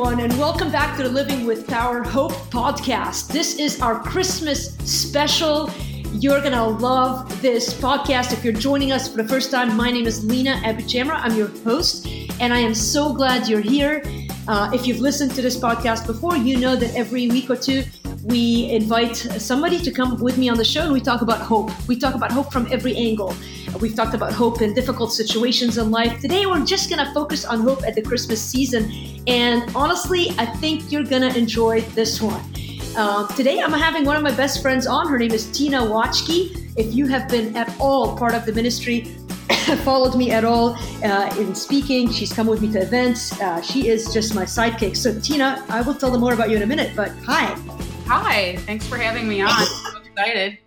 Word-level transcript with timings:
everyone, 0.00 0.24
and 0.24 0.32
welcome 0.38 0.72
back 0.72 0.96
to 0.96 1.02
the 1.02 1.08
Living 1.10 1.44
with 1.44 1.66
Power 1.66 2.02
Hope 2.02 2.32
podcast. 2.48 3.28
This 3.28 3.58
is 3.58 3.82
our 3.82 4.02
Christmas 4.02 4.74
special. 4.78 5.68
You're 6.14 6.40
going 6.40 6.54
to 6.54 6.64
love 6.64 7.42
this 7.42 7.74
podcast. 7.74 8.32
If 8.32 8.42
you're 8.42 8.54
joining 8.54 8.92
us 8.92 9.10
for 9.10 9.22
the 9.22 9.28
first 9.28 9.50
time, 9.50 9.76
my 9.76 9.90
name 9.90 10.06
is 10.06 10.24
Lina 10.24 10.54
AbuJamra. 10.64 11.20
I'm 11.22 11.34
your 11.36 11.48
host, 11.64 12.06
and 12.40 12.54
I 12.54 12.60
am 12.60 12.74
so 12.74 13.12
glad 13.12 13.46
you're 13.46 13.60
here. 13.60 14.02
Uh, 14.48 14.70
if 14.72 14.86
you've 14.86 15.00
listened 15.00 15.34
to 15.34 15.42
this 15.42 15.58
podcast 15.58 16.06
before, 16.06 16.34
you 16.34 16.56
know 16.56 16.76
that 16.76 16.94
every 16.94 17.28
week 17.28 17.50
or 17.50 17.56
two, 17.56 17.84
we 18.30 18.70
invite 18.70 19.16
somebody 19.16 19.78
to 19.78 19.90
come 19.90 20.18
with 20.20 20.38
me 20.38 20.48
on 20.48 20.56
the 20.56 20.64
show 20.64 20.82
and 20.82 20.92
we 20.92 21.00
talk 21.00 21.20
about 21.20 21.40
hope. 21.40 21.70
We 21.88 21.96
talk 21.98 22.14
about 22.14 22.30
hope 22.30 22.52
from 22.52 22.68
every 22.70 22.96
angle. 22.96 23.34
We've 23.80 23.94
talked 23.94 24.14
about 24.14 24.32
hope 24.32 24.62
in 24.62 24.72
difficult 24.72 25.12
situations 25.12 25.78
in 25.78 25.90
life. 25.90 26.20
Today, 26.20 26.46
we're 26.46 26.64
just 26.64 26.88
going 26.88 27.04
to 27.04 27.12
focus 27.12 27.44
on 27.44 27.60
hope 27.60 27.82
at 27.84 27.94
the 27.94 28.02
Christmas 28.02 28.40
season. 28.40 28.90
And 29.26 29.70
honestly, 29.74 30.30
I 30.38 30.46
think 30.46 30.92
you're 30.92 31.04
going 31.04 31.22
to 31.22 31.36
enjoy 31.36 31.80
this 31.98 32.22
one. 32.22 32.40
Uh, 32.96 33.26
today, 33.34 33.60
I'm 33.60 33.72
having 33.72 34.04
one 34.04 34.16
of 34.16 34.22
my 34.22 34.34
best 34.34 34.62
friends 34.62 34.86
on. 34.86 35.08
Her 35.08 35.18
name 35.18 35.32
is 35.32 35.50
Tina 35.50 35.84
Watchke. 35.84 36.56
If 36.76 36.94
you 36.94 37.06
have 37.08 37.28
been 37.28 37.56
at 37.56 37.74
all 37.80 38.16
part 38.16 38.34
of 38.34 38.46
the 38.46 38.52
ministry, 38.52 39.04
followed 39.84 40.16
me 40.16 40.30
at 40.30 40.44
all 40.44 40.76
uh, 41.02 41.34
in 41.38 41.54
speaking, 41.54 42.10
she's 42.12 42.32
come 42.32 42.46
with 42.46 42.62
me 42.62 42.70
to 42.72 42.80
events. 42.80 43.38
Uh, 43.40 43.60
she 43.60 43.88
is 43.88 44.12
just 44.12 44.34
my 44.34 44.44
sidekick. 44.44 44.96
So, 44.96 45.18
Tina, 45.20 45.64
I 45.68 45.80
will 45.82 45.94
tell 45.94 46.10
them 46.10 46.20
more 46.20 46.32
about 46.32 46.50
you 46.50 46.56
in 46.56 46.62
a 46.62 46.66
minute, 46.66 46.92
but 46.94 47.10
hi. 47.24 47.56
Hi, 48.12 48.56
thanks 48.56 48.84
for 48.88 48.96
having 48.96 49.28
me 49.28 49.40
on. 49.40 49.48
I'm 49.52 50.02
excited. 50.04 50.58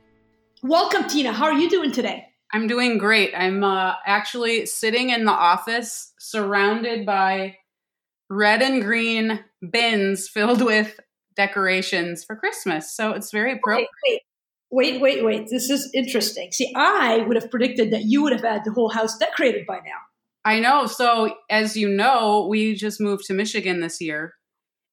Welcome, 0.62 1.10
Tina. 1.10 1.34
How 1.34 1.44
are 1.44 1.60
you 1.60 1.70
doing 1.70 1.92
today? 1.92 2.28
I'm 2.54 2.68
doing 2.68 2.98
great. 2.98 3.34
I'm 3.36 3.66
uh, 3.66 3.96
actually 4.06 4.66
sitting 4.66 5.10
in 5.10 5.26
the 5.26 5.34
office 5.34 6.14
surrounded 6.20 7.06
by 7.06 7.58
red 8.30 8.62
and 8.62 8.82
green 8.82 9.42
bins 9.74 10.30
filled 10.30 10.62
with 10.64 11.02
decorations 11.36 12.24
for 12.24 12.38
Christmas. 12.38 12.96
So 12.96 13.12
it's 13.12 13.30
very 13.30 13.52
appropriate. 13.52 13.90
Wait, 14.08 14.22
wait, 14.72 15.02
wait, 15.02 15.26
wait. 15.26 15.50
This 15.50 15.70
is 15.70 15.92
interesting. 15.94 16.54
See, 16.54 16.72
I 16.78 17.26
would 17.28 17.36
have 17.36 17.52
predicted 17.52 17.92
that 17.92 18.04
you 18.06 18.24
would 18.24 18.32
have 18.32 18.44
had 18.44 18.64
the 18.64 18.72
whole 18.72 18.88
house 18.88 19.18
decorated 19.18 19.66
by 19.68 19.80
now. 19.80 20.00
I 20.46 20.62
know. 20.62 20.86
So, 20.86 21.36
as 21.50 21.76
you 21.76 21.90
know, 21.90 22.48
we 22.50 22.74
just 22.74 23.02
moved 23.02 23.26
to 23.26 23.34
Michigan 23.34 23.82
this 23.82 24.00
year. 24.00 24.36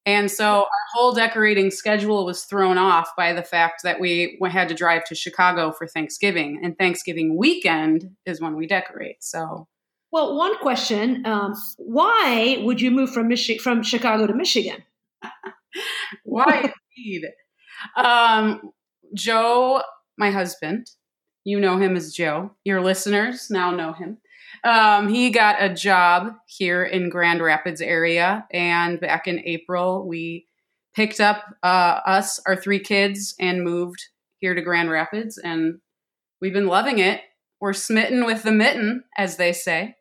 And 0.07 0.31
so 0.31 0.61
our 0.61 0.85
whole 0.93 1.13
decorating 1.13 1.71
schedule 1.71 2.25
was 2.25 2.45
thrown 2.45 2.79
off 2.79 3.11
by 3.17 3.33
the 3.33 3.43
fact 3.43 3.83
that 3.85 4.01
we 4.01 4.39
had 4.49 4.69
to 4.69 4.75
drive 4.75 5.05
to 5.05 5.15
Chicago 5.15 5.73
for 5.73 5.87
Thanksgiving, 5.87 6.61
and 6.63 6.77
Thanksgiving 6.79 7.37
weekend 7.37 8.11
is 8.25 8.41
when 8.41 8.57
we 8.57 8.67
decorate. 8.67 9.23
So, 9.23 9.69
well, 10.11 10.37
one 10.37 10.57
question: 10.59 11.27
um, 11.27 11.55
Why 11.77 12.59
would 12.63 12.81
you 12.81 12.91
move 12.91 13.13
from 13.13 13.29
Michi- 13.29 13.61
from 13.61 13.83
Chicago 13.83 14.27
to 14.27 14.35
Michigan? 14.35 14.83
why 16.25 16.73
indeed? 16.97 17.27
Um, 17.97 18.73
Joe, 19.15 19.83
my 20.17 20.31
husband, 20.31 20.87
you 21.45 21.61
know 21.61 21.79
him 21.79 21.95
as 21.97 22.15
Joe. 22.15 22.53
Your 22.65 22.81
listeners 22.81 23.49
now 23.51 23.71
know 23.71 23.93
him. 23.93 24.19
Um, 24.65 25.09
he 25.09 25.31
got 25.31 25.63
a 25.63 25.73
job 25.73 26.35
here 26.47 26.85
in 26.85 27.09
Grand 27.09 27.43
Rapids 27.43 27.81
area, 27.81 28.47
and 28.51 29.01
back 29.01 29.27
in 29.27 29.41
April, 29.41 30.07
we 30.07 30.47
picked 30.95 31.21
up 31.21 31.45
uh, 31.63 32.01
us, 32.07 32.41
our 32.47 32.57
three 32.57 32.81
kids, 32.81 33.35
and 33.41 33.65
moved 33.65 34.09
here 34.39 34.55
to 34.55 34.61
Grand 34.63 34.91
Rapids, 34.91 35.39
and 35.39 35.81
we've 36.41 36.53
been 36.53 36.67
loving 36.67 36.99
it. 36.99 37.23
We're 37.61 37.73
smitten 37.73 38.25
with 38.25 38.43
the 38.43 38.53
mitten, 38.53 39.05
as 39.17 39.37
they 39.37 39.53
say. 39.53 39.97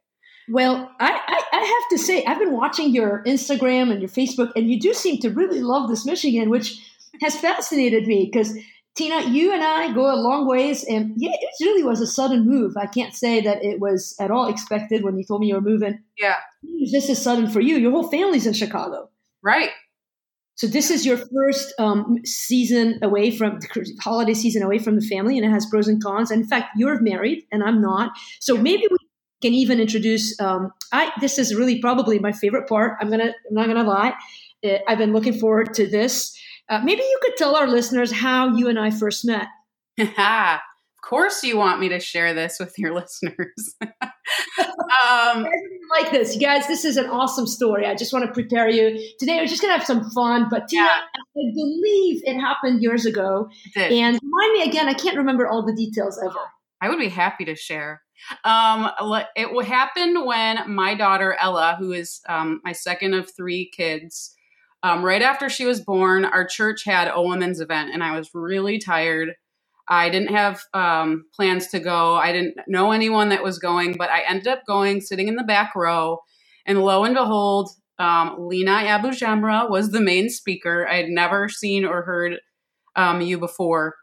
Well, 0.50 0.90
I, 1.00 1.12
I, 1.12 1.44
I, 1.54 1.60
have 1.60 1.90
to 1.92 2.04
say, 2.04 2.26
I've 2.26 2.40
been 2.40 2.54
watching 2.54 2.90
your 2.90 3.24
Instagram 3.26 3.92
and 3.92 4.02
your 4.02 4.10
Facebook, 4.10 4.52
and 4.56 4.70
you 4.70 4.80
do 4.80 4.94
seem 4.94 5.20
to 5.20 5.30
really 5.30 5.62
love 5.62 5.90
this 5.90 6.06
Michigan, 6.06 6.50
which 6.50 6.80
has 7.22 7.38
fascinated 7.38 8.08
me 8.08 8.30
because 8.32 8.58
Tina, 9.00 9.30
you 9.30 9.54
and 9.54 9.64
I 9.64 9.94
go 9.94 10.14
a 10.14 10.20
long 10.20 10.46
ways, 10.46 10.84
and 10.84 11.14
yeah, 11.16 11.32
it 11.32 11.66
really 11.66 11.84
was 11.84 12.02
a 12.02 12.06
sudden 12.06 12.46
move. 12.46 12.76
I 12.76 12.86
can't 12.86 13.16
say 13.16 13.40
that 13.40 13.64
it 13.64 13.80
was 13.80 14.14
at 14.20 14.30
all 14.30 14.50
expected 14.50 15.06
when 15.06 15.18
you 15.18 15.24
told 15.24 15.40
me 15.40 15.48
you 15.48 15.56
were 15.56 15.62
moving. 15.62 16.04
Yeah, 16.18 16.36
it 16.64 16.82
was 16.82 16.92
just 16.92 17.10
as 17.10 17.24
sudden 17.24 17.50
for 17.50 17.62
you. 17.62 17.78
Your 17.78 17.92
whole 17.92 18.10
family's 18.10 18.46
in 18.46 18.52
Chicago, 18.52 19.10
right? 19.42 19.70
So 20.56 20.68
this 20.68 20.92
is 20.92 21.06
your 21.06 21.16
first 21.16 21.74
um, 21.80 22.18
season 22.26 23.00
away 23.02 23.32
from 23.32 23.62
the 23.62 23.98
holiday 24.02 24.34
season 24.34 24.64
away 24.64 24.80
from 24.80 24.98
the 24.98 25.08
family, 25.08 25.38
and 25.38 25.48
it 25.48 25.50
has 25.50 25.66
pros 25.68 25.88
and 25.88 26.04
cons. 26.04 26.30
And 26.30 26.44
in 26.44 26.50
fact, 26.50 26.72
you're 26.76 27.00
married, 27.00 27.46
and 27.54 27.64
I'm 27.64 27.82
not. 27.82 28.12
So 28.42 28.58
maybe 28.58 28.84
we 28.92 28.98
can 29.42 29.54
even 29.54 29.80
introduce. 29.80 30.38
Um, 30.42 30.74
I 30.92 31.14
this 31.22 31.40
is 31.40 31.56
really 31.56 31.80
probably 31.80 32.20
my 32.20 32.34
favorite 32.34 32.68
part. 32.68 32.98
I'm 33.00 33.10
gonna 33.10 33.34
I'm 33.48 33.56
not 33.56 33.68
gonna 33.68 33.84
lie. 33.86 34.14
Uh, 34.62 34.80
I've 34.90 34.98
been 34.98 35.14
looking 35.14 35.40
forward 35.40 35.74
to 35.76 35.88
this. 35.88 36.38
Uh, 36.70 36.80
maybe 36.84 37.02
you 37.02 37.20
could 37.22 37.36
tell 37.36 37.56
our 37.56 37.68
listeners 37.68 38.12
how 38.12 38.56
you 38.56 38.68
and 38.68 38.80
I 38.80 38.92
first 38.92 39.26
met. 39.26 39.48
of 40.00 40.60
course, 41.04 41.44
you 41.44 41.58
want 41.58 41.80
me 41.80 41.90
to 41.90 42.00
share 42.00 42.34
this 42.34 42.58
with 42.60 42.78
your 42.78 42.94
listeners. 42.96 43.76
um, 43.82 45.48
like 45.90 46.12
this, 46.12 46.36
you 46.36 46.42
guys. 46.42 46.68
This 46.68 46.86
is 46.86 46.98
an 46.98 47.08
awesome 47.08 47.48
story. 47.48 47.88
I 47.88 47.96
just 47.96 48.14
want 48.14 48.26
to 48.26 48.32
prepare 48.32 48.70
you 48.70 48.92
today. 49.20 49.38
We're 49.38 49.48
just 49.48 49.62
gonna 49.62 49.74
have 49.74 49.86
some 49.86 50.10
fun, 50.12 50.48
but 50.50 50.68
Tina, 50.68 50.84
yeah. 50.84 50.90
I 50.90 51.52
believe 51.56 52.22
it 52.24 52.40
happened 52.40 52.84
years 52.84 53.06
ago. 53.08 53.50
It 53.76 53.92
and 53.92 54.20
remind 54.22 54.54
me 54.54 54.64
again. 54.70 54.88
I 54.88 54.94
can't 54.94 55.18
remember 55.18 55.48
all 55.48 55.66
the 55.66 55.74
details 55.74 56.22
ever. 56.24 56.40
I 56.82 56.90
would 56.90 57.00
be 57.00 57.10
happy 57.10 57.46
to 57.46 57.56
share. 57.56 58.04
Um, 58.44 58.90
it 59.36 59.66
happened 59.66 60.26
when 60.26 60.72
my 60.72 60.94
daughter 60.94 61.36
Ella, 61.40 61.76
who 61.80 61.94
is 61.94 62.22
um, 62.28 62.62
my 62.64 62.74
second 62.74 63.14
of 63.14 63.32
three 63.36 63.70
kids, 63.70 64.36
um, 64.84 65.04
right 65.04 65.22
after 65.22 65.50
she 65.50 65.66
was 65.66 65.82
born, 65.82 66.26
our 66.26 66.46
church 66.46 66.84
had 66.86 67.12
a 67.14 67.22
women's 67.22 67.60
event, 67.60 67.92
and 67.94 68.04
I 68.04 68.18
was 68.18 68.30
really 68.34 68.80
tired. 68.80 69.34
I 69.88 70.10
didn't 70.10 70.34
have 70.34 70.62
um, 70.74 71.26
plans 71.34 71.68
to 71.70 71.80
go. 71.80 72.16
I 72.16 72.32
didn't 72.32 72.56
know 72.68 72.92
anyone 72.92 73.30
that 73.30 73.44
was 73.44 73.60
going, 73.60 73.96
but 73.98 74.10
I 74.10 74.22
ended 74.22 74.48
up 74.48 74.62
going, 74.68 75.02
sitting 75.02 75.28
in 75.28 75.36
the 75.36 75.44
back 75.44 75.76
row, 75.76 76.20
and 76.66 76.82
lo 76.82 77.04
and 77.04 77.16
behold, 77.16 77.70
um, 77.98 78.36
Lina 78.38 78.72
AbuJamra 78.72 79.70
was 79.70 79.92
the 79.92 80.00
main 80.00 80.30
speaker. 80.30 80.88
I 80.88 80.98
had 80.98 81.10
never 81.10 81.50
seen 81.50 81.84
or 81.84 82.04
heard 82.04 82.40
um, 82.96 83.20
you 83.20 83.38
before, 83.38 83.96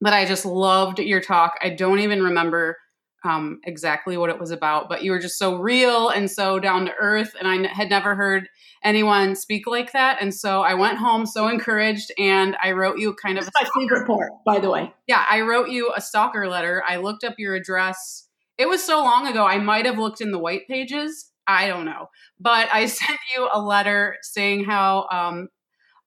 but 0.00 0.12
I 0.12 0.24
just 0.24 0.44
loved 0.44 1.00
your 1.00 1.20
talk. 1.20 1.54
I 1.62 1.70
don't 1.70 1.98
even 2.00 2.22
remember 2.22 2.76
um, 3.26 3.60
exactly 3.64 4.16
what 4.16 4.30
it 4.30 4.38
was 4.38 4.50
about, 4.50 4.88
but 4.88 5.02
you 5.02 5.10
were 5.10 5.18
just 5.18 5.38
so 5.38 5.56
real 5.56 6.08
and 6.08 6.30
so 6.30 6.58
down 6.58 6.86
to 6.86 6.92
earth. 6.98 7.34
And 7.38 7.48
I 7.48 7.56
n- 7.56 7.64
had 7.64 7.90
never 7.90 8.14
heard 8.14 8.48
anyone 8.82 9.34
speak 9.34 9.66
like 9.66 9.92
that. 9.92 10.18
And 10.20 10.34
so 10.34 10.62
I 10.62 10.74
went 10.74 10.98
home 10.98 11.26
so 11.26 11.48
encouraged 11.48 12.12
and 12.18 12.56
I 12.62 12.72
wrote 12.72 12.98
you 12.98 13.14
kind 13.14 13.36
That's 13.36 13.48
of 13.48 13.52
my 13.60 13.68
favorite 13.74 14.06
part, 14.06 14.32
by 14.44 14.58
the 14.58 14.70
way. 14.70 14.92
Yeah, 15.06 15.24
I 15.28 15.40
wrote 15.40 15.68
you 15.68 15.92
a 15.96 16.00
stalker 16.00 16.48
letter. 16.48 16.82
I 16.86 16.96
looked 16.96 17.24
up 17.24 17.34
your 17.38 17.54
address. 17.54 18.28
It 18.58 18.68
was 18.68 18.82
so 18.82 19.02
long 19.02 19.26
ago, 19.26 19.44
I 19.44 19.58
might 19.58 19.86
have 19.86 19.98
looked 19.98 20.20
in 20.20 20.30
the 20.30 20.38
white 20.38 20.66
pages. 20.68 21.30
I 21.46 21.66
don't 21.66 21.84
know. 21.84 22.08
But 22.40 22.68
I 22.72 22.86
sent 22.86 23.18
you 23.36 23.48
a 23.52 23.60
letter 23.60 24.16
saying 24.22 24.64
how 24.64 25.08
um, 25.10 25.48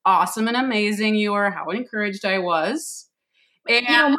awesome 0.05 0.47
and 0.47 0.57
amazing 0.57 1.15
you 1.15 1.33
were, 1.33 1.51
how 1.51 1.69
encouraged 1.69 2.25
I 2.25 2.39
was. 2.39 3.07
And 3.67 3.85
you 3.85 3.91
know, 3.91 4.09
my, 4.09 4.17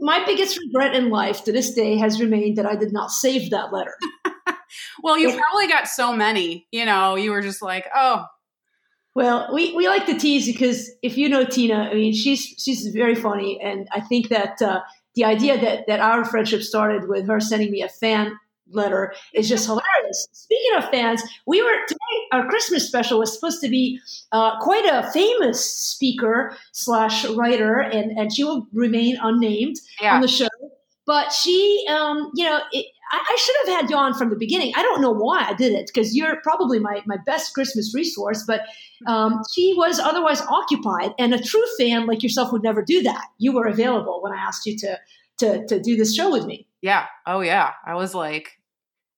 my 0.00 0.24
biggest 0.24 0.58
regret 0.58 0.94
in 0.94 1.10
life 1.10 1.44
to 1.44 1.52
this 1.52 1.72
day 1.74 1.96
has 1.96 2.20
remained 2.20 2.58
that 2.58 2.66
I 2.66 2.76
did 2.76 2.92
not 2.92 3.10
save 3.10 3.50
that 3.50 3.72
letter. 3.72 3.94
well, 5.02 5.18
you 5.18 5.28
probably 5.28 5.68
got 5.68 5.88
so 5.88 6.14
many, 6.14 6.66
you 6.72 6.84
know, 6.84 7.16
you 7.16 7.30
were 7.30 7.42
just 7.42 7.62
like, 7.62 7.86
oh. 7.94 8.26
Well, 9.14 9.50
we, 9.52 9.74
we 9.74 9.88
like 9.88 10.06
to 10.06 10.16
tease 10.16 10.46
because 10.46 10.90
if 11.02 11.18
you 11.18 11.28
know 11.28 11.44
Tina, 11.44 11.88
I 11.90 11.94
mean, 11.94 12.12
she's 12.14 12.42
she's 12.42 12.86
very 12.86 13.16
funny, 13.16 13.60
and 13.60 13.88
I 13.92 14.00
think 14.00 14.28
that 14.28 14.62
uh, 14.62 14.80
the 15.16 15.24
idea 15.24 15.60
that 15.60 15.88
that 15.88 15.98
our 15.98 16.24
friendship 16.24 16.62
started 16.62 17.08
with 17.08 17.26
her 17.26 17.40
sending 17.40 17.72
me 17.72 17.82
a 17.82 17.88
fan 17.88 18.38
letter 18.70 19.12
is 19.34 19.48
just 19.48 19.66
hilarious. 19.66 20.28
Speaking 20.30 20.78
of 20.78 20.88
fans, 20.90 21.22
we 21.44 21.60
were 21.60 21.74
today. 21.88 21.98
Our 22.32 22.48
Christmas 22.48 22.86
special 22.86 23.18
was 23.18 23.34
supposed 23.34 23.60
to 23.62 23.68
be 23.68 24.00
uh, 24.32 24.58
quite 24.60 24.84
a 24.84 25.10
famous 25.10 25.64
speaker 25.64 26.56
slash 26.72 27.24
writer, 27.30 27.78
and 27.78 28.16
and 28.18 28.32
she 28.32 28.44
will 28.44 28.66
remain 28.72 29.16
unnamed 29.20 29.76
yeah. 30.00 30.14
on 30.14 30.20
the 30.20 30.28
show. 30.28 30.48
But 31.06 31.32
she, 31.32 31.84
um, 31.88 32.30
you 32.34 32.44
know, 32.44 32.60
it, 32.72 32.86
I, 33.10 33.18
I, 33.18 33.36
should 33.40 33.56
have 33.66 33.80
had 33.80 33.90
you 33.90 33.96
on 33.96 34.14
from 34.14 34.30
the 34.30 34.36
beginning. 34.36 34.72
I 34.76 34.82
don't 34.82 35.00
know 35.00 35.10
why 35.10 35.44
I 35.48 35.54
did 35.54 35.72
it 35.72 35.90
because 35.92 36.14
you're 36.14 36.40
probably 36.42 36.78
my 36.78 37.02
my 37.06 37.16
best 37.26 37.52
Christmas 37.52 37.92
resource. 37.94 38.44
But 38.46 38.62
um, 39.06 39.42
she 39.52 39.74
was 39.76 39.98
otherwise 39.98 40.40
occupied, 40.42 41.14
and 41.18 41.34
a 41.34 41.42
true 41.42 41.64
fan 41.78 42.06
like 42.06 42.22
yourself 42.22 42.52
would 42.52 42.62
never 42.62 42.82
do 42.82 43.02
that. 43.02 43.26
You 43.38 43.52
were 43.52 43.66
available 43.66 44.20
when 44.22 44.32
I 44.32 44.36
asked 44.36 44.66
you 44.66 44.76
to 44.78 44.98
to 45.38 45.66
to 45.66 45.80
do 45.80 45.96
this 45.96 46.14
show 46.14 46.30
with 46.30 46.46
me. 46.46 46.68
Yeah. 46.80 47.06
Oh 47.26 47.40
yeah. 47.40 47.72
I 47.84 47.94
was 47.94 48.14
like, 48.14 48.60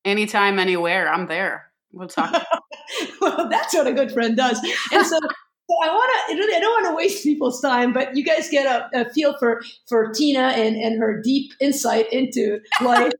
anytime, 0.04 0.58
anywhere, 0.58 1.12
I'm 1.12 1.26
there. 1.26 1.70
We'll 1.92 2.08
talk. 2.08 2.32
well, 3.20 3.48
that's 3.48 3.74
what 3.74 3.86
a 3.86 3.92
good 3.92 4.12
friend 4.12 4.36
does. 4.36 4.58
And 4.92 5.06
so, 5.06 5.18
so 5.68 5.76
I 5.82 5.88
want 5.88 6.28
to 6.28 6.34
really, 6.36 6.56
I 6.56 6.60
don't 6.60 6.84
want 6.84 6.92
to 6.92 6.96
waste 6.96 7.22
people's 7.22 7.60
time, 7.60 7.92
but 7.92 8.16
you 8.16 8.24
guys 8.24 8.48
get 8.50 8.66
a, 8.66 9.02
a, 9.02 9.10
feel 9.10 9.36
for 9.38 9.62
for 9.88 10.12
Tina 10.12 10.40
and 10.40 10.76
and 10.76 11.00
her 11.00 11.20
deep 11.20 11.52
insight 11.60 12.12
into 12.12 12.60
life. 12.82 13.12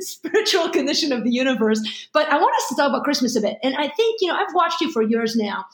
spiritual 0.00 0.68
condition 0.68 1.12
of 1.12 1.24
the 1.24 1.30
universe. 1.30 1.80
But 2.12 2.28
I 2.30 2.36
want 2.36 2.54
us 2.56 2.68
to 2.68 2.74
talk 2.74 2.90
about 2.90 3.04
Christmas 3.04 3.36
a 3.36 3.40
bit. 3.40 3.56
And 3.62 3.74
I 3.74 3.88
think, 3.88 4.20
you 4.20 4.28
know, 4.28 4.34
I've 4.34 4.52
watched 4.52 4.82
you 4.82 4.92
for 4.92 5.00
years 5.00 5.34
now. 5.34 5.64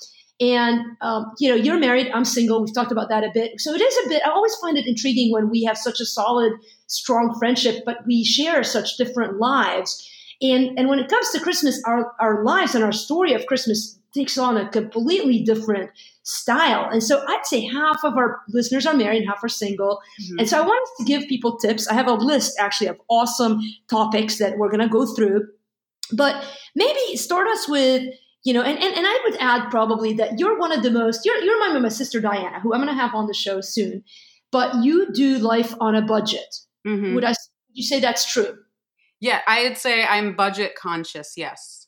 And, 0.40 0.96
um, 1.00 1.32
you 1.38 1.48
know, 1.48 1.54
you're 1.54 1.78
married, 1.78 2.10
I'm 2.12 2.24
single. 2.24 2.64
We've 2.64 2.74
talked 2.74 2.90
about 2.90 3.08
that 3.10 3.22
a 3.22 3.30
bit. 3.32 3.60
So 3.60 3.72
it 3.72 3.80
is 3.80 4.06
a 4.06 4.08
bit, 4.08 4.22
I 4.24 4.30
always 4.30 4.54
find 4.56 4.76
it 4.76 4.88
intriguing 4.88 5.30
when 5.30 5.50
we 5.50 5.62
have 5.64 5.78
such 5.78 6.00
a 6.00 6.04
solid, 6.04 6.52
strong 6.88 7.36
friendship, 7.38 7.84
but 7.86 7.98
we 8.06 8.24
share 8.24 8.64
such 8.64 8.96
different 8.96 9.38
lives. 9.38 10.08
And, 10.42 10.76
and 10.76 10.88
when 10.88 10.98
it 10.98 11.08
comes 11.08 11.30
to 11.30 11.40
Christmas, 11.40 11.80
our, 11.86 12.12
our 12.20 12.44
lives 12.44 12.74
and 12.74 12.82
our 12.82 12.92
story 12.92 13.32
of 13.32 13.46
Christmas 13.46 13.98
takes 14.12 14.36
on 14.36 14.56
a 14.56 14.68
completely 14.68 15.42
different 15.42 15.90
style. 16.24 16.88
And 16.90 17.02
so 17.02 17.24
I'd 17.26 17.46
say 17.46 17.64
half 17.64 18.04
of 18.04 18.16
our 18.16 18.42
listeners 18.48 18.84
are 18.84 18.94
married, 18.94 19.24
half 19.26 19.42
are 19.42 19.48
single. 19.48 20.00
Mm-hmm. 20.20 20.40
And 20.40 20.48
so 20.48 20.58
I 20.58 20.66
wanted 20.66 20.90
to 20.98 21.04
give 21.04 21.28
people 21.28 21.56
tips. 21.56 21.88
I 21.88 21.94
have 21.94 22.08
a 22.08 22.14
list 22.14 22.58
actually 22.58 22.88
of 22.88 23.00
awesome 23.08 23.60
topics 23.88 24.38
that 24.38 24.58
we're 24.58 24.70
going 24.70 24.80
to 24.80 24.88
go 24.88 25.06
through. 25.06 25.46
But 26.12 26.44
maybe 26.74 27.16
start 27.16 27.46
us 27.48 27.68
with, 27.68 28.02
you 28.44 28.52
know, 28.52 28.62
and, 28.62 28.78
and, 28.78 28.94
and 28.94 29.06
I 29.06 29.20
would 29.24 29.36
add 29.40 29.70
probably 29.70 30.12
that 30.14 30.38
you're 30.38 30.58
one 30.58 30.72
of 30.72 30.82
the 30.82 30.90
most, 30.90 31.24
you're, 31.24 31.38
you're 31.38 31.58
my, 31.60 31.78
my 31.78 31.88
sister 31.88 32.20
Diana, 32.20 32.60
who 32.60 32.74
I'm 32.74 32.80
going 32.80 32.94
to 32.94 33.00
have 33.00 33.14
on 33.14 33.28
the 33.28 33.34
show 33.34 33.60
soon, 33.60 34.02
but 34.50 34.82
you 34.82 35.12
do 35.12 35.38
life 35.38 35.74
on 35.80 35.94
a 35.94 36.02
budget. 36.02 36.54
Mm-hmm. 36.86 37.14
Would 37.14 37.24
I, 37.24 37.34
you 37.72 37.84
say 37.84 38.00
that's 38.00 38.30
true? 38.30 38.58
Yeah, 39.22 39.40
I'd 39.46 39.78
say 39.78 40.02
I'm 40.04 40.34
budget 40.34 40.74
conscious. 40.74 41.34
Yes. 41.36 41.86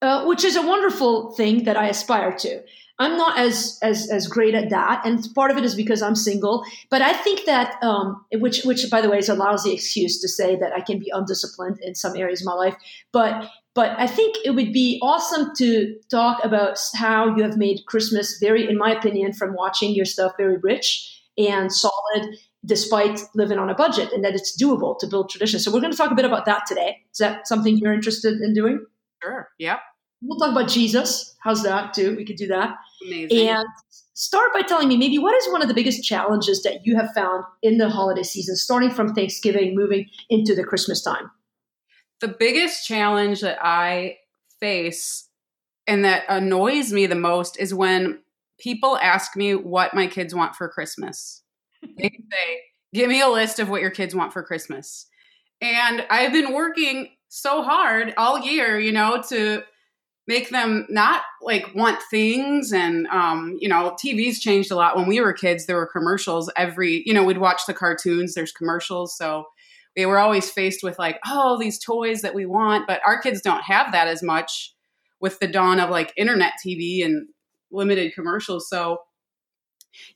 Uh, 0.00 0.24
which 0.24 0.44
is 0.44 0.54
a 0.54 0.62
wonderful 0.62 1.32
thing 1.32 1.64
that 1.64 1.76
I 1.76 1.88
aspire 1.88 2.32
to. 2.38 2.62
I'm 3.00 3.16
not 3.16 3.36
as 3.40 3.76
as 3.82 4.08
as 4.08 4.28
great 4.28 4.54
at 4.54 4.70
that, 4.70 5.04
and 5.04 5.26
part 5.34 5.50
of 5.50 5.56
it 5.56 5.64
is 5.64 5.74
because 5.74 6.00
I'm 6.00 6.14
single. 6.14 6.64
But 6.90 7.02
I 7.02 7.12
think 7.12 7.46
that, 7.46 7.82
um, 7.82 8.24
which 8.34 8.62
which 8.62 8.88
by 8.88 9.00
the 9.00 9.10
way 9.10 9.18
is 9.18 9.28
a 9.28 9.34
lousy 9.34 9.72
excuse 9.72 10.20
to 10.20 10.28
say 10.28 10.54
that 10.54 10.72
I 10.72 10.80
can 10.80 11.00
be 11.00 11.10
undisciplined 11.12 11.80
in 11.82 11.96
some 11.96 12.16
areas 12.16 12.42
of 12.42 12.46
my 12.46 12.52
life. 12.52 12.76
But 13.10 13.50
but 13.74 13.98
I 13.98 14.06
think 14.06 14.36
it 14.44 14.50
would 14.50 14.72
be 14.72 15.00
awesome 15.02 15.56
to 15.56 15.96
talk 16.08 16.44
about 16.44 16.78
how 16.94 17.34
you 17.34 17.42
have 17.42 17.56
made 17.56 17.86
Christmas 17.86 18.38
very, 18.38 18.68
in 18.68 18.78
my 18.78 18.92
opinion, 18.92 19.32
from 19.32 19.54
watching 19.54 19.92
your 19.92 20.04
stuff, 20.04 20.34
very 20.36 20.58
rich 20.58 21.20
and 21.36 21.72
solid, 21.72 22.36
despite 22.64 23.20
living 23.34 23.58
on 23.58 23.68
a 23.68 23.74
budget, 23.74 24.12
and 24.12 24.24
that 24.24 24.34
it's 24.34 24.60
doable 24.60 24.98
to 24.98 25.06
build 25.06 25.30
tradition. 25.30 25.60
So 25.60 25.72
we're 25.72 25.80
going 25.80 25.92
to 25.92 25.98
talk 25.98 26.10
a 26.10 26.14
bit 26.14 26.24
about 26.24 26.46
that 26.46 26.62
today. 26.66 26.98
Is 27.12 27.18
that 27.18 27.46
something 27.46 27.76
you're 27.76 27.92
interested 27.92 28.40
in 28.40 28.54
doing? 28.54 28.84
Sure. 29.22 29.48
Yep. 29.58 29.80
We'll 30.22 30.38
talk 30.38 30.52
about 30.52 30.70
Jesus. 30.70 31.36
How's 31.42 31.62
that 31.64 31.92
too? 31.92 32.16
We 32.16 32.24
could 32.24 32.36
do 32.36 32.46
that. 32.46 32.76
Amazing. 33.06 33.48
And 33.48 33.66
start 34.14 34.52
by 34.54 34.62
telling 34.62 34.88
me 34.88 34.96
maybe 34.96 35.18
what 35.18 35.34
is 35.34 35.52
one 35.52 35.60
of 35.60 35.68
the 35.68 35.74
biggest 35.74 36.02
challenges 36.02 36.62
that 36.62 36.86
you 36.86 36.96
have 36.96 37.10
found 37.14 37.44
in 37.62 37.78
the 37.78 37.90
holiday 37.90 38.22
season, 38.22 38.56
starting 38.56 38.90
from 38.90 39.14
Thanksgiving, 39.14 39.74
moving 39.74 40.06
into 40.30 40.54
the 40.54 40.64
Christmas 40.64 41.02
time? 41.02 41.30
The 42.20 42.28
biggest 42.28 42.86
challenge 42.86 43.42
that 43.42 43.58
I 43.60 44.16
face 44.60 45.28
and 45.86 46.04
that 46.06 46.24
annoys 46.28 46.92
me 46.92 47.06
the 47.06 47.14
most 47.14 47.60
is 47.60 47.74
when 47.74 48.20
people 48.58 48.96
ask 48.96 49.36
me 49.36 49.54
what 49.54 49.92
my 49.92 50.06
kids 50.06 50.34
want 50.34 50.54
for 50.54 50.68
Christmas. 50.68 51.42
They 51.96 52.10
say, 52.10 52.60
Give 52.92 53.08
me 53.08 53.20
a 53.20 53.28
list 53.28 53.58
of 53.58 53.68
what 53.68 53.80
your 53.80 53.90
kids 53.90 54.14
want 54.14 54.32
for 54.32 54.42
Christmas. 54.42 55.06
And 55.60 56.06
I've 56.10 56.32
been 56.32 56.52
working 56.52 57.08
so 57.28 57.62
hard 57.62 58.14
all 58.16 58.38
year, 58.38 58.78
you 58.78 58.92
know, 58.92 59.22
to 59.30 59.64
make 60.26 60.50
them 60.50 60.86
not 60.88 61.22
like 61.42 61.74
want 61.74 62.00
things 62.10 62.72
and 62.72 63.06
um, 63.08 63.56
you 63.60 63.68
know 63.68 63.94
tv's 64.02 64.40
changed 64.40 64.70
a 64.70 64.76
lot 64.76 64.96
when 64.96 65.06
we 65.06 65.20
were 65.20 65.32
kids 65.32 65.66
there 65.66 65.76
were 65.76 65.86
commercials 65.86 66.50
every 66.56 67.02
you 67.04 67.12
know 67.12 67.24
we'd 67.24 67.38
watch 67.38 67.62
the 67.66 67.74
cartoons 67.74 68.34
there's 68.34 68.52
commercials 68.52 69.16
so 69.16 69.44
we 69.96 70.06
were 70.06 70.18
always 70.18 70.50
faced 70.50 70.82
with 70.82 70.98
like 70.98 71.18
oh 71.26 71.58
these 71.58 71.78
toys 71.78 72.22
that 72.22 72.34
we 72.34 72.46
want 72.46 72.86
but 72.86 73.00
our 73.06 73.20
kids 73.20 73.40
don't 73.40 73.62
have 73.62 73.92
that 73.92 74.08
as 74.08 74.22
much 74.22 74.72
with 75.20 75.38
the 75.40 75.46
dawn 75.46 75.78
of 75.78 75.90
like 75.90 76.12
internet 76.16 76.52
tv 76.64 77.04
and 77.04 77.28
limited 77.70 78.14
commercials 78.14 78.68
so 78.68 78.98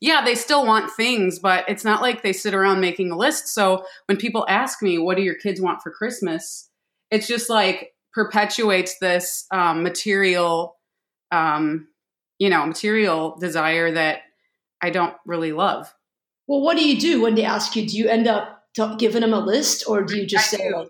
yeah 0.01 0.23
they 0.23 0.35
still 0.35 0.65
want 0.65 0.91
things 0.91 1.39
but 1.39 1.63
it's 1.67 1.83
not 1.83 2.01
like 2.01 2.23
they 2.23 2.33
sit 2.33 2.53
around 2.53 2.79
making 2.79 3.11
a 3.11 3.17
list 3.17 3.47
so 3.47 3.83
when 4.07 4.17
people 4.17 4.45
ask 4.49 4.81
me 4.81 4.97
what 4.97 5.17
do 5.17 5.23
your 5.23 5.35
kids 5.35 5.61
want 5.61 5.81
for 5.81 5.91
christmas 5.91 6.69
it's 7.11 7.27
just 7.27 7.49
like 7.49 7.93
perpetuates 8.13 8.97
this 8.99 9.45
um, 9.51 9.83
material, 9.83 10.77
um, 11.31 11.87
you 12.37 12.49
know, 12.49 12.65
material 12.65 13.37
desire 13.39 13.91
that 13.91 14.21
I 14.81 14.89
don't 14.89 15.15
really 15.25 15.51
love. 15.51 15.93
Well, 16.47 16.61
what 16.61 16.77
do 16.77 16.87
you 16.87 16.99
do 16.99 17.21
when 17.21 17.35
they 17.35 17.45
ask 17.45 17.75
you? 17.75 17.87
Do 17.87 17.97
you 17.97 18.07
end 18.07 18.27
up 18.27 18.63
t- 18.75 18.95
giving 18.97 19.21
them 19.21 19.33
a 19.33 19.39
list, 19.39 19.83
or 19.87 20.03
do 20.03 20.17
you 20.17 20.25
just 20.25 20.53
I 20.53 20.57
say? 20.57 20.69
Do. 20.69 20.89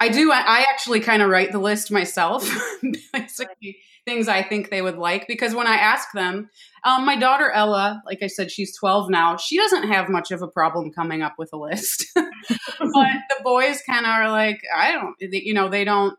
I 0.00 0.08
do. 0.08 0.32
I, 0.32 0.40
I 0.40 0.66
actually 0.70 1.00
kind 1.00 1.22
of 1.22 1.30
write 1.30 1.52
the 1.52 1.58
list 1.58 1.90
myself. 1.90 2.48
Basically, 3.12 3.78
things 4.06 4.28
I 4.28 4.42
think 4.42 4.70
they 4.70 4.80
would 4.80 4.96
like 4.96 5.26
because 5.26 5.54
when 5.54 5.66
I 5.66 5.76
ask 5.76 6.08
them, 6.14 6.48
um, 6.84 7.04
my 7.04 7.16
daughter 7.16 7.50
Ella, 7.50 8.02
like 8.06 8.22
I 8.22 8.28
said, 8.28 8.50
she's 8.50 8.74
12 8.78 9.10
now. 9.10 9.36
She 9.36 9.58
doesn't 9.58 9.88
have 9.88 10.08
much 10.08 10.30
of 10.30 10.40
a 10.40 10.48
problem 10.48 10.92
coming 10.92 11.22
up 11.22 11.34
with 11.36 11.50
a 11.52 11.58
list, 11.58 12.06
but 12.14 12.26
the 12.80 13.40
boys 13.42 13.82
kind 13.88 14.06
of 14.06 14.10
are 14.10 14.30
like, 14.30 14.60
I 14.74 14.92
don't, 14.92 15.14
you 15.20 15.52
know, 15.52 15.68
they 15.68 15.84
don't 15.84 16.16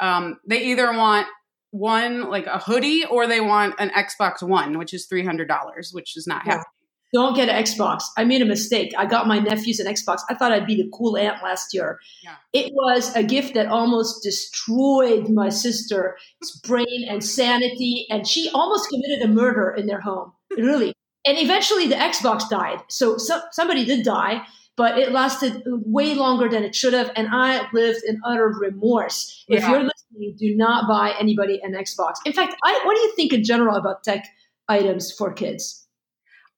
um, 0.00 0.38
they 0.46 0.64
either 0.64 0.92
want 0.92 1.26
one 1.70 2.28
like 2.30 2.46
a 2.46 2.58
hoodie 2.58 3.04
or 3.04 3.26
they 3.26 3.40
want 3.40 3.74
an 3.78 3.90
Xbox 3.90 4.42
One, 4.42 4.78
which 4.78 4.94
is 4.94 5.06
three 5.06 5.24
hundred 5.24 5.48
dollars, 5.48 5.90
which 5.92 6.16
is 6.16 6.26
not 6.26 6.42
yeah. 6.44 6.52
happening. 6.52 6.64
Don't 7.12 7.34
get 7.34 7.48
an 7.48 7.62
Xbox. 7.62 8.02
I 8.16 8.24
made 8.24 8.42
a 8.42 8.46
mistake. 8.46 8.92
I 8.98 9.06
got 9.06 9.26
my 9.26 9.38
nephews 9.38 9.80
an 9.80 9.86
Xbox. 9.86 10.20
I 10.28 10.34
thought 10.34 10.52
I'd 10.52 10.66
be 10.66 10.76
the 10.76 10.90
cool 10.92 11.16
aunt 11.16 11.42
last 11.42 11.72
year. 11.72 12.00
Yeah. 12.22 12.34
It 12.52 12.72
was 12.74 13.14
a 13.14 13.22
gift 13.22 13.54
that 13.54 13.66
almost 13.66 14.22
destroyed 14.22 15.28
my 15.28 15.48
sister's 15.48 16.14
brain 16.66 17.06
and 17.08 17.22
sanity, 17.24 18.06
and 18.10 18.26
she 18.26 18.50
almost 18.52 18.88
committed 18.90 19.22
a 19.22 19.28
murder 19.28 19.70
in 19.70 19.86
their 19.86 20.00
home. 20.00 20.32
Really. 20.56 20.92
And 21.26 21.38
eventually 21.38 21.88
the 21.88 21.96
Xbox 21.96 22.48
died. 22.48 22.78
So, 22.88 23.18
so 23.18 23.40
somebody 23.52 23.84
did 23.84 24.04
die 24.04 24.46
but 24.76 24.98
it 24.98 25.10
lasted 25.10 25.62
way 25.66 26.14
longer 26.14 26.48
than 26.48 26.62
it 26.62 26.74
should 26.74 26.92
have. 26.92 27.10
And 27.16 27.28
I 27.32 27.66
lived 27.72 28.00
in 28.06 28.20
utter 28.24 28.48
remorse. 28.48 29.44
Yeah. 29.48 29.58
If 29.58 29.68
you're 29.68 29.82
listening, 29.82 30.36
do 30.38 30.54
not 30.54 30.86
buy 30.86 31.14
anybody 31.18 31.60
an 31.62 31.72
Xbox. 31.72 32.16
In 32.24 32.32
fact, 32.32 32.54
I, 32.62 32.80
what 32.84 32.94
do 32.94 33.00
you 33.00 33.14
think 33.16 33.32
in 33.32 33.42
general 33.42 33.76
about 33.76 34.04
tech 34.04 34.26
items 34.68 35.12
for 35.12 35.32
kids? 35.32 35.85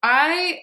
I 0.03 0.61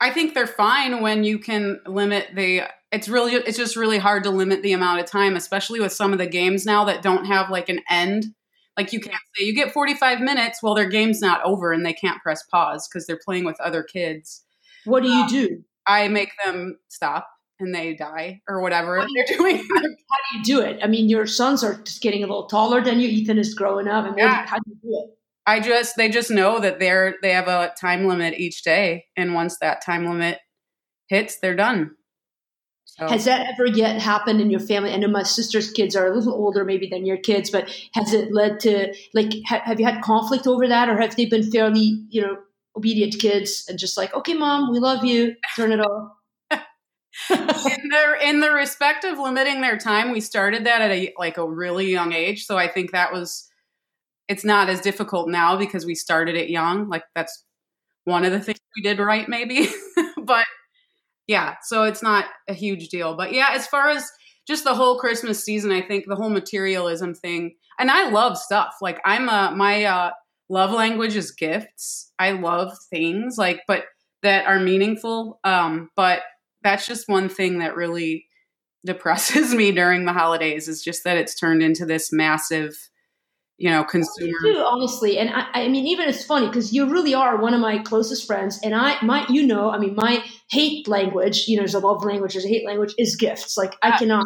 I 0.00 0.10
think 0.10 0.34
they're 0.34 0.46
fine 0.46 1.00
when 1.00 1.24
you 1.24 1.38
can 1.38 1.80
limit 1.86 2.28
the 2.34 2.62
it's 2.92 3.08
really 3.08 3.34
it's 3.34 3.56
just 3.56 3.76
really 3.76 3.98
hard 3.98 4.24
to 4.24 4.30
limit 4.30 4.62
the 4.62 4.72
amount 4.72 5.00
of 5.00 5.06
time, 5.06 5.36
especially 5.36 5.80
with 5.80 5.92
some 5.92 6.12
of 6.12 6.18
the 6.18 6.26
games 6.26 6.66
now 6.66 6.84
that 6.84 7.02
don't 7.02 7.26
have 7.26 7.50
like 7.50 7.68
an 7.68 7.80
end. 7.90 8.26
Like 8.76 8.92
you 8.92 9.00
can't 9.00 9.16
say 9.34 9.44
you 9.44 9.54
get 9.54 9.72
45 9.72 10.20
minutes, 10.20 10.62
well 10.62 10.74
their 10.74 10.88
game's 10.88 11.20
not 11.20 11.42
over 11.44 11.72
and 11.72 11.84
they 11.84 11.94
can't 11.94 12.22
press 12.22 12.42
pause 12.44 12.88
because 12.88 13.06
they're 13.06 13.20
playing 13.24 13.44
with 13.44 13.60
other 13.60 13.82
kids. 13.82 14.44
What 14.84 15.02
do 15.02 15.08
you 15.08 15.22
um, 15.22 15.28
do? 15.28 15.64
I 15.86 16.08
make 16.08 16.30
them 16.44 16.78
stop 16.88 17.28
and 17.58 17.74
they 17.74 17.94
die 17.94 18.42
or 18.48 18.60
whatever 18.60 19.04
they're 19.14 19.38
doing. 19.38 19.56
How 19.56 19.80
do 19.80 20.38
you 20.38 20.44
do 20.44 20.60
it? 20.60 20.78
I 20.82 20.86
mean, 20.86 21.08
your 21.08 21.26
sons 21.26 21.64
are 21.64 21.74
just 21.74 22.02
getting 22.02 22.22
a 22.22 22.26
little 22.26 22.46
taller 22.46 22.82
than 22.82 23.00
you. 23.00 23.08
Ethan 23.08 23.38
is 23.38 23.54
growing 23.54 23.88
up. 23.88 24.06
And 24.06 24.18
yeah. 24.18 24.46
how 24.46 24.56
do 24.58 24.70
you 24.70 24.76
do 24.82 25.04
it? 25.04 25.15
I 25.46 25.60
just 25.60 25.96
they 25.96 26.08
just 26.08 26.30
know 26.30 26.58
that 26.58 26.80
they're 26.80 27.16
they 27.22 27.32
have 27.32 27.48
a 27.48 27.72
time 27.78 28.06
limit 28.06 28.34
each 28.38 28.62
day, 28.62 29.06
and 29.16 29.34
once 29.34 29.58
that 29.58 29.84
time 29.84 30.06
limit 30.06 30.40
hits, 31.08 31.38
they're 31.38 31.54
done. 31.54 31.92
So. 32.84 33.08
Has 33.08 33.26
that 33.26 33.46
ever 33.52 33.66
yet 33.66 34.00
happened 34.00 34.40
in 34.40 34.50
your 34.50 34.60
family? 34.60 34.92
I 34.92 34.96
know 34.96 35.08
my 35.08 35.22
sister's 35.22 35.70
kids 35.70 35.94
are 35.94 36.06
a 36.06 36.16
little 36.16 36.32
older, 36.32 36.64
maybe 36.64 36.88
than 36.88 37.04
your 37.04 37.18
kids, 37.18 37.50
but 37.50 37.68
has 37.94 38.14
it 38.14 38.32
led 38.32 38.58
to 38.60 38.94
like 39.12 39.32
ha- 39.46 39.62
have 39.64 39.78
you 39.78 39.86
had 39.86 40.02
conflict 40.02 40.46
over 40.46 40.66
that, 40.66 40.88
or 40.88 40.98
have 41.00 41.14
they 41.14 41.26
been 41.26 41.48
fairly 41.50 42.02
you 42.08 42.22
know 42.22 42.38
obedient 42.76 43.18
kids 43.18 43.66
and 43.68 43.78
just 43.78 43.96
like, 43.96 44.14
okay, 44.14 44.34
mom, 44.34 44.70
we 44.70 44.78
love 44.78 45.04
you, 45.04 45.34
turn 45.56 45.72
it 45.72 45.80
off. 45.80 46.12
in 47.30 47.88
the 47.88 48.16
in 48.22 48.40
the 48.40 48.50
respect 48.50 49.04
of 49.04 49.18
limiting 49.18 49.60
their 49.60 49.78
time, 49.78 50.10
we 50.10 50.20
started 50.20 50.66
that 50.66 50.82
at 50.82 50.90
a 50.90 51.14
like 51.18 51.38
a 51.38 51.48
really 51.48 51.90
young 51.90 52.12
age. 52.12 52.46
So 52.46 52.56
I 52.56 52.68
think 52.68 52.92
that 52.92 53.12
was 53.12 53.48
it's 54.28 54.44
not 54.44 54.68
as 54.68 54.80
difficult 54.80 55.28
now 55.28 55.56
because 55.56 55.86
we 55.86 55.94
started 55.94 56.36
it 56.36 56.50
young. 56.50 56.88
Like 56.88 57.04
that's 57.14 57.44
one 58.04 58.24
of 58.24 58.32
the 58.32 58.40
things 58.40 58.58
we 58.76 58.82
did 58.82 58.98
right, 58.98 59.28
maybe. 59.28 59.68
but 60.22 60.46
yeah, 61.26 61.56
so 61.62 61.84
it's 61.84 62.02
not 62.02 62.26
a 62.48 62.54
huge 62.54 62.88
deal. 62.88 63.16
But 63.16 63.32
yeah, 63.32 63.48
as 63.52 63.66
far 63.66 63.88
as 63.88 64.08
just 64.46 64.64
the 64.64 64.74
whole 64.74 64.98
Christmas 64.98 65.42
season, 65.42 65.72
I 65.72 65.82
think 65.82 66.04
the 66.06 66.16
whole 66.16 66.30
materialism 66.30 67.14
thing, 67.14 67.56
and 67.78 67.90
I 67.90 68.10
love 68.10 68.38
stuff. 68.38 68.74
Like 68.80 69.00
I'm 69.04 69.28
a 69.28 69.52
my 69.54 69.84
uh 69.84 70.10
love 70.48 70.72
language 70.72 71.16
is 71.16 71.32
gifts. 71.32 72.12
I 72.18 72.32
love 72.32 72.72
things 72.90 73.36
like, 73.38 73.62
but 73.66 73.84
that 74.22 74.46
are 74.46 74.60
meaningful. 74.60 75.40
Um, 75.44 75.90
but 75.96 76.20
that's 76.62 76.86
just 76.86 77.08
one 77.08 77.28
thing 77.28 77.58
that 77.58 77.76
really 77.76 78.26
depresses 78.86 79.54
me 79.54 79.72
during 79.72 80.04
the 80.04 80.12
holidays 80.12 80.68
is 80.68 80.82
just 80.82 81.04
that 81.04 81.16
it's 81.16 81.34
turned 81.34 81.62
into 81.62 81.84
this 81.84 82.12
massive, 82.12 82.76
you 83.58 83.70
know, 83.70 83.84
consumer. 83.84 84.32
Do, 84.42 84.58
honestly, 84.58 85.18
and 85.18 85.30
I, 85.30 85.46
I 85.52 85.68
mean, 85.68 85.86
even 85.86 86.08
it's 86.08 86.24
funny 86.24 86.46
because 86.46 86.72
you 86.72 86.90
really 86.90 87.14
are 87.14 87.40
one 87.40 87.54
of 87.54 87.60
my 87.60 87.78
closest 87.78 88.26
friends, 88.26 88.60
and 88.62 88.74
I, 88.74 89.02
my, 89.02 89.26
you 89.28 89.46
know, 89.46 89.70
I 89.70 89.78
mean, 89.78 89.94
my 89.94 90.22
hate 90.50 90.86
language, 90.86 91.46
you 91.48 91.56
know, 91.56 91.62
there's 91.62 91.74
a 91.74 91.78
love 91.78 92.04
language, 92.04 92.34
there's 92.34 92.44
a 92.44 92.48
hate 92.48 92.66
language, 92.66 92.94
is 92.98 93.16
gifts. 93.16 93.56
Like 93.56 93.74
I 93.82 93.96
cannot 93.98 94.24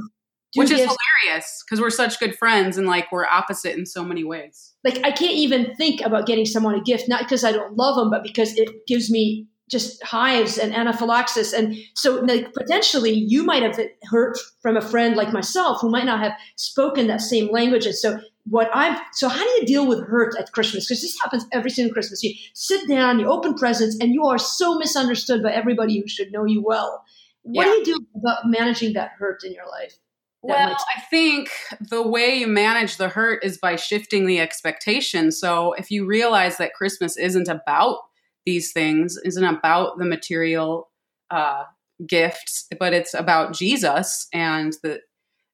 which 0.57 0.71
gifts. 0.71 0.83
is 0.83 0.97
hilarious 1.23 1.65
because 1.65 1.81
we're 1.81 1.91
such 1.91 2.19
good 2.19 2.37
friends 2.37 2.77
and 2.77 2.87
like 2.87 3.13
we're 3.13 3.27
opposite 3.27 3.77
in 3.77 3.87
so 3.87 4.05
many 4.05 4.25
ways. 4.25 4.73
Like 4.85 4.99
I 5.05 5.13
can't 5.13 5.35
even 5.35 5.75
think 5.77 6.01
about 6.01 6.27
getting 6.27 6.45
someone 6.45 6.75
a 6.75 6.83
gift, 6.83 7.09
not 7.09 7.23
because 7.23 7.45
I 7.45 7.53
don't 7.53 7.77
love 7.77 7.97
them, 7.97 8.11
but 8.11 8.25
because 8.25 8.57
it 8.57 8.69
gives 8.87 9.11
me 9.11 9.47
just 9.71 10.03
hives 10.03 10.59
and 10.59 10.75
anaphylaxis. 10.75 11.53
And 11.53 11.77
so, 11.95 12.17
like, 12.21 12.53
potentially, 12.53 13.13
you 13.13 13.45
might 13.45 13.63
have 13.63 13.79
heard 14.05 14.37
from 14.61 14.77
a 14.77 14.81
friend 14.81 15.17
like 15.17 15.33
myself 15.33 15.81
who 15.81 15.91
might 15.91 16.05
not 16.05 16.21
have 16.21 16.33
spoken 16.57 17.07
that 17.07 17.21
same 17.21 17.51
language. 17.51 17.87
And 17.87 17.95
so, 17.95 18.21
what 18.49 18.69
I'm 18.73 18.99
so, 19.13 19.29
how 19.29 19.43
do 19.43 19.51
you 19.51 19.67
deal 19.67 19.87
with 19.87 20.07
hurt 20.07 20.35
at 20.39 20.53
Christmas? 20.53 20.87
Because 20.87 21.03
this 21.03 21.19
happens 21.23 21.47
every 21.53 21.71
single 21.71 21.93
Christmas. 21.93 22.23
You 22.23 22.35
sit 22.55 22.89
down, 22.89 23.21
you 23.21 23.31
open 23.31 23.55
presents, 23.55 23.97
and 24.01 24.13
you 24.13 24.25
are 24.27 24.39
so 24.39 24.77
misunderstood 24.77 25.43
by 25.43 25.53
everybody 25.53 26.01
who 26.01 26.09
should 26.09 26.33
know 26.33 26.45
you 26.45 26.63
well. 26.65 27.05
What 27.43 27.67
yeah. 27.67 27.73
do 27.73 27.79
you 27.79 27.85
do 27.85 28.07
about 28.17 28.47
managing 28.47 28.95
that 28.95 29.13
hurt 29.19 29.45
in 29.45 29.53
your 29.53 29.67
life? 29.67 29.95
Well, 30.43 30.75
I 30.97 31.01
think 31.11 31.51
the 31.91 32.07
way 32.07 32.37
you 32.37 32.47
manage 32.47 32.97
the 32.97 33.11
hurt 33.11 33.45
is 33.45 33.59
by 33.59 33.77
shifting 33.77 34.27
the 34.27 34.41
expectation. 34.41 35.33
So 35.33 35.75
if 35.75 35.91
you 35.91 36.07
realize 36.07 36.57
that 36.57 36.73
Christmas 36.73 37.19
isn't 37.19 37.49
about 37.49 37.99
these 38.47 38.73
things 38.73 39.19
isn't 39.25 39.45
about 39.45 39.99
the 39.99 40.05
material 40.05 40.91
uh, 41.31 41.65
gifts, 42.07 42.67
but 42.79 42.93
it's 42.93 43.15
about 43.15 43.53
Jesus 43.53 44.27
and 44.33 44.75
the 44.83 45.01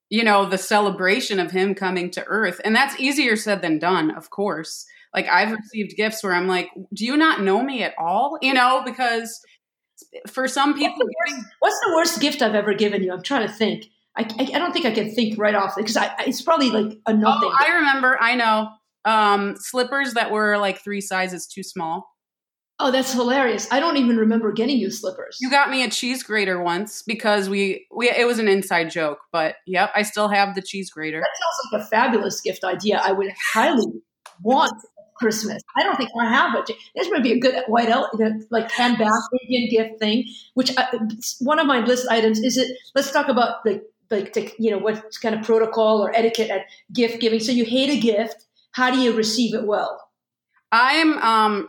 you 0.08 0.22
know 0.22 0.48
the 0.48 0.58
celebration 0.58 1.40
of 1.40 1.50
him 1.50 1.74
coming 1.74 2.10
to 2.12 2.24
earth. 2.26 2.60
And 2.64 2.74
that's 2.74 2.98
easier 3.00 3.36
said 3.36 3.62
than 3.62 3.78
done 3.78 4.10
of 4.12 4.30
course. 4.30 4.86
Like 5.14 5.28
i've 5.28 5.52
received 5.52 5.96
gifts 5.96 6.22
where 6.22 6.34
i'm 6.34 6.46
like 6.46 6.70
do 6.92 7.04
you 7.06 7.16
not 7.16 7.40
know 7.42 7.62
me 7.62 7.82
at 7.82 7.94
all? 7.98 8.38
You 8.42 8.54
know 8.54 8.82
because 8.84 9.40
for 10.28 10.46
some 10.46 10.74
people 10.74 10.98
what's 10.98 11.30
the 11.30 11.34
worst, 11.34 11.46
what's 11.60 11.80
the 11.80 11.92
worst 11.94 12.20
gift 12.20 12.42
i've 12.42 12.54
ever 12.54 12.74
given 12.74 13.02
you? 13.02 13.12
I'm 13.12 13.22
trying 13.22 13.46
to 13.46 13.52
think. 13.52 13.86
I, 14.18 14.22
I, 14.38 14.42
I 14.54 14.58
don't 14.58 14.72
think 14.72 14.86
i 14.86 14.92
can 14.92 15.14
think 15.14 15.38
right 15.38 15.54
off 15.54 15.74
because 15.76 15.96
I, 15.96 16.14
it's 16.20 16.40
probably 16.40 16.70
like 16.70 16.98
a 17.06 17.12
nothing. 17.12 17.50
Oh, 17.52 17.56
i 17.66 17.74
remember 17.74 18.16
i 18.20 18.34
know 18.34 18.70
um, 19.04 19.54
slippers 19.56 20.14
that 20.14 20.32
were 20.32 20.58
like 20.58 20.82
three 20.82 21.00
sizes 21.00 21.46
too 21.46 21.62
small 21.62 22.08
Oh, 22.78 22.90
that's 22.90 23.12
hilarious. 23.12 23.66
I 23.72 23.80
don't 23.80 23.96
even 23.96 24.18
remember 24.18 24.52
getting 24.52 24.76
you 24.76 24.90
slippers. 24.90 25.38
You 25.40 25.48
got 25.48 25.70
me 25.70 25.82
a 25.82 25.88
cheese 25.88 26.22
grater 26.22 26.62
once 26.62 27.02
because 27.02 27.48
we, 27.48 27.86
we 27.94 28.10
it 28.10 28.26
was 28.26 28.38
an 28.38 28.48
inside 28.48 28.90
joke, 28.90 29.20
but 29.32 29.56
yep, 29.66 29.90
I 29.94 30.02
still 30.02 30.28
have 30.28 30.54
the 30.54 30.60
cheese 30.60 30.90
grater. 30.90 31.20
That 31.20 31.28
sounds 31.40 31.72
like 31.72 31.82
a 31.82 31.86
fabulous 31.86 32.40
gift 32.42 32.64
idea. 32.64 33.00
I 33.02 33.12
would 33.12 33.32
highly 33.54 33.86
want 34.42 34.74
Christmas. 35.16 35.62
I 35.78 35.84
don't 35.84 35.96
think 35.96 36.10
I 36.20 36.28
have 36.28 36.54
it. 36.54 36.70
This 36.94 37.08
would 37.08 37.22
be 37.22 37.32
a 37.32 37.40
good 37.40 37.62
white 37.68 37.88
elephant, 37.88 38.44
like 38.50 38.70
handbag 38.70 39.08
Indian 39.42 39.70
gift 39.70 39.98
thing. 39.98 40.26
Which 40.52 40.70
I, 40.76 40.86
one 41.40 41.58
of 41.58 41.66
my 41.66 41.80
list 41.80 42.06
items 42.10 42.40
is 42.40 42.58
it. 42.58 42.76
Let's 42.94 43.10
talk 43.10 43.28
about 43.28 43.64
the 43.64 43.82
like 44.10 44.34
the, 44.34 44.52
you 44.58 44.70
know 44.70 44.78
what 44.78 45.02
kind 45.22 45.34
of 45.34 45.42
protocol 45.42 46.04
or 46.04 46.14
etiquette 46.14 46.50
at 46.50 46.66
gift 46.92 47.20
giving. 47.20 47.40
So 47.40 47.52
you 47.52 47.64
hate 47.64 47.88
a 47.88 47.98
gift. 47.98 48.44
How 48.72 48.90
do 48.90 48.98
you 48.98 49.14
receive 49.14 49.54
it 49.54 49.66
well? 49.66 50.10
I'm 50.70 51.18
um 51.18 51.68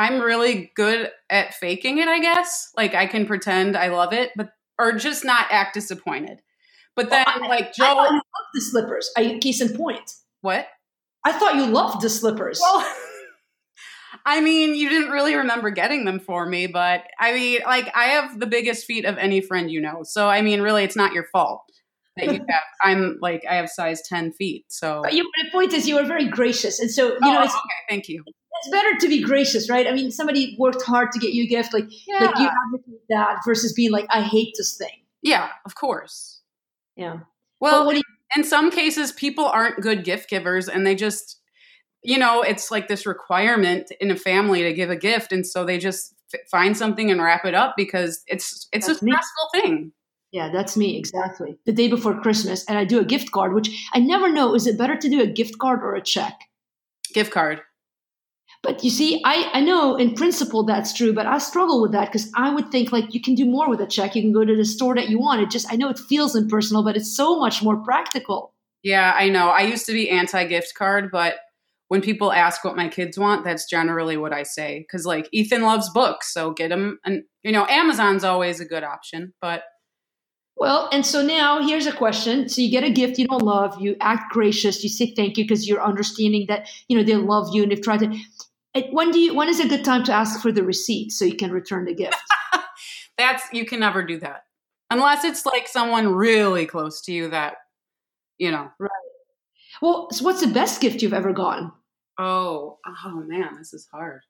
I'm 0.00 0.18
really 0.18 0.72
good 0.76 1.10
at 1.28 1.52
faking 1.52 1.98
it, 1.98 2.08
I 2.08 2.20
guess. 2.20 2.72
Like 2.74 2.94
I 2.94 3.04
can 3.04 3.26
pretend 3.26 3.76
I 3.76 3.88
love 3.88 4.14
it, 4.14 4.30
but 4.34 4.48
or 4.78 4.92
just 4.92 5.26
not 5.26 5.44
act 5.50 5.74
disappointed. 5.74 6.40
But 6.96 7.10
then, 7.10 7.22
well, 7.26 7.44
I, 7.44 7.48
like 7.48 7.74
Joe, 7.74 7.84
I 7.84 7.94
thought 7.94 8.10
you 8.10 8.14
loved 8.14 8.50
the 8.54 8.60
slippers. 8.62 9.10
I, 9.14 9.38
case 9.42 9.60
in 9.60 9.76
point. 9.76 10.10
What? 10.40 10.66
I 11.22 11.32
thought 11.32 11.56
you 11.56 11.66
loved 11.66 12.00
the 12.00 12.08
slippers. 12.08 12.60
Well, 12.62 12.82
I 14.24 14.40
mean, 14.40 14.74
you 14.74 14.88
didn't 14.88 15.10
really 15.10 15.34
remember 15.34 15.68
getting 15.68 16.06
them 16.06 16.18
for 16.18 16.46
me, 16.46 16.66
but 16.66 17.04
I 17.18 17.34
mean, 17.34 17.60
like 17.66 17.94
I 17.94 18.04
have 18.04 18.40
the 18.40 18.46
biggest 18.46 18.86
feet 18.86 19.04
of 19.04 19.18
any 19.18 19.42
friend 19.42 19.70
you 19.70 19.82
know. 19.82 20.00
So 20.04 20.30
I 20.30 20.40
mean, 20.40 20.62
really, 20.62 20.82
it's 20.82 20.96
not 20.96 21.12
your 21.12 21.26
fault 21.30 21.60
that 22.16 22.26
you 22.26 22.32
have. 22.32 22.62
I'm 22.82 23.18
like 23.20 23.44
I 23.48 23.56
have 23.56 23.68
size 23.68 24.02
ten 24.02 24.32
feet. 24.32 24.64
So, 24.68 25.00
but 25.02 25.12
you, 25.12 25.22
the 25.22 25.50
point 25.50 25.72
is, 25.72 25.88
you 25.88 25.98
are 25.98 26.04
very 26.04 26.28
gracious, 26.28 26.80
and 26.80 26.90
so 26.90 27.08
you 27.08 27.18
oh, 27.22 27.32
know. 27.32 27.40
Oh, 27.40 27.44
okay, 27.44 27.86
thank 27.88 28.08
you 28.08 28.24
it's 28.60 28.70
better 28.70 28.96
to 28.98 29.08
be 29.08 29.22
gracious, 29.22 29.70
right? 29.70 29.86
I 29.86 29.92
mean, 29.92 30.10
somebody 30.10 30.56
worked 30.58 30.82
hard 30.82 31.12
to 31.12 31.18
get 31.18 31.32
you 31.32 31.44
a 31.44 31.46
gift, 31.46 31.72
like 31.72 31.86
yeah. 32.06 32.26
like 32.26 32.38
you 32.38 32.46
advocate 32.46 33.00
that 33.08 33.38
versus 33.44 33.72
being 33.72 33.90
like, 33.90 34.06
I 34.10 34.22
hate 34.22 34.54
this 34.56 34.76
thing. 34.76 35.02
Yeah, 35.22 35.48
of 35.64 35.74
course. 35.74 36.40
Yeah. 36.96 37.20
Well, 37.60 37.92
you- 37.92 38.02
in 38.36 38.44
some 38.44 38.70
cases, 38.70 39.10
people 39.12 39.46
aren't 39.46 39.80
good 39.80 40.04
gift 40.04 40.30
givers, 40.30 40.68
and 40.68 40.86
they 40.86 40.94
just, 40.94 41.40
you 42.02 42.16
know, 42.16 42.42
it's 42.42 42.70
like 42.70 42.86
this 42.86 43.04
requirement 43.04 43.90
in 44.00 44.10
a 44.10 44.16
family 44.16 44.62
to 44.62 44.72
give 44.72 44.90
a 44.90 44.96
gift, 44.96 45.32
and 45.32 45.46
so 45.46 45.64
they 45.64 45.78
just 45.78 46.14
f- 46.32 46.40
find 46.48 46.76
something 46.76 47.10
and 47.10 47.20
wrap 47.20 47.44
it 47.44 47.54
up 47.54 47.74
because 47.76 48.22
it's 48.26 48.68
it's 48.72 48.86
that's 48.86 49.02
a 49.02 49.04
stressful 49.04 49.48
me. 49.54 49.60
thing. 49.60 49.92
Yeah, 50.32 50.50
that's 50.52 50.76
me 50.76 50.96
exactly. 50.96 51.58
The 51.66 51.72
day 51.72 51.88
before 51.88 52.20
Christmas, 52.20 52.64
and 52.66 52.78
I 52.78 52.84
do 52.84 53.00
a 53.00 53.04
gift 53.04 53.32
card, 53.32 53.52
which 53.52 53.68
I 53.92 53.98
never 53.98 54.30
know 54.30 54.54
is 54.54 54.66
it 54.66 54.78
better 54.78 54.96
to 54.96 55.08
do 55.08 55.20
a 55.20 55.26
gift 55.26 55.58
card 55.58 55.80
or 55.82 55.94
a 55.94 56.02
check? 56.02 56.38
Gift 57.12 57.32
card. 57.32 57.62
But 58.62 58.84
you 58.84 58.90
see, 58.90 59.22
I, 59.24 59.50
I 59.54 59.60
know 59.60 59.96
in 59.96 60.14
principle 60.14 60.64
that's 60.64 60.92
true, 60.92 61.12
but 61.14 61.26
I 61.26 61.38
struggle 61.38 61.80
with 61.80 61.92
that 61.92 62.12
because 62.12 62.30
I 62.36 62.54
would 62.54 62.70
think 62.70 62.92
like 62.92 63.14
you 63.14 63.20
can 63.20 63.34
do 63.34 63.46
more 63.46 63.70
with 63.70 63.80
a 63.80 63.86
check. 63.86 64.14
You 64.14 64.22
can 64.22 64.32
go 64.32 64.44
to 64.44 64.54
the 64.54 64.66
store 64.66 64.94
that 64.96 65.08
you 65.08 65.18
want. 65.18 65.40
It 65.40 65.50
just, 65.50 65.72
I 65.72 65.76
know 65.76 65.88
it 65.88 65.98
feels 65.98 66.36
impersonal, 66.36 66.84
but 66.84 66.96
it's 66.96 67.16
so 67.16 67.38
much 67.38 67.62
more 67.62 67.78
practical. 67.78 68.52
Yeah, 68.82 69.14
I 69.16 69.30
know. 69.30 69.48
I 69.48 69.62
used 69.62 69.86
to 69.86 69.92
be 69.92 70.10
anti 70.10 70.44
gift 70.44 70.74
card, 70.74 71.10
but 71.10 71.36
when 71.88 72.02
people 72.02 72.32
ask 72.32 72.62
what 72.62 72.76
my 72.76 72.88
kids 72.88 73.18
want, 73.18 73.44
that's 73.44 73.68
generally 73.68 74.16
what 74.16 74.32
I 74.32 74.42
say. 74.42 74.86
Cause 74.90 75.04
like 75.04 75.28
Ethan 75.32 75.62
loves 75.62 75.90
books, 75.90 76.32
so 76.32 76.52
get 76.52 76.70
him. 76.70 77.00
And, 77.04 77.24
you 77.42 77.52
know, 77.52 77.66
Amazon's 77.66 78.24
always 78.24 78.60
a 78.60 78.64
good 78.64 78.84
option, 78.84 79.32
but 79.40 79.62
well, 80.60 80.90
and 80.92 81.04
so 81.06 81.22
now 81.22 81.66
here's 81.66 81.86
a 81.86 81.92
question. 81.92 82.48
So 82.48 82.60
you 82.60 82.70
get 82.70 82.84
a 82.84 82.90
gift 82.90 83.18
you 83.18 83.26
don't 83.26 83.42
love, 83.42 83.80
you 83.80 83.96
act 84.00 84.30
gracious, 84.30 84.82
you 84.82 84.90
say 84.90 85.14
thank 85.16 85.38
you 85.38 85.44
because 85.44 85.66
you're 85.66 85.82
understanding 85.82 86.44
that, 86.48 86.68
you 86.86 86.96
know, 86.96 87.02
they 87.02 87.16
love 87.16 87.48
you 87.54 87.62
and 87.62 87.72
they've 87.72 87.82
tried 87.82 88.00
to 88.00 88.18
when 88.92 89.10
do 89.10 89.18
you 89.18 89.34
when 89.34 89.48
is 89.48 89.58
a 89.58 89.66
good 89.66 89.84
time 89.84 90.04
to 90.04 90.12
ask 90.12 90.40
for 90.40 90.52
the 90.52 90.62
receipt 90.62 91.12
so 91.12 91.24
you 91.24 91.34
can 91.34 91.50
return 91.50 91.86
the 91.86 91.94
gift? 91.94 92.16
That's 93.18 93.42
you 93.52 93.64
can 93.64 93.80
never 93.80 94.04
do 94.04 94.20
that. 94.20 94.44
Unless 94.90 95.24
it's 95.24 95.46
like 95.46 95.66
someone 95.66 96.14
really 96.14 96.66
close 96.66 97.00
to 97.02 97.12
you 97.12 97.30
that 97.30 97.54
you 98.38 98.50
know. 98.50 98.70
Right. 98.78 98.90
Well, 99.80 100.08
so 100.12 100.24
what's 100.24 100.40
the 100.40 100.46
best 100.46 100.80
gift 100.80 101.00
you've 101.00 101.14
ever 101.14 101.32
gotten? 101.32 101.72
Oh, 102.18 102.78
oh 102.86 103.24
man, 103.26 103.56
this 103.56 103.72
is 103.72 103.88
hard. 103.90 104.20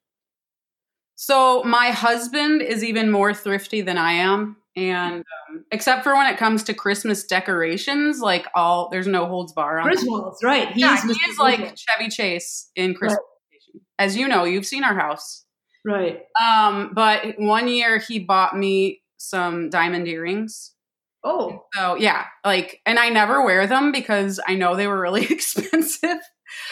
So 1.17 1.63
my 1.65 1.91
husband 1.91 2.63
is 2.63 2.85
even 2.85 3.11
more 3.11 3.35
thrifty 3.35 3.83
than 3.83 3.99
I 3.99 4.13
am, 4.13 4.57
and 4.81 5.17
um, 5.17 5.65
except 5.71 6.03
for 6.03 6.15
when 6.15 6.27
it 6.27 6.39
comes 6.39 6.63
to 6.65 6.75
Christmas 6.75 7.25
decorations, 7.25 8.21
like 8.21 8.47
all 8.55 8.89
there's 8.91 9.07
no 9.07 9.27
holds 9.27 9.53
bar 9.53 9.79
on. 9.79 9.89
Griswolds, 9.89 10.43
right? 10.43 10.73
He 10.73 10.81
yeah, 10.81 10.95
is 10.95 11.03
he 11.03 11.31
is 11.31 11.39
like 11.39 11.77
Chevy 11.77 12.09
Chase 12.09 12.71
in 12.75 12.95
Christmas. 12.95 13.21
Right. 13.53 13.83
As 13.99 14.17
you 14.17 14.27
know, 14.27 14.45
you've 14.45 14.67
seen 14.67 14.85
our 14.85 14.95
house. 14.95 15.45
Right. 15.85 16.23
Um, 16.43 16.93
but 16.95 17.35
one 17.39 17.69
year 17.69 17.99
he 17.99 18.19
bought 18.19 18.57
me 18.57 19.03
some 19.19 19.69
diamond 19.71 20.09
earrings. 20.09 20.73
Oh. 21.23 21.65
So 21.75 21.97
yeah, 21.97 22.25
like 22.45 22.81
and 22.87 22.99
I 22.99 23.11
never 23.11 23.45
wear 23.45 23.67
them 23.67 23.93
because 23.93 24.41
I 24.47 24.55
know 24.55 24.77
they 24.77 24.87
were 24.87 25.01
really 25.01 25.25
expensive. 25.31 26.19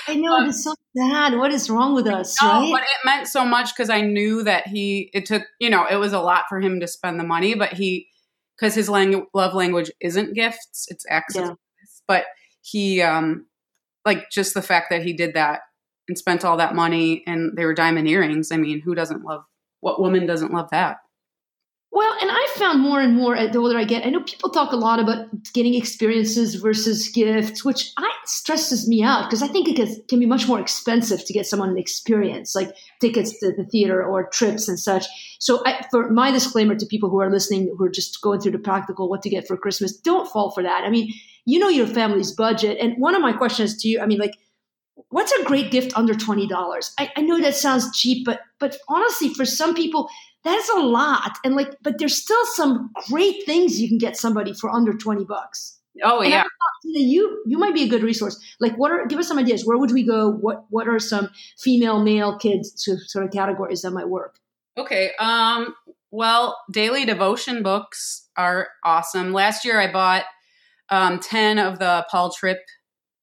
I 0.06 0.14
know 0.14 0.32
um, 0.32 0.48
it's 0.48 0.64
so 0.64 0.74
sad. 0.96 1.36
What 1.36 1.52
is 1.52 1.70
wrong 1.70 1.94
with 1.94 2.06
us? 2.06 2.36
No, 2.42 2.48
right? 2.48 2.70
but 2.72 2.82
it 2.82 3.04
meant 3.04 3.28
so 3.28 3.44
much 3.44 3.74
because 3.74 3.90
I 3.90 4.00
knew 4.00 4.42
that 4.42 4.66
he. 4.66 5.10
It 5.12 5.26
took 5.26 5.42
you 5.58 5.70
know 5.70 5.86
it 5.90 5.96
was 5.96 6.12
a 6.12 6.20
lot 6.20 6.44
for 6.48 6.60
him 6.60 6.80
to 6.80 6.86
spend 6.86 7.18
the 7.18 7.24
money, 7.24 7.54
but 7.54 7.72
he 7.72 8.08
because 8.58 8.74
his 8.74 8.88
lang- 8.88 9.26
love 9.34 9.54
language 9.54 9.90
isn't 10.00 10.34
gifts; 10.34 10.86
it's 10.88 11.04
acts. 11.08 11.36
Yeah. 11.36 11.54
But 12.06 12.24
he 12.62 13.02
um 13.02 13.46
like 14.04 14.30
just 14.30 14.54
the 14.54 14.62
fact 14.62 14.90
that 14.90 15.02
he 15.02 15.12
did 15.12 15.34
that 15.34 15.60
and 16.08 16.16
spent 16.16 16.44
all 16.44 16.56
that 16.56 16.74
money 16.74 17.22
and 17.26 17.56
they 17.56 17.64
were 17.64 17.74
diamond 17.74 18.08
earrings. 18.08 18.50
I 18.50 18.56
mean, 18.56 18.80
who 18.80 18.94
doesn't 18.94 19.24
love 19.24 19.42
what 19.80 20.00
woman 20.00 20.26
doesn't 20.26 20.52
love 20.52 20.70
that? 20.70 20.98
Well, 21.90 22.14
and 22.20 22.30
I 22.30 22.46
found 22.56 22.80
more 22.80 23.00
and 23.00 23.16
more 23.16 23.34
at 23.34 23.52
the 23.52 23.60
older 23.60 23.78
I 23.78 23.84
get, 23.84 24.04
I 24.04 24.10
know 24.10 24.20
people 24.20 24.50
talk 24.50 24.72
a 24.72 24.76
lot 24.76 25.00
about 25.00 25.26
getting 25.54 25.72
experiences 25.72 26.56
versus 26.56 27.08
gifts, 27.08 27.64
which 27.64 27.92
I 27.96 28.10
stresses 28.26 28.86
me 28.86 29.02
out 29.02 29.24
because 29.24 29.42
I 29.42 29.48
think 29.48 29.68
it 29.68 29.76
can, 29.76 30.02
can 30.06 30.20
be 30.20 30.26
much 30.26 30.46
more 30.46 30.60
expensive 30.60 31.24
to 31.24 31.32
get 31.32 31.46
someone 31.46 31.70
an 31.70 31.78
experience, 31.78 32.54
like 32.54 32.76
tickets 33.00 33.38
to 33.40 33.52
the 33.56 33.64
theater 33.64 34.04
or 34.04 34.28
trips 34.28 34.68
and 34.68 34.78
such. 34.78 35.06
So, 35.38 35.62
I, 35.64 35.86
for 35.90 36.10
my 36.10 36.30
disclaimer 36.30 36.74
to 36.74 36.86
people 36.86 37.08
who 37.08 37.20
are 37.20 37.30
listening, 37.30 37.74
who 37.78 37.84
are 37.84 37.90
just 37.90 38.20
going 38.20 38.40
through 38.40 38.52
the 38.52 38.58
practical 38.58 39.08
what 39.08 39.22
to 39.22 39.30
get 39.30 39.46
for 39.46 39.56
Christmas, 39.56 39.96
don't 39.96 40.30
fall 40.30 40.50
for 40.50 40.62
that. 40.62 40.84
I 40.84 40.90
mean, 40.90 41.10
you 41.46 41.58
know 41.58 41.68
your 41.68 41.86
family's 41.86 42.32
budget, 42.32 42.76
and 42.78 42.98
one 42.98 43.14
of 43.14 43.22
my 43.22 43.32
questions 43.32 43.78
to 43.78 43.88
you, 43.88 44.00
I 44.00 44.06
mean, 44.06 44.18
like 44.18 44.34
what's 45.10 45.32
a 45.32 45.44
great 45.44 45.70
gift 45.70 45.96
under 45.96 46.12
$20 46.12 46.90
I, 46.98 47.10
I, 47.16 47.20
know 47.22 47.40
that 47.40 47.54
sounds 47.54 47.96
cheap 47.96 48.26
but 48.26 48.40
but 48.58 48.76
honestly 48.88 49.32
for 49.32 49.44
some 49.44 49.74
people 49.74 50.08
that's 50.44 50.68
a 50.70 50.80
lot. 50.80 51.38
And 51.44 51.54
like 51.54 51.76
but 51.82 51.98
there's 51.98 52.20
still 52.20 52.44
some 52.54 52.90
great 53.08 53.44
things 53.46 53.80
you 53.80 53.88
can 53.88 53.98
get 53.98 54.16
somebody 54.16 54.52
for 54.52 54.70
under 54.70 54.92
20 54.92 55.24
bucks. 55.24 55.78
Oh 56.04 56.20
and 56.20 56.30
yeah. 56.30 56.44
you 56.84 57.42
you 57.46 57.58
might 57.58 57.74
be 57.74 57.82
a 57.82 57.88
good 57.88 58.02
resource. 58.02 58.38
Like 58.60 58.76
what 58.76 58.92
are 58.92 59.06
give 59.06 59.18
us 59.18 59.28
some 59.28 59.38
ideas. 59.38 59.64
Where 59.64 59.78
would 59.78 59.92
we 59.92 60.06
go? 60.06 60.30
What 60.30 60.64
what 60.70 60.88
are 60.88 60.98
some 60.98 61.28
female 61.58 62.02
male 62.02 62.38
kids 62.38 62.72
to 62.84 62.96
sort 62.98 63.24
of 63.24 63.32
categories 63.32 63.82
that 63.82 63.90
might 63.90 64.08
work? 64.08 64.38
Okay 64.76 65.12
um 65.18 65.74
well 66.10 66.58
daily 66.70 67.04
devotion 67.04 67.62
books 67.62 68.28
are 68.36 68.68
awesome. 68.84 69.32
Last 69.32 69.64
year 69.64 69.80
i 69.80 69.90
bought 69.90 70.24
um, 70.90 71.18
10 71.18 71.58
of 71.58 71.78
the 71.78 72.06
Paul 72.10 72.32
Tripp 72.32 72.60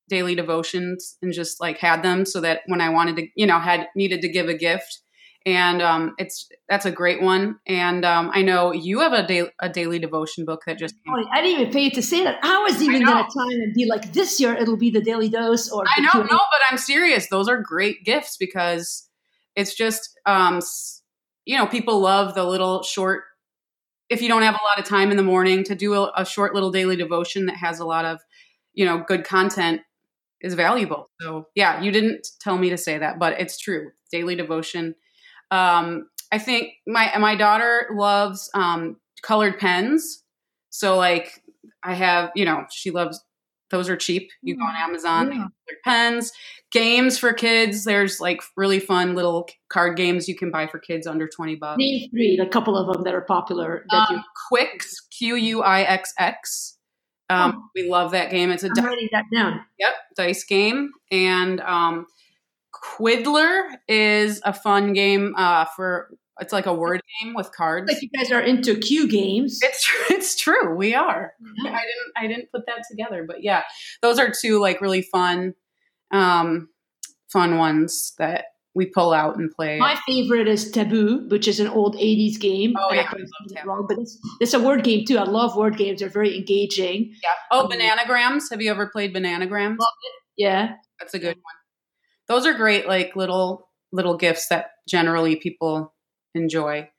daily 0.08 0.36
devotions 0.36 1.18
and 1.22 1.34
just 1.34 1.60
like 1.60 1.78
had 1.80 2.04
them 2.04 2.26
so 2.26 2.40
that 2.42 2.62
when 2.68 2.82
I 2.82 2.90
wanted 2.90 3.16
to, 3.18 3.28
you 3.36 3.46
know, 3.46 3.60
had 3.60 3.88
needed 3.96 4.22
to 4.22 4.30
give 4.30 4.48
a 4.48 4.54
gift. 4.54 5.00
And 5.46 5.82
um, 5.82 6.16
it's 6.18 6.50
that's 6.68 6.88
a 6.88 6.92
great 6.92 7.22
one. 7.22 7.58
And 7.68 8.04
um, 8.04 8.32
I 8.34 8.42
know 8.42 8.72
you 8.72 9.02
have 9.02 9.14
a, 9.14 9.28
da- 9.28 9.52
a 9.62 9.70
daily 9.70 10.00
devotion 10.00 10.44
book 10.44 10.64
that 10.66 10.80
just 10.80 10.96
came. 10.96 11.14
Oh, 11.16 11.24
I 11.32 11.42
didn't 11.42 11.62
even 11.62 11.74
pay 11.74 11.82
you 11.82 11.92
to 11.92 12.02
say 12.02 12.24
that. 12.24 12.40
I 12.42 12.64
was 12.64 12.82
even 12.82 13.06
going 13.06 13.24
to 13.24 13.32
time 13.32 13.62
and 13.62 13.74
be 13.74 13.86
like, 13.86 14.12
this 14.12 14.40
year 14.40 14.56
it'll 14.56 14.78
be 14.78 14.90
the 14.90 15.02
daily 15.02 15.30
dose. 15.30 15.70
Or 15.70 15.84
I 15.86 16.02
don't 16.02 16.16
know, 16.16 16.36
no, 16.36 16.38
but 16.38 16.60
I'm 16.72 16.80
serious. 16.80 17.30
Those 17.30 17.48
are 17.48 17.62
great 17.62 18.04
gifts 18.04 18.38
because 18.38 19.08
it's 19.56 19.76
just, 19.76 20.18
um, 20.26 20.62
you 21.46 21.58
know, 21.58 21.68
people 21.68 22.00
love 22.00 22.34
the 22.34 22.44
little 22.44 22.82
short 22.82 23.24
if 24.10 24.22
you 24.22 24.28
don't 24.28 24.44
have 24.44 24.56
a 24.56 24.64
lot 24.64 24.80
of 24.80 24.86
time 24.86 25.12
in 25.12 25.18
the 25.18 25.24
morning 25.24 25.64
to 25.64 25.76
do 25.76 25.94
a, 25.94 26.12
a, 26.16 26.26
short 26.26 26.54
little 26.54 26.72
daily 26.72 26.96
devotion 26.96 27.48
that 27.48 27.58
has 27.58 27.80
a 27.80 27.86
lot 27.86 28.06
of 28.06 28.20
you 28.74 28.86
know 28.86 29.04
good 29.08 29.24
content 29.24 29.82
is 30.42 30.54
valuable 30.54 31.10
so 31.20 31.48
yeah 31.56 31.82
you 31.82 31.92
didn't 31.92 32.28
tell 32.40 32.58
me 32.58 32.70
to 32.70 32.78
say 32.78 32.98
that 32.98 33.18
but 33.20 33.40
it's 33.40 33.58
true 33.58 33.90
daily 34.12 34.36
devotion 34.36 34.96
um, 35.52 36.08
i 36.32 36.38
think 36.38 36.74
my 36.88 37.12
my 37.20 37.36
daughter 37.36 37.88
loves 37.94 38.50
um, 38.54 38.98
colored 39.22 39.60
pens. 39.60 40.24
So 40.70 40.98
like 40.98 41.42
i 41.84 41.94
have 41.94 42.32
you 42.36 42.46
know 42.46 42.66
she 42.72 42.92
loves 42.92 43.24
those 43.72 43.90
are 43.90 43.98
cheap. 43.98 44.30
You 44.44 44.56
go 44.56 44.64
on 44.64 44.76
mm, 44.76 44.80
amazon 44.80 45.32
yeah. 45.34 45.48
pens. 45.84 46.32
Games 46.72 47.18
for 47.18 47.34
kids 47.34 47.84
there's 47.84 48.20
like 48.20 48.42
really 48.56 48.80
fun 48.80 49.16
little 49.16 49.48
card 49.70 49.98
games 49.98 50.28
you 50.28 50.36
can 50.36 50.52
buy 50.52 50.68
for 50.68 50.80
kids 50.80 51.08
under 51.08 51.28
20 51.28 51.56
bucks. 51.56 51.78
Name 51.78 52.10
three 52.10 52.40
a 52.42 52.48
couple 52.48 52.78
of 52.78 52.94
them 52.94 53.04
that 53.04 53.16
are 53.16 53.22
popular 53.22 53.86
that 53.90 54.10
um, 54.10 54.24
Qwixx 54.52 55.10
q-u-i-x-x 55.18 56.78
um, 57.28 57.54
oh. 57.56 57.70
we 57.74 57.90
love 57.90 58.12
that 58.12 58.30
game. 58.30 58.52
It's 58.52 58.64
a 58.64 58.68
I'm 58.68 58.74
di- 58.74 58.86
writing 58.86 59.10
that 59.12 59.26
down. 59.34 59.62
Yep 59.80 59.94
dice 60.16 60.44
game. 60.44 60.92
And 61.12 61.62
um, 61.62 62.08
quiddler 62.82 63.70
is 63.88 64.42
a 64.44 64.54
fun 64.54 64.94
game 64.94 65.34
uh, 65.38 65.66
for 65.76 66.10
it's 66.40 66.52
like 66.52 66.66
a 66.66 66.74
word 66.74 67.02
game 67.22 67.34
with 67.34 67.52
cards. 67.52 67.92
Like 67.92 68.02
you 68.02 68.10
guys 68.10 68.32
are 68.32 68.42
into 68.42 68.76
Q 68.76 69.08
games. 69.08 69.60
It's 69.62 69.84
true. 69.84 69.96
It's 70.16 70.36
true. 70.36 70.76
We 70.76 70.96
are. 70.96 71.34
Yeah. 71.64 71.72
I 71.72 71.74
didn't. 71.74 72.14
I 72.18 72.28
didn't 72.28 72.52
put 72.52 72.66
that 72.66 72.84
together, 72.90 73.26
but 73.28 73.44
yeah, 73.44 73.64
those 74.02 74.18
are 74.18 74.32
two 74.32 74.60
like 74.60 74.82
really 74.82 75.02
fun, 75.02 75.54
um, 76.12 76.70
fun 77.32 77.58
ones 77.58 78.14
that 78.18 78.46
we 78.74 78.88
pull 78.88 79.14
out 79.14 79.38
and 79.38 79.52
play. 79.52 79.78
My 79.78 79.98
favorite 80.08 80.48
is 80.48 80.72
Taboo, 80.72 81.28
which 81.30 81.48
is 81.48 81.60
an 81.60 81.68
old 81.68 81.96
'80s 81.96 82.40
game. 82.40 82.74
Oh 82.80 82.92
yeah, 82.94 83.12
wrong, 83.66 83.86
but 83.88 84.00
it's, 84.00 84.18
it's 84.42 84.54
a 84.54 84.60
word 84.60 84.84
game 84.84 85.06
too. 85.06 85.18
I 85.18 85.24
love 85.24 85.56
word 85.56 85.78
games; 85.78 86.00
they're 86.00 86.10
very 86.10 86.36
engaging. 86.36 87.14
Yeah. 87.24 87.30
Oh, 87.52 87.66
um, 87.66 87.72
Bananagrams. 87.72 88.50
Have 88.52 88.62
you 88.62 88.72
ever 88.72 88.88
played 88.88 89.14
Bananagrams? 89.14 89.78
Yeah, 90.38 90.74
that's 91.00 91.14
a 91.14 91.20
good 91.20 91.36
one. 91.36 91.65
Those 92.28 92.46
are 92.46 92.54
great, 92.54 92.88
like 92.88 93.16
little 93.16 93.70
little 93.92 94.18
gifts 94.18 94.48
that 94.50 94.72
generally 94.88 95.36
people 95.36 95.94
enjoy. 96.34 96.90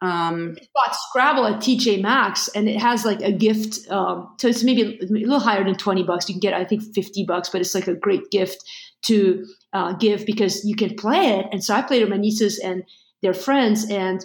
Um, 0.00 0.56
I 0.56 0.66
bought 0.74 0.94
Scrabble 0.94 1.46
at 1.46 1.60
TJ 1.60 2.00
Maxx, 2.00 2.48
and 2.54 2.68
it 2.68 2.80
has 2.80 3.04
like 3.04 3.20
a 3.20 3.32
gift. 3.32 3.90
Um, 3.90 4.34
so 4.38 4.48
it's 4.48 4.62
maybe 4.62 4.98
a 5.02 5.06
little 5.06 5.40
higher 5.40 5.64
than 5.64 5.74
twenty 5.74 6.04
bucks. 6.04 6.28
You 6.28 6.34
can 6.34 6.40
get, 6.40 6.54
I 6.54 6.64
think, 6.64 6.82
fifty 6.94 7.24
bucks, 7.24 7.48
but 7.48 7.60
it's 7.60 7.74
like 7.74 7.88
a 7.88 7.94
great 7.94 8.30
gift 8.30 8.62
to 9.02 9.44
uh, 9.72 9.94
give 9.94 10.24
because 10.24 10.64
you 10.64 10.76
can 10.76 10.94
play 10.94 11.38
it. 11.38 11.46
And 11.50 11.62
so 11.62 11.74
I 11.74 11.82
played 11.82 12.02
with 12.02 12.10
my 12.10 12.16
nieces 12.16 12.58
and 12.58 12.84
their 13.22 13.34
friends, 13.34 13.90
and 13.90 14.24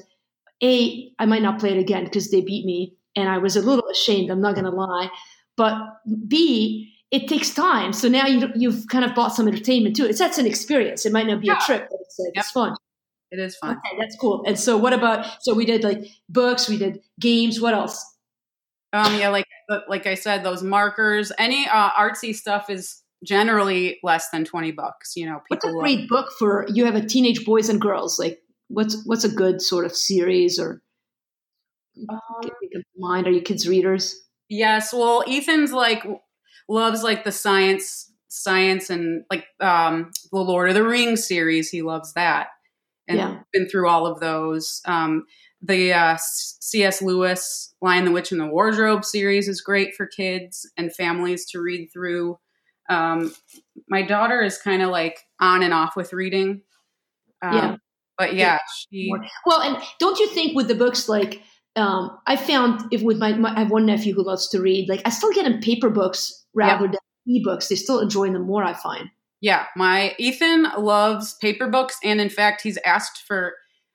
a 0.64 1.12
I 1.18 1.26
might 1.26 1.42
not 1.42 1.60
play 1.60 1.72
it 1.72 1.80
again 1.80 2.04
because 2.04 2.30
they 2.30 2.42
beat 2.42 2.66
me, 2.66 2.96
and 3.16 3.28
I 3.28 3.40
was 3.40 3.56
a 3.56 3.62
little 3.62 3.88
ashamed. 3.90 4.30
I'm 4.30 4.42
not 4.42 4.54
going 4.54 4.66
to 4.66 4.72
lie, 4.72 5.10
but 5.58 5.76
b 6.28 6.93
it 7.14 7.28
takes 7.28 7.54
time. 7.54 7.94
So 7.94 8.10
now 8.10 8.26
you, 8.26 8.50
you've 8.56 8.88
kind 8.88 9.06
of 9.06 9.14
bought 9.14 9.30
some 9.30 9.48
entertainment 9.48 9.96
too. 9.96 10.06
It's 10.06 10.18
that's 10.18 10.40
an 10.40 10.48
experience. 10.48 11.06
It 11.06 11.14
might 11.14 11.28
not 11.28 11.42
be 11.42 11.48
yeah. 11.48 11.60
a 11.62 11.66
trip, 11.66 11.88
but 11.90 12.00
it's, 12.02 12.20
uh, 12.20 12.24
yep. 12.34 12.44
it's 12.44 12.52
fun. 12.52 12.76
It 13.30 13.40
is 13.40 13.56
fun. 13.56 13.78
Okay, 13.78 13.98
that's 14.00 14.16
cool. 14.16 14.44
And 14.46 14.60
so, 14.60 14.78
what 14.78 14.94
about? 14.94 15.26
So 15.42 15.54
we 15.54 15.66
did 15.66 15.84
like 15.84 16.06
books, 16.28 16.68
we 16.68 16.78
did 16.78 17.02
games. 17.20 17.62
What 17.62 17.76
else? 17.76 18.04
Um, 18.94 19.18
yeah, 19.20 19.30
like 19.30 19.46
like 19.88 20.08
I 20.08 20.16
said, 20.16 20.44
those 20.44 20.64
markers. 20.64 21.32
Any 21.38 21.68
uh, 21.68 21.92
artsy 21.92 22.36
stuff 22.36 22.70
is 22.70 23.02
generally 23.24 24.00
less 24.04 24.30
than 24.32 24.44
twenty 24.44 24.72
bucks. 24.72 25.16
You 25.16 25.28
know, 25.28 25.42
people. 25.50 25.76
What's 25.76 25.94
a 25.94 25.96
great 25.96 26.10
book 26.10 26.30
for 26.40 26.66
you? 26.70 26.86
Have 26.86 26.96
a 26.96 27.06
teenage 27.06 27.46
boys 27.46 27.70
and 27.70 27.80
girls. 27.80 28.18
Like, 28.18 28.40
what's 28.70 29.04
what's 29.06 29.24
a 29.24 29.30
good 29.30 29.62
sort 29.62 29.86
of 29.86 29.96
series 29.96 30.60
or? 30.60 30.82
Um, 32.10 32.20
mind? 32.98 33.28
Are 33.28 33.32
you 33.32 33.42
kids 33.42 33.68
readers? 33.68 34.20
Yes. 34.50 34.94
Well, 34.94 35.24
Ethan's 35.28 35.72
like 35.72 36.04
loves 36.70 37.04
like 37.04 37.24
the 37.24 37.32
science 37.32 38.12
science 38.30 38.90
and 38.90 39.24
like 39.30 39.46
um 39.60 40.12
the 40.32 40.40
Lord 40.40 40.70
of 40.70 40.76
the 40.76 40.84
Rings 40.84 41.28
series. 41.28 41.70
He 41.70 41.82
loves 41.82 42.14
that 42.14 42.48
and 43.08 43.18
yeah. 43.18 43.40
been 43.52 43.68
through 43.68 43.90
all 43.90 44.06
of 44.06 44.20
those. 44.20 44.82
Um, 44.86 45.26
the 45.62 45.94
uh, 45.94 46.18
C.S. 46.20 47.02
Lewis 47.02 47.74
Lion, 47.82 48.06
the 48.06 48.12
Witch, 48.12 48.32
and 48.32 48.42
the 48.42 48.48
Wardrobe 48.48 49.06
series 49.06 49.48
is 49.48 49.62
great 49.62 49.96
for 49.96 50.06
kids 50.06 50.70
and 50.78 50.94
families 50.94 51.46
to 51.52 51.62
read 51.62 51.90
through. 51.92 52.38
Um, 52.90 53.34
my 53.88 54.02
daughter 54.02 54.42
is 54.42 54.58
kind 54.58 54.82
of 54.82 54.90
like 54.90 55.20
on 55.40 55.64
and 55.64 55.74
off 55.74 55.96
with 55.96 56.12
reading. 56.12 56.62
Um, 57.42 57.54
yeah. 57.54 57.76
But 58.18 58.34
yeah, 58.36 58.60
she. 58.90 59.12
Well, 59.46 59.62
and 59.62 59.82
don't 60.00 60.20
you 60.20 60.28
think 60.28 60.56
with 60.56 60.68
the 60.68 60.76
books 60.76 61.08
like 61.08 61.42
um, 61.76 62.18
I 62.28 62.36
found 62.36 62.82
if 62.92 63.02
with 63.02 63.18
my, 63.18 63.34
my, 63.34 63.56
I 63.56 63.60
have 63.60 63.72
one 63.72 63.86
nephew 63.86 64.14
who 64.14 64.24
loves 64.24 64.50
to 64.50 64.62
read. 64.62 64.90
Like 64.90 65.02
I 65.06 65.10
still 65.10 65.32
get 65.32 65.46
him 65.46 65.60
paper 65.60 65.90
books 65.90 66.43
rather 66.54 66.86
yep. 66.86 66.96
than 67.26 67.36
ebooks. 67.36 67.68
They 67.68 67.76
still 67.76 68.00
enjoy 68.00 68.32
them 68.32 68.44
more. 68.44 68.64
I 68.64 68.74
find. 68.74 69.10
Yeah, 69.42 69.66
my 69.76 70.16
Ethan 70.18 70.68
loves 70.78 71.34
paper 71.36 71.68
books, 71.68 71.98
and 72.04 72.22
in 72.22 72.30
fact, 72.30 72.62
he's 72.62 72.78
asked 72.86 73.24
for 73.28 73.54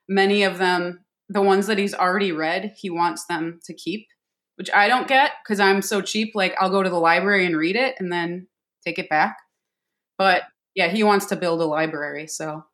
many 0.09 0.43
of 0.43 0.59
them. 0.59 1.05
The 1.31 1.43
ones 1.43 1.67
that 1.67 1.79
he's 1.79 1.95
already 1.95 2.33
read, 2.33 2.75
he 2.77 2.89
wants 2.89 3.27
them 3.27 3.61
to 3.65 3.75
keep, 3.75 4.07
which 4.57 4.71
I 4.75 4.89
don't 4.89 5.09
get 5.09 5.33
because 5.43 5.61
I'm 5.61 5.83
so 5.83 6.01
cheap. 6.01 6.33
Like 6.35 6.55
I'll 6.59 6.71
go 6.71 6.83
to 6.83 6.89
the 6.89 6.99
library 6.99 7.45
and 7.45 7.57
read 7.57 7.77
it 7.77 7.97
and 7.99 8.11
then 8.11 8.47
take 8.85 8.99
it 8.99 9.11
back. 9.11 9.37
But 10.17 10.43
yeah, 10.75 10.89
he 10.89 11.03
wants 11.03 11.27
to 11.27 11.37
build 11.37 11.61
a 11.61 11.65
library. 11.65 12.27
So, 12.27 12.65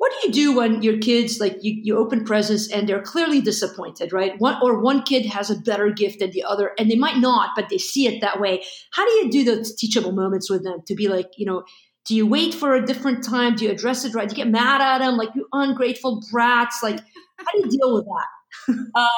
what 0.00 0.12
do 0.12 0.28
you 0.28 0.32
do 0.32 0.56
when 0.56 0.82
your 0.82 0.96
kids 0.96 1.40
like 1.40 1.58
you, 1.60 1.78
you 1.82 1.98
open 1.98 2.24
presents 2.24 2.72
and 2.72 2.88
they're 2.88 3.02
clearly 3.02 3.42
disappointed, 3.42 4.14
right? 4.14 4.32
One 4.40 4.56
or 4.62 4.80
one 4.80 5.02
kid 5.02 5.26
has 5.26 5.50
a 5.50 5.60
better 5.60 5.90
gift 5.90 6.20
than 6.20 6.30
the 6.30 6.42
other, 6.42 6.72
and 6.78 6.90
they 6.90 6.96
might 6.96 7.18
not, 7.18 7.50
but 7.54 7.68
they 7.68 7.76
see 7.76 8.06
it 8.06 8.22
that 8.22 8.40
way. 8.40 8.64
How 8.92 9.04
do 9.04 9.10
you 9.12 9.30
do 9.30 9.44
those 9.44 9.76
teachable 9.76 10.12
moments 10.12 10.48
with 10.48 10.64
them 10.64 10.78
to 10.86 10.94
be 10.94 11.08
like, 11.08 11.26
you 11.36 11.44
know? 11.44 11.64
Do 12.06 12.16
you 12.16 12.26
wait 12.26 12.54
for 12.54 12.74
a 12.74 12.84
different 12.84 13.22
time? 13.22 13.56
Do 13.56 13.66
you 13.66 13.70
address 13.70 14.06
it 14.06 14.14
right? 14.14 14.26
Do 14.26 14.34
you 14.34 14.42
get 14.42 14.50
mad 14.50 14.80
at 14.80 14.98
them 14.98 15.18
like 15.18 15.28
you 15.34 15.46
ungrateful 15.52 16.22
brats? 16.32 16.82
Like, 16.82 16.98
how 17.36 17.52
do 17.52 17.58
you 17.58 17.68
deal 17.68 17.94
with 17.94 18.06
that? 18.06 18.72
um, 18.94 19.08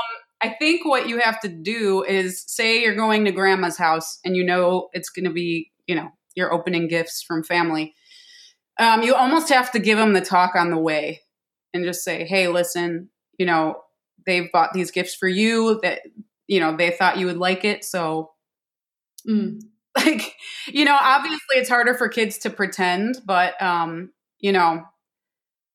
I 0.43 0.57
think 0.59 0.85
what 0.85 1.09
you 1.09 1.21
have 1.21 1.39
to 1.41 1.49
do 1.49 2.03
is 2.03 2.43
say 2.49 2.83
you're 2.83 2.97
going 2.97 3.25
to 3.27 3.33
grandma's 3.33 3.79
house 3.79 4.19
and 4.25 4.37
you 4.37 4.45
know 4.45 4.89
it's 4.93 5.11
going 5.11 5.27
to 5.27 5.33
be, 5.33 5.71
you 5.87 5.95
know, 5.95 6.09
you're 6.35 6.53
opening 6.53 6.89
gifts 6.89 7.23
from 7.23 7.45
family. 7.45 7.95
Um, 8.79 9.03
you 9.03 9.15
almost 9.15 9.51
have 9.51 9.71
to 9.73 9.79
give 9.79 9.99
them 9.99 10.13
the 10.13 10.21
talk 10.21 10.55
on 10.55 10.71
the 10.71 10.79
way 10.79 11.21
and 11.75 11.85
just 11.85 12.05
say, 12.05 12.25
hey, 12.25 12.49
listen, 12.49 13.11
you 13.39 13.47
know, 13.47 13.77
they've 14.27 14.51
bought 14.53 14.73
these 14.73 14.91
gifts 14.91 15.15
for 15.15 15.29
you 15.29 15.81
that, 15.83 16.01
you 16.47 16.61
know, 16.61 16.77
they 16.77 16.91
thought 16.91 17.19
you 17.19 17.27
would 17.27 17.37
like 17.37 17.65
it. 17.65 17.85
So 17.85 18.33
mm. 19.29 19.61
like 19.97 20.35
you 20.67 20.85
know 20.85 20.97
obviously 21.01 21.57
it's 21.57 21.69
harder 21.69 21.95
for 21.95 22.09
kids 22.09 22.39
to 22.39 22.51
pretend 22.51 23.19
but 23.27 23.61
um 23.61 24.11
you 24.39 24.53
know 24.53 24.83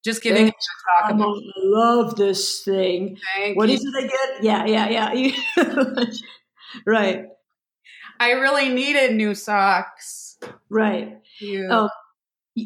just 0.03 0.23
giving 0.23 0.45
them 0.45 0.53
talk 1.01 1.11
about 1.11 1.37
I 1.37 1.51
love 1.57 2.15
this 2.15 2.63
thing 2.63 3.17
Thank 3.35 3.57
What 3.57 3.69
you. 3.69 3.75
is 3.75 3.85
it 3.85 4.05
again 4.05 4.37
yeah 4.41 4.65
yeah 4.65 5.13
yeah 5.13 6.05
right 6.85 7.25
i 8.19 8.31
really 8.31 8.69
needed 8.69 9.13
new 9.13 9.35
socks 9.35 10.37
right 10.69 11.17
um, 11.69 11.89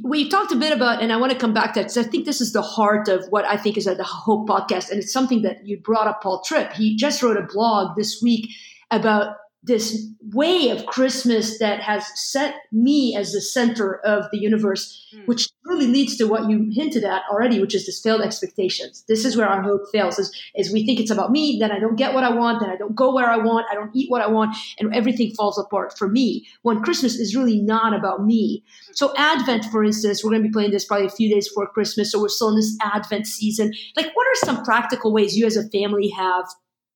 we 0.04 0.30
talked 0.30 0.52
a 0.54 0.56
bit 0.56 0.72
about, 0.72 1.02
and 1.02 1.12
I 1.12 1.18
want 1.18 1.34
to 1.34 1.38
come 1.38 1.54
back 1.54 1.74
to 1.74 1.80
that 1.80 1.84
because 1.84 1.98
I 1.98 2.04
think 2.04 2.26
this 2.26 2.40
is 2.40 2.54
the 2.54 2.62
heart 2.62 3.10
of 3.10 3.26
what 3.30 3.46
I 3.46 3.58
think 3.58 3.78
is 3.78 3.88
at 3.88 3.98
the 3.98 4.04
Hope 4.04 4.48
podcast. 4.48 4.90
And 4.90 5.00
it's 5.00 5.12
something 5.12 5.42
that 5.42 5.66
you 5.66 5.80
brought 5.80 6.08
up, 6.08 6.24
Paul 6.24 6.42
Tripp. 6.46 6.74
He 6.74 6.96
just 6.96 7.22
wrote 7.22 7.38
a 7.38 7.44
blog 7.44 7.98
this 7.98 8.22
week 8.22 8.50
about 8.90 9.36
this 9.64 10.08
way 10.34 10.70
of 10.70 10.88
Christmas 10.88 11.60
that 11.60 11.82
has 11.82 12.04
set 12.16 12.56
me 12.72 13.16
as 13.16 13.32
the 13.32 13.42
center 13.42 14.00
of 14.00 14.26
the 14.32 14.40
universe, 14.40 15.08
mm. 15.16 15.28
which 15.28 15.50
really 15.66 15.86
leads 15.86 16.18
to 16.18 16.26
what 16.26 16.50
you 16.50 16.70
hinted 16.72 17.04
at 17.04 17.22
already, 17.32 17.60
which 17.60 17.76
is 17.76 17.86
this 17.86 18.02
failed 18.02 18.22
expectations. 18.22 19.04
This 19.08 19.24
is 19.24 19.38
where 19.38 19.48
our 19.48 19.62
hope 19.62 19.82
fails, 19.92 20.18
is, 20.18 20.34
is 20.56 20.74
we 20.74 20.84
think 20.86 21.00
it's 21.00 21.12
about 21.12 21.32
me, 21.32 21.58
then 21.60 21.72
I 21.72 21.80
don't 21.80 21.96
get 21.96 22.16
what 22.16 22.24
I 22.24 22.32
want, 22.32 22.60
then 22.60 22.72
I 22.72 22.76
don't 22.76 22.96
go 22.96 23.14
where 23.14 23.30
I 23.30 23.38
want, 23.38 23.68
I 23.70 23.76
don't 23.76 23.96
eat 23.96 24.10
what 24.10 24.22
I 24.22 24.28
want, 24.28 24.56
and 24.80 24.96
everything 24.96 25.34
falls 25.36 25.60
apart 25.60 25.96
for 25.96 26.08
me. 26.08 26.48
When 26.64 26.82
Christmas 26.82 27.16
is 27.16 27.36
really 27.36 27.60
not 27.62 27.94
about 27.94 28.26
me. 28.26 28.64
So 28.94 29.14
Advent, 29.16 29.66
for 29.66 29.84
instance, 29.84 30.24
we're 30.24 30.32
going 30.32 30.42
to 30.42 30.50
be 30.50 30.54
playing 30.54 30.72
this 30.72 30.86
probably 30.86 31.06
a 31.06 31.12
few 31.12 31.32
days 31.32 31.48
before 31.50 31.68
Christmas, 31.68 32.12
so 32.12 32.20
we're 32.20 32.30
still 32.30 32.50
in 32.50 32.56
this 32.56 32.76
Advent 32.82 33.28
season. 33.28 33.74
Like, 33.96 34.08
what 34.16 34.26
are 34.26 34.46
some 34.46 34.64
practical 34.64 35.14
ways 35.14 35.38
you 35.38 35.46
as 35.46 35.58
a 35.58 35.70
family 35.70 36.10
have 36.10 36.46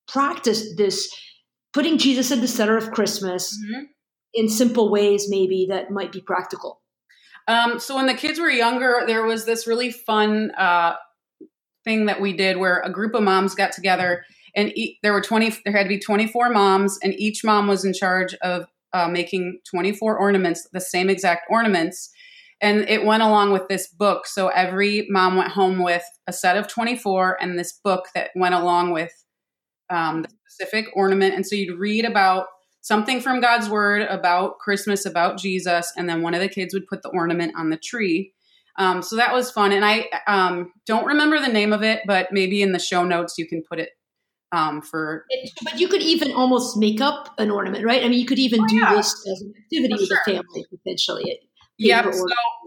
practiced 0.07 0.77
this 0.77 1.13
putting 1.75 1.97
Jesus 1.97 2.31
at 2.31 2.39
the 2.39 2.47
center 2.47 2.77
of 2.77 2.91
Christmas 2.91 3.53
mm-hmm. 3.53 3.83
in 4.33 4.47
simple 4.47 4.89
ways, 4.89 5.27
maybe 5.29 5.67
that 5.69 5.91
might 5.91 6.13
be 6.13 6.21
practical? 6.21 6.81
Um, 7.49 7.79
so 7.79 7.97
when 7.97 8.07
the 8.07 8.13
kids 8.13 8.39
were 8.39 8.49
younger, 8.49 9.03
there 9.05 9.25
was 9.25 9.45
this 9.45 9.67
really 9.67 9.91
fun 9.91 10.51
uh, 10.57 10.93
thing 11.83 12.05
that 12.05 12.21
we 12.21 12.31
did 12.31 12.55
where 12.57 12.79
a 12.79 12.89
group 12.89 13.13
of 13.13 13.23
moms 13.23 13.55
got 13.55 13.73
together 13.73 14.23
and 14.55 14.75
e- 14.77 14.97
there 15.03 15.11
were 15.11 15.21
20 15.21 15.53
there 15.65 15.75
had 15.75 15.83
to 15.83 15.89
be 15.89 15.99
24 15.99 16.49
moms 16.49 16.97
and 17.03 17.13
each 17.19 17.43
mom 17.43 17.67
was 17.67 17.83
in 17.85 17.93
charge 17.93 18.33
of 18.35 18.65
uh, 18.93 19.07
making 19.07 19.59
24 19.69 20.17
ornaments 20.17 20.67
the 20.71 20.79
same 20.81 21.09
exact 21.09 21.45
ornaments 21.51 22.09
and 22.61 22.89
it 22.89 23.05
went 23.05 23.21
along 23.21 23.51
with 23.51 23.67
this 23.67 23.87
book 23.87 24.25
so 24.25 24.47
every 24.47 25.05
mom 25.09 25.35
went 25.35 25.51
home 25.51 25.83
with 25.83 26.03
a 26.25 26.33
set 26.33 26.57
of 26.57 26.67
24 26.67 27.37
and 27.39 27.59
this 27.59 27.79
book 27.83 28.05
that 28.15 28.31
went 28.35 28.55
along 28.55 28.91
with 28.91 29.11
um, 29.91 30.23
the 30.23 30.29
specific 30.55 30.87
ornament 30.93 31.35
and 31.35 31.45
so 31.45 31.55
you'd 31.55 31.77
read 31.77 32.05
about 32.05 32.47
something 32.81 33.19
from 33.19 33.41
god's 33.41 33.69
word 33.69 34.01
about 34.03 34.57
christmas 34.59 35.05
about 35.05 35.37
jesus 35.37 35.91
and 35.97 36.07
then 36.07 36.21
one 36.21 36.33
of 36.33 36.39
the 36.39 36.49
kids 36.49 36.73
would 36.73 36.87
put 36.87 37.01
the 37.03 37.09
ornament 37.09 37.53
on 37.57 37.69
the 37.69 37.77
tree 37.77 38.31
um, 38.77 39.01
so 39.01 39.15
that 39.15 39.33
was 39.33 39.51
fun 39.51 39.71
and 39.71 39.85
i 39.85 40.05
um, 40.27 40.71
don't 40.85 41.05
remember 41.05 41.39
the 41.39 41.51
name 41.51 41.73
of 41.73 41.83
it 41.83 42.01
but 42.05 42.31
maybe 42.31 42.61
in 42.61 42.71
the 42.71 42.79
show 42.79 43.03
notes 43.03 43.37
you 43.37 43.47
can 43.47 43.61
put 43.69 43.79
it 43.79 43.89
um, 44.51 44.81
for 44.81 45.25
it, 45.29 45.49
but 45.63 45.79
you 45.79 45.87
could 45.89 46.01
even 46.01 46.31
almost 46.31 46.77
make 46.77 47.01
up 47.01 47.33
an 47.37 47.51
ornament 47.51 47.83
right 47.83 48.03
i 48.03 48.07
mean 48.07 48.19
you 48.19 48.25
could 48.25 48.39
even 48.39 48.61
oh, 48.61 48.67
do 48.67 48.77
yeah. 48.77 48.95
this 48.95 49.13
as 49.29 49.41
an 49.41 49.53
activity 49.57 49.93
with 49.93 50.07
sure. 50.07 50.21
the 50.25 50.31
family 50.31 50.65
potentially 50.69 51.39
Yeah, 51.77 52.09
So 52.09 52.25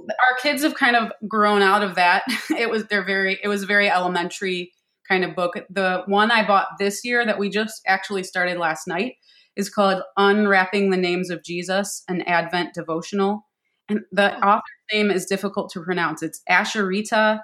our 0.09 0.37
kids 0.43 0.63
have 0.63 0.75
kind 0.75 0.95
of 0.95 1.13
grown 1.27 1.63
out 1.63 1.83
of 1.83 1.95
that. 1.95 2.25
It 2.51 2.69
was 2.69 2.85
they're 2.89 3.07
very 3.07 3.39
it 3.43 3.49
was 3.49 3.65
very 3.65 3.89
elementary 3.89 4.73
kind 5.09 5.25
of 5.25 5.35
book. 5.35 5.55
The 5.71 6.03
one 6.07 6.31
I 6.31 6.47
bought 6.47 6.69
this 6.79 7.01
year 7.05 7.25
that 7.25 7.39
we 7.39 7.49
just 7.49 7.81
actually 7.87 8.23
started 8.23 8.59
last 8.59 8.87
night 8.87 9.15
is 9.57 9.71
called 9.71 10.03
Unwrapping 10.17 10.91
the 10.91 10.97
Names 10.97 11.31
of 11.31 11.43
Jesus, 11.43 12.05
an 12.09 12.23
Advent 12.23 12.75
devotional. 12.75 13.47
And 13.89 14.01
the 14.13 14.37
oh. 14.37 14.49
author's 14.49 14.63
name 14.93 15.11
is 15.11 15.27
difficult 15.27 15.71
to 15.73 15.83
pronounce. 15.83 16.23
It's 16.23 16.43
Asheritah 16.49 17.41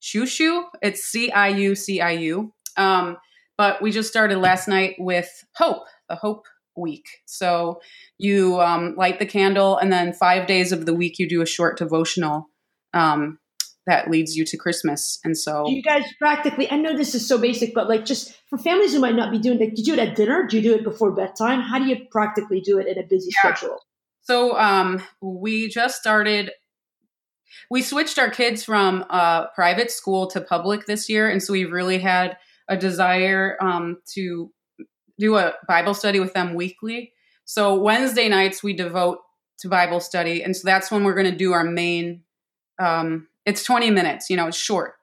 Ciuciu. 0.00 0.64
It's 0.80 1.02
C 1.02 1.32
I 1.32 1.48
U 1.48 1.74
C 1.74 2.00
I 2.00 2.12
U. 2.12 2.52
Um, 2.76 3.16
but 3.58 3.82
we 3.82 3.90
just 3.90 4.08
started 4.08 4.38
last 4.38 4.68
night 4.68 4.94
with 4.98 5.28
Hope, 5.56 5.86
the 6.08 6.14
Hope 6.14 6.46
week. 6.76 7.06
So 7.26 7.80
you 8.16 8.60
um, 8.60 8.94
light 8.96 9.18
the 9.18 9.26
candle, 9.26 9.76
and 9.76 9.92
then 9.92 10.12
five 10.12 10.46
days 10.46 10.70
of 10.70 10.86
the 10.86 10.94
week 10.94 11.18
you 11.18 11.28
do 11.28 11.42
a 11.42 11.46
short 11.46 11.76
devotional 11.76 12.46
um, 12.94 13.39
that 13.90 14.08
leads 14.08 14.36
you 14.36 14.44
to 14.44 14.56
Christmas. 14.56 15.18
And 15.24 15.36
so 15.36 15.68
you 15.68 15.82
guys 15.82 16.04
practically, 16.20 16.70
I 16.70 16.76
know 16.76 16.96
this 16.96 17.12
is 17.12 17.26
so 17.26 17.38
basic, 17.38 17.74
but 17.74 17.88
like 17.88 18.04
just 18.04 18.32
for 18.48 18.56
families 18.56 18.94
who 18.94 19.00
might 19.00 19.16
not 19.16 19.32
be 19.32 19.38
doing 19.38 19.60
it, 19.60 19.74
do 19.74 19.82
you 19.82 19.84
do 19.84 19.92
it 19.94 19.98
at 19.98 20.14
dinner? 20.14 20.46
Do 20.46 20.56
you 20.56 20.62
do 20.62 20.74
it 20.74 20.84
before 20.84 21.10
bedtime? 21.10 21.60
How 21.60 21.80
do 21.80 21.86
you 21.86 21.96
practically 22.08 22.60
do 22.60 22.78
it 22.78 22.86
in 22.86 23.02
a 23.02 23.06
busy 23.06 23.30
yeah. 23.34 23.52
schedule? 23.52 23.80
So 24.22 24.56
um, 24.56 25.02
we 25.20 25.68
just 25.68 25.98
started. 25.98 26.52
We 27.68 27.82
switched 27.82 28.16
our 28.16 28.30
kids 28.30 28.62
from 28.62 29.04
uh, 29.10 29.48
private 29.48 29.90
school 29.90 30.28
to 30.28 30.40
public 30.40 30.86
this 30.86 31.08
year, 31.08 31.28
and 31.28 31.42
so 31.42 31.52
we 31.52 31.64
really 31.64 31.98
had 31.98 32.36
a 32.68 32.76
desire 32.76 33.56
um, 33.60 33.98
to 34.14 34.52
do 35.18 35.36
a 35.36 35.54
Bible 35.66 35.94
study 35.94 36.20
with 36.20 36.32
them 36.32 36.54
weekly. 36.54 37.12
So 37.44 37.74
Wednesday 37.74 38.28
nights 38.28 38.62
we 38.62 38.72
devote 38.72 39.18
to 39.58 39.68
Bible 39.68 39.98
study, 39.98 40.44
and 40.44 40.56
so 40.56 40.62
that's 40.64 40.92
when 40.92 41.02
we're 41.02 41.14
going 41.14 41.30
to 41.30 41.36
do 41.36 41.52
our 41.52 41.64
main. 41.64 42.22
Um, 42.78 43.26
it's 43.50 43.62
twenty 43.62 43.90
minutes, 43.90 44.30
you 44.30 44.36
know, 44.36 44.46
it's 44.46 44.56
short, 44.56 44.94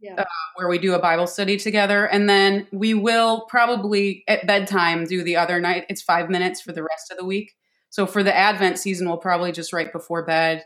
yeah. 0.00 0.14
uh, 0.16 0.24
where 0.54 0.68
we 0.68 0.78
do 0.78 0.94
a 0.94 0.98
Bible 0.98 1.26
study 1.26 1.58
together, 1.58 2.06
and 2.06 2.26
then 2.26 2.66
we 2.72 2.94
will 2.94 3.42
probably 3.42 4.24
at 4.26 4.46
bedtime 4.46 5.04
do 5.04 5.22
the 5.22 5.36
other 5.36 5.60
night. 5.60 5.84
It's 5.90 6.00
five 6.00 6.30
minutes 6.30 6.62
for 6.62 6.72
the 6.72 6.82
rest 6.82 7.10
of 7.10 7.18
the 7.18 7.26
week. 7.26 7.52
So 7.90 8.06
for 8.06 8.22
the 8.22 8.34
Advent 8.34 8.78
season, 8.78 9.08
we'll 9.08 9.18
probably 9.18 9.52
just 9.52 9.72
right 9.72 9.92
before 9.92 10.24
bed 10.24 10.64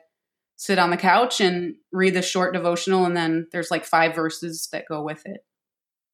sit 0.57 0.79
on 0.79 0.91
the 0.91 0.97
couch 0.97 1.41
and 1.41 1.75
read 1.91 2.15
the 2.15 2.23
short 2.23 2.53
devotional, 2.53 3.07
and 3.07 3.17
then 3.17 3.49
there's 3.51 3.71
like 3.71 3.85
five 3.85 4.15
verses 4.15 4.69
that 4.73 4.85
go 4.87 5.03
with 5.03 5.25
it. 5.27 5.41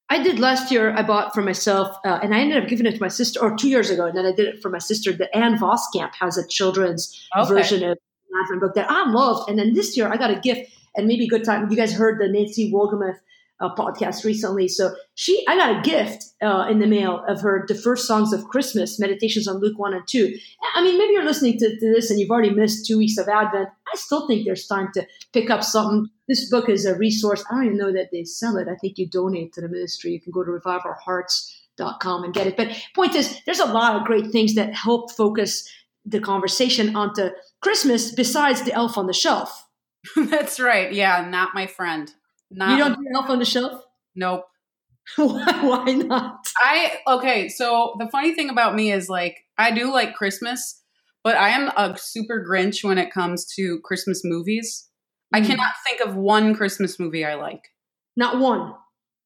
I 0.08 0.22
did 0.22 0.38
last 0.38 0.70
year. 0.70 0.94
I 0.94 1.02
bought 1.02 1.34
for 1.34 1.42
myself, 1.42 1.96
uh, 2.04 2.20
and 2.22 2.32
I 2.32 2.38
ended 2.38 2.62
up 2.62 2.68
giving 2.68 2.86
it 2.86 2.94
to 2.94 3.00
my 3.00 3.08
sister, 3.08 3.40
or 3.40 3.56
two 3.56 3.68
years 3.68 3.90
ago, 3.90 4.06
and 4.06 4.16
then 4.16 4.24
I 4.24 4.30
did 4.32 4.46
it 4.46 4.62
for 4.62 4.70
my 4.70 4.78
sister. 4.78 5.12
The 5.12 5.34
Ann 5.36 5.58
Voskamp 5.58 6.14
has 6.20 6.38
a 6.38 6.46
children's 6.46 7.28
okay. 7.36 7.48
version 7.48 7.82
of 7.82 7.98
an 8.36 8.42
Advent 8.44 8.60
book 8.60 8.74
that 8.74 8.90
I 8.90 9.10
loved. 9.10 9.48
And 9.48 9.58
then 9.58 9.74
this 9.74 9.96
year, 9.96 10.08
I 10.08 10.16
got 10.16 10.30
a 10.30 10.40
gift, 10.40 10.70
and 10.94 11.06
maybe 11.06 11.26
good 11.26 11.44
time. 11.44 11.70
You 11.70 11.76
guys 11.76 11.92
heard 11.92 12.20
the 12.20 12.28
Nancy 12.28 12.72
Wolgemuth 12.72 13.18
uh, 13.60 13.74
podcast 13.74 14.24
recently. 14.24 14.68
So 14.68 14.94
she, 15.14 15.44
I 15.48 15.56
got 15.56 15.78
a 15.78 15.80
gift 15.80 16.24
uh, 16.42 16.66
in 16.70 16.78
the 16.78 16.86
mail 16.86 17.24
of 17.26 17.40
her 17.40 17.64
"The 17.66 17.74
First 17.74 18.06
Songs 18.06 18.32
of 18.32 18.44
Christmas: 18.48 18.98
Meditations 19.00 19.48
on 19.48 19.58
Luke 19.58 19.78
One 19.78 19.94
and 19.94 20.06
2. 20.06 20.36
I 20.74 20.82
mean, 20.82 20.98
maybe 20.98 21.12
you're 21.14 21.24
listening 21.24 21.58
to, 21.58 21.68
to 21.68 21.94
this 21.94 22.10
and 22.10 22.20
you've 22.20 22.30
already 22.30 22.50
missed 22.50 22.86
two 22.86 22.98
weeks 22.98 23.16
of 23.16 23.28
Advent. 23.28 23.68
I 23.92 23.96
still 23.96 24.26
think 24.26 24.44
there's 24.44 24.66
time 24.66 24.88
to 24.94 25.06
pick 25.32 25.50
up 25.50 25.62
something. 25.62 26.08
This 26.28 26.50
book 26.50 26.68
is 26.68 26.84
a 26.84 26.96
resource. 26.96 27.44
I 27.50 27.54
don't 27.54 27.66
even 27.66 27.78
know 27.78 27.92
that 27.92 28.10
they 28.12 28.24
sell 28.24 28.56
it. 28.56 28.68
I 28.68 28.74
think 28.76 28.98
you 28.98 29.08
donate 29.08 29.52
to 29.54 29.60
the 29.60 29.68
ministry. 29.68 30.12
You 30.12 30.20
can 30.20 30.32
go 30.32 30.44
to 30.44 30.50
reviveourhearts.com 30.50 32.24
and 32.24 32.34
get 32.34 32.46
it. 32.46 32.56
But 32.56 32.76
point 32.94 33.14
is, 33.14 33.40
there's 33.46 33.60
a 33.60 33.66
lot 33.66 33.96
of 33.96 34.04
great 34.04 34.32
things 34.32 34.54
that 34.54 34.74
help 34.74 35.12
focus 35.12 35.70
the 36.04 36.20
conversation 36.20 36.94
onto 36.94 37.30
Christmas 37.62 38.12
besides 38.12 38.62
the 38.62 38.72
elf 38.72 38.96
on 38.98 39.06
the 39.06 39.12
shelf. 39.12 39.66
That's 40.16 40.60
right. 40.60 40.92
Yeah, 40.92 41.28
not 41.28 41.54
my 41.54 41.66
friend. 41.66 42.12
Not 42.50 42.70
you 42.70 42.78
don't 42.78 42.94
do 42.94 43.04
Elf 43.14 43.28
on 43.28 43.38
the 43.38 43.44
Shelf? 43.44 43.82
Nope. 44.14 44.44
why, 45.16 45.84
not? 45.86 46.46
I 46.58 46.98
okay. 47.06 47.48
So 47.48 47.94
the 47.98 48.08
funny 48.08 48.34
thing 48.34 48.50
about 48.50 48.74
me 48.74 48.92
is 48.92 49.08
like 49.08 49.36
I 49.56 49.70
do 49.70 49.92
like 49.92 50.14
Christmas, 50.14 50.82
but 51.22 51.36
I 51.36 51.50
am 51.50 51.68
a 51.76 51.96
super 51.98 52.44
Grinch 52.48 52.82
when 52.82 52.98
it 52.98 53.12
comes 53.12 53.46
to 53.54 53.80
Christmas 53.84 54.22
movies. 54.24 54.88
Mm. 55.34 55.38
I 55.38 55.46
cannot 55.46 55.72
think 55.86 56.00
of 56.00 56.16
one 56.16 56.54
Christmas 56.54 56.98
movie 56.98 57.24
I 57.24 57.34
like. 57.34 57.68
Not 58.16 58.38
one. 58.38 58.74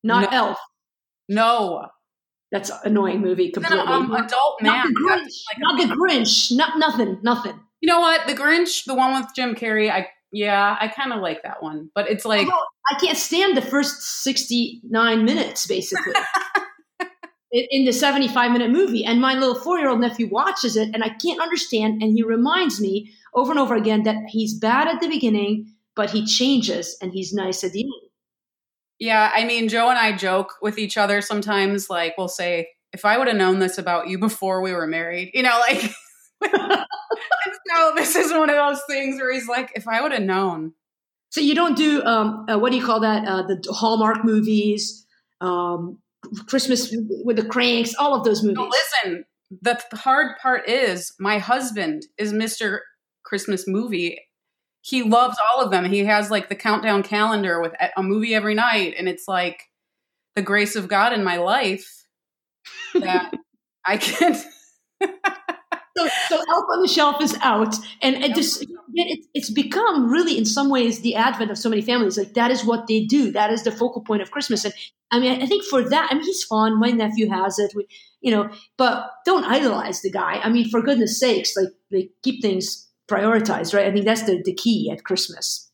Not 0.03 0.31
no. 0.31 0.37
Elf. 0.37 0.59
No. 1.29 1.87
That's 2.53 2.71
an 2.71 2.79
annoying 2.85 3.21
movie 3.21 3.51
completely. 3.51 3.85
No, 3.87 3.93
um, 3.93 4.12
adult 4.12 4.61
man. 4.61 4.73
Not 4.73 4.87
the 4.87 4.95
Grinch. 4.95 5.33
Like 5.49 5.59
not 5.59 5.81
the 5.81 5.95
Grinch. 5.95 6.57
Not 6.57 6.79
nothing. 6.79 7.19
Nothing. 7.23 7.61
You 7.81 7.88
know 7.88 8.01
what? 8.01 8.27
The 8.27 8.35
Grinch, 8.35 8.85
the 8.85 8.95
one 8.95 9.21
with 9.21 9.31
Jim 9.35 9.55
Carrey, 9.55 9.90
I 9.90 10.09
yeah, 10.33 10.77
I 10.81 10.88
kind 10.88 11.12
of 11.12 11.21
like 11.21 11.43
that 11.43 11.62
one, 11.62 11.90
but 11.95 12.09
it's 12.09 12.25
like 12.25 12.47
I 12.49 12.99
can't 13.01 13.19
stand 13.19 13.57
the 13.57 13.62
first 13.62 14.23
sixty-nine 14.23 15.25
minutes, 15.25 15.66
basically, 15.66 16.12
in, 17.53 17.85
the 17.85 17.93
seventy-five 17.93 18.53
minute 18.53 18.71
movie. 18.71 19.05
And 19.05 19.21
my 19.21 19.35
little 19.35 19.57
four-year-old 19.57 20.01
nephew 20.01 20.29
watches 20.31 20.77
it, 20.77 20.90
and 20.95 21.03
I 21.03 21.09
can't 21.09 21.40
understand. 21.40 22.01
And 22.01 22.12
he 22.12 22.23
reminds 22.23 22.81
me 22.81 23.12
over 23.35 23.51
and 23.51 23.59
over 23.59 23.75
again 23.75 24.05
that 24.05 24.16
he's 24.29 24.55
bad 24.55 24.87
at 24.87 25.01
the 25.01 25.09
beginning, 25.09 25.75
but 25.97 26.11
he 26.11 26.25
changes, 26.25 26.97
and 27.03 27.12
he's 27.12 27.33
nice 27.33 27.64
at 27.64 27.73
the 27.73 27.81
end. 27.81 28.11
Yeah, 29.01 29.33
I 29.35 29.45
mean, 29.45 29.69
Joe 29.69 29.88
and 29.88 29.99
I 29.99 30.16
joke 30.16 30.55
with 30.62 30.79
each 30.79 30.97
other 30.97 31.21
sometimes. 31.23 31.90
Like, 31.90 32.16
we'll 32.16 32.29
say, 32.29 32.69
"If 32.93 33.05
I 33.05 33.19
would 33.19 33.27
have 33.27 33.37
known 33.37 33.59
this 33.59 33.79
about 33.79 34.07
you 34.07 34.19
before 34.19 34.62
we 34.62 34.73
were 34.73 34.87
married," 34.87 35.33
you 35.35 35.43
know, 35.43 35.59
like. 35.69 35.90
so 36.42 37.92
this 37.96 38.16
is 38.16 38.33
one 38.33 38.50
of 38.50 38.57
those 38.57 38.83
things 38.88 39.16
where 39.20 39.33
he's 39.33 39.48
like, 39.48 39.72
if 39.74 39.87
I 39.88 40.03
would 40.03 40.12
have 40.12 40.22
known. 40.22 40.72
So 41.31 41.40
you 41.40 41.55
don't 41.55 41.76
do 41.76 42.03
um, 42.05 42.46
uh, 42.48 42.59
what 42.59 42.72
do 42.72 42.79
you 42.79 42.85
call 42.85 43.00
that? 43.00 43.26
Uh, 43.26 43.42
the 43.42 43.62
Hallmark 43.70 44.24
movies, 44.24 45.07
um, 45.40 45.98
Christmas 46.46 46.94
with 47.24 47.37
the 47.37 47.44
Cranks, 47.44 47.94
all 47.94 48.14
of 48.14 48.24
those 48.24 48.42
movies. 48.42 48.57
No, 48.57 48.68
listen, 48.68 49.24
the 49.62 49.81
hard 49.92 50.37
part 50.38 50.68
is 50.68 51.12
my 51.18 51.38
husband 51.38 52.07
is 52.18 52.33
Mister 52.33 52.83
Christmas 53.22 53.68
movie. 53.68 54.18
He 54.83 55.03
loves 55.03 55.37
all 55.55 55.62
of 55.62 55.70
them. 55.70 55.85
He 55.85 56.00
has 56.00 56.31
like 56.31 56.48
the 56.48 56.57
countdown 56.57 57.03
calendar 57.05 57.61
with 57.61 57.74
a 57.96 58.03
movie 58.03 58.35
every 58.35 58.55
night, 58.55 58.94
and 58.98 59.09
it's 59.09 59.29
like 59.29 59.68
the 60.35 60.42
grace 60.42 60.74
of 60.74 60.88
God 60.88 61.12
in 61.12 61.22
my 61.22 61.37
life 61.37 62.07
that 62.94 63.33
I 63.87 63.98
can. 63.98 64.37
so, 66.09 66.09
so 66.29 66.37
Elf 66.37 66.65
on 66.73 66.83
the 66.83 66.89
Shelf 66.89 67.21
is 67.21 67.37
out, 67.43 67.75
and 68.03 68.17
it 68.17 68.35
just 68.35 68.63
it, 68.95 69.27
it's 69.35 69.51
become 69.51 70.11
really, 70.11 70.39
in 70.39 70.45
some 70.45 70.71
ways, 70.71 71.01
the 71.01 71.15
advent 71.15 71.51
of 71.51 71.59
so 71.59 71.69
many 71.69 71.83
families. 71.83 72.17
Like 72.17 72.35
that 72.35 72.51
is 72.51 72.65
what 72.65 72.87
they 72.87 73.05
do. 73.05 73.31
That 73.33 73.53
is 73.53 73.65
the 73.65 73.73
focal 73.73 74.03
point 74.03 74.23
of 74.23 74.31
Christmas. 74.31 74.65
And 74.65 74.75
I 75.11 75.19
mean, 75.21 75.43
I 75.43 75.47
think 75.47 75.65
for 75.65 75.89
that, 75.89 76.09
I 76.11 76.15
mean, 76.15 76.25
he's 76.25 76.45
fun. 76.45 76.79
My 76.79 76.91
nephew 76.91 77.29
has 77.29 77.59
it. 77.59 77.73
We, 77.75 77.87
you 78.21 78.31
know, 78.31 78.51
but 78.77 79.11
don't 79.25 79.45
idolize 79.45 80.03
the 80.03 80.11
guy. 80.11 80.41
I 80.43 80.49
mean, 80.51 80.69
for 80.69 80.83
goodness 80.83 81.19
sakes, 81.19 81.55
like 81.57 81.69
they 81.91 82.11
keep 82.23 82.43
things 82.43 82.89
prioritized, 83.11 83.75
right? 83.75 83.87
I 83.87 83.93
think 83.93 84.05
that's 84.05 84.23
the 84.23 84.43
the 84.45 84.55
key 84.55 84.91
at 84.93 85.05
Christmas. 85.05 85.71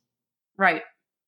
Right. 0.58 0.82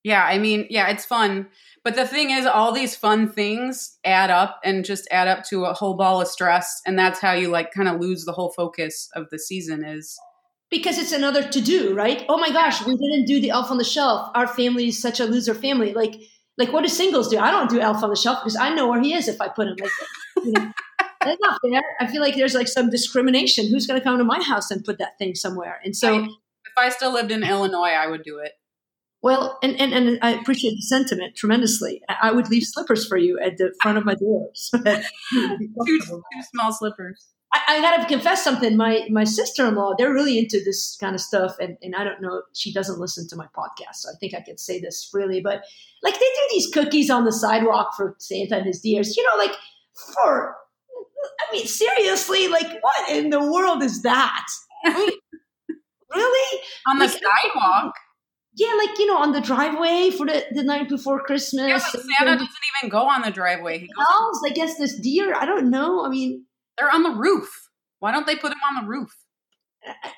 Yeah. 0.05 0.25
I 0.25 0.39
mean, 0.39 0.67
yeah, 0.71 0.89
it's 0.89 1.05
fun. 1.05 1.49
But 1.85 1.95
the 1.97 2.07
thing 2.07 2.31
is, 2.31 2.45
all 2.47 2.73
these 2.73 2.95
fun 2.97 3.31
things 3.31 3.99
add 4.05 4.31
up 4.31 4.61
and 4.65 4.85
just 4.85 5.09
add 5.11 5.29
up 5.29 5.45
to 5.45 5.65
a 5.65 5.73
whole 5.75 5.95
ball 5.95 6.21
of 6.21 6.29
stress. 6.29 6.81
And 6.87 6.99
that's 6.99 7.21
how 7.21 7.33
you 7.33 7.49
like 7.49 7.73
kind 7.73 7.89
of 7.89 8.01
lose 8.01 8.25
the 8.25 8.33
whole 8.33 8.51
focus 8.51 9.09
of 9.15 9.29
the 9.31 9.39
season 9.39 9.85
is 9.85 10.19
because 10.71 10.99
it's 10.99 11.13
another 11.13 11.43
to 11.49 11.61
do, 11.61 11.95
right? 11.95 12.25
Oh 12.29 12.37
my 12.37 12.51
gosh, 12.51 12.85
we 12.87 12.97
didn't 12.97 13.25
do 13.27 13.41
the 13.41 13.51
elf 13.51 13.71
on 13.71 13.79
the 13.79 13.85
shelf. 13.85 14.31
Our 14.35 14.47
family 14.47 14.89
is 14.89 15.01
such 15.01 15.19
a 15.21 15.25
loser 15.25 15.55
family. 15.55 15.95
Like, 15.95 16.15
like 16.59 16.73
what 16.73 16.83
do 16.83 16.89
singles 16.89 17.29
do? 17.29 17.39
I 17.39 17.51
don't 17.51 17.71
do 17.71 17.81
elf 17.81 18.03
on 18.03 18.11
the 18.11 18.17
shelf 18.17 18.41
because 18.43 18.57
I 18.57 18.75
know 18.75 18.89
where 18.89 19.01
he 19.01 19.15
is 19.15 19.29
if 19.29 19.41
I 19.41 19.49
put 19.49 19.69
him 19.69 19.77
like 19.81 19.91
You 20.45 20.53
know? 20.53 20.73
That's 21.25 21.41
not 21.41 21.59
fair. 21.63 21.83
I 22.01 22.07
feel 22.07 22.21
like 22.23 22.37
there's 22.37 22.55
like 22.55 22.69
some 22.69 22.91
discrimination. 22.91 23.69
Who's 23.69 23.87
going 23.87 23.99
to 23.99 24.05
come 24.05 24.19
to 24.19 24.25
my 24.25 24.43
house 24.43 24.71
and 24.71 24.85
put 24.85 24.99
that 24.99 25.19
thing 25.19 25.35
somewhere? 25.35 25.81
And 25.85 25.97
so, 25.97 26.15
I- 26.17 26.25
if 26.27 26.73
I 26.77 26.89
still 26.91 27.13
lived 27.13 27.33
in 27.33 27.43
Illinois, 27.43 27.91
I 27.91 28.07
would 28.07 28.23
do 28.23 28.39
it. 28.39 28.53
Well, 29.23 29.59
and, 29.63 29.79
and, 29.81 29.93
and 29.93 30.19
I 30.23 30.31
appreciate 30.31 30.73
the 30.77 30.83
sentiment 30.83 31.35
tremendously. 31.37 32.01
I 32.23 32.31
would 32.31 32.49
leave 32.51 32.63
slippers 32.65 33.07
for 33.07 33.17
you 33.17 33.39
at 33.41 33.57
the 33.57 33.75
front 33.83 33.99
of 33.99 34.05
my 34.05 34.15
door. 34.15 34.51
So 34.55 34.79
that 34.85 35.05
you 35.33 35.49
would 35.51 35.59
be 35.59 35.67
Two, 35.87 35.99
two 36.07 36.23
small 36.53 36.73
slippers. 36.73 37.27
I, 37.53 37.61
I 37.77 37.81
gotta 37.81 38.07
confess 38.07 38.45
something. 38.45 38.77
My 38.77 39.07
my 39.11 39.25
sister 39.25 39.67
in 39.67 39.75
law, 39.75 39.95
they're 39.97 40.13
really 40.13 40.39
into 40.39 40.61
this 40.63 40.97
kind 41.01 41.15
of 41.15 41.21
stuff, 41.23 41.57
and, 41.59 41.79
and 41.81 41.97
I 41.97 42.05
don't 42.05 42.21
know. 42.21 42.43
She 42.55 42.75
doesn't 42.75 43.01
listen 43.01 43.27
to 43.31 43.37
my 43.37 43.47
podcast, 43.57 43.95
so 43.95 44.11
I 44.11 44.17
think 44.21 44.35
I 44.35 44.43
could 44.43 44.61
say 44.61 44.79
this 44.81 45.09
freely. 45.11 45.41
But 45.41 45.63
like 46.03 46.13
they 46.15 46.21
do 46.21 46.43
these 46.51 46.69
cookies 46.73 47.09
on 47.09 47.25
the 47.25 47.33
sidewalk 47.33 47.95
for 47.97 48.17
Santa 48.19 48.57
and 48.57 48.67
his 48.67 48.81
dears, 48.83 49.17
You 49.17 49.25
know, 49.25 49.39
like 49.43 49.57
for 50.15 50.57
I 51.49 51.53
mean, 51.53 51.67
seriously, 51.67 52.49
like 52.49 52.69
what 52.83 53.11
in 53.17 53.31
the 53.31 53.41
world 53.41 53.83
is 53.83 54.03
that? 54.03 54.47
I 54.85 54.93
mean, 54.95 55.09
really? 56.15 56.61
On 56.87 56.99
the 56.99 57.07
Like- 57.07 57.19
sidewalk. 57.19 57.95
Yeah, 58.59 58.75
like 58.75 58.99
you 58.99 59.07
know, 59.07 59.19
on 59.19 59.31
the 59.31 59.41
driveway 59.41 60.11
for 60.11 60.27
the, 60.27 60.45
the 60.51 60.65
night 60.65 60.89
before 60.89 61.23
Christmas. 61.23 61.69
Yeah, 61.69 61.79
but 61.93 62.03
Santa 62.03 62.33
doesn't 62.33 62.49
even 62.83 62.91
go 62.91 63.09
on 63.09 63.23
the 63.23 63.31
driveway. 63.31 63.79
He 63.79 63.87
goes, 63.87 64.07
else, 64.11 64.41
I 64.45 64.51
guess 64.51 64.77
this 64.77 64.99
deer. 64.99 65.33
I 65.33 65.47
don't 65.47 65.71
know. 65.71 66.05
I 66.05 66.09
mean, 66.09 66.45
they're 66.77 66.93
on 66.93 67.05
the 67.05 67.15
roof. 67.15 67.49
Why 68.01 68.11
don't 68.11 68.27
they 68.27 68.35
put 68.35 68.49
them 68.49 68.59
on 68.69 68.83
the 68.83 68.89
roof? 68.89 69.11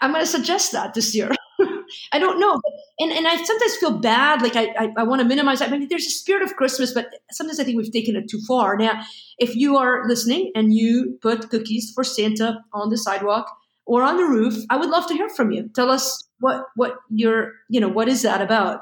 I'm 0.01 0.13
going 0.13 0.25
to 0.25 0.31
suggest 0.31 0.73
that 0.73 0.95
this 0.95 1.15
year. 1.15 1.31
I 2.13 2.19
don't 2.19 2.41
know, 2.41 2.55
but, 2.55 2.73
and 3.01 3.13
and 3.13 3.29
I 3.29 3.37
sometimes 3.45 3.77
feel 3.77 3.99
bad. 3.99 4.41
Like 4.41 4.57
I 4.57 4.69
I, 4.79 4.89
I 4.99 5.03
want 5.03 5.21
to 5.21 5.29
minimize 5.29 5.59
that. 5.59 5.69
I 5.69 5.77
mean, 5.77 5.89
there's 5.91 6.07
a 6.07 6.11
spirit 6.11 6.43
of 6.43 6.57
Christmas, 6.57 6.95
but 6.95 7.09
sometimes 7.33 7.61
I 7.61 7.65
think 7.65 7.77
we've 7.77 7.93
taken 7.93 8.17
it 8.17 8.31
too 8.31 8.41
far. 8.49 8.79
Now, 8.79 9.03
if 9.39 9.55
you 9.55 9.77
are 9.77 10.09
listening 10.09 10.51
and 10.55 10.73
you 10.73 11.19
put 11.21 11.51
cookies 11.51 11.93
for 11.95 12.05
Santa 12.05 12.61
on 12.73 12.89
the 12.89 12.97
sidewalk 12.97 13.55
or 13.87 14.03
on 14.03 14.17
the 14.17 14.25
roof, 14.25 14.65
I 14.71 14.77
would 14.77 14.91
love 14.91 15.07
to 15.09 15.15
hear 15.15 15.29
from 15.29 15.51
you. 15.51 15.69
Tell 15.75 15.91
us 15.91 16.29
what 16.39 16.65
what 16.77 16.97
your 17.11 17.53
you 17.69 17.81
know 17.81 17.89
what 17.89 18.09
is 18.09 18.23
that 18.23 18.41
about. 18.41 18.81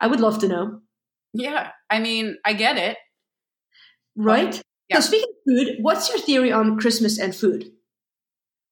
I 0.00 0.06
would 0.06 0.20
love 0.20 0.38
to 0.40 0.48
know. 0.48 0.80
Yeah, 1.32 1.70
I 1.88 2.00
mean, 2.00 2.36
I 2.44 2.52
get 2.54 2.76
it. 2.76 2.96
Right. 4.16 4.60
Yeah. 4.88 5.00
So 5.00 5.08
speaking 5.08 5.28
of 5.30 5.36
food, 5.66 5.76
what's 5.80 6.08
your 6.08 6.18
theory 6.18 6.52
on 6.52 6.78
Christmas 6.78 7.18
and 7.18 7.34
food? 7.34 7.70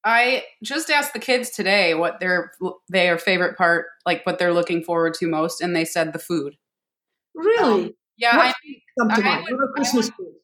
I 0.04 0.44
just 0.62 0.90
asked 0.90 1.12
the 1.12 1.18
kids 1.18 1.50
today 1.50 1.94
what 1.94 2.20
their 2.20 2.52
their 2.88 3.18
favorite 3.18 3.56
part, 3.56 3.86
like 4.06 4.24
what 4.24 4.38
they're 4.38 4.52
looking 4.54 4.82
forward 4.82 5.14
to 5.14 5.26
most, 5.28 5.60
and 5.60 5.74
they 5.76 5.84
said 5.84 6.12
the 6.12 6.18
food. 6.18 6.56
Really? 7.34 7.84
Um, 7.86 7.94
yeah, 8.16 8.36
What- 8.36 8.46
I, 8.46 8.52
to 8.52 9.22
I 9.22 9.40
would- 9.42 9.52
What 9.52 9.60
are 9.68 9.72
Christmas 9.76 10.10
food? 10.10 10.34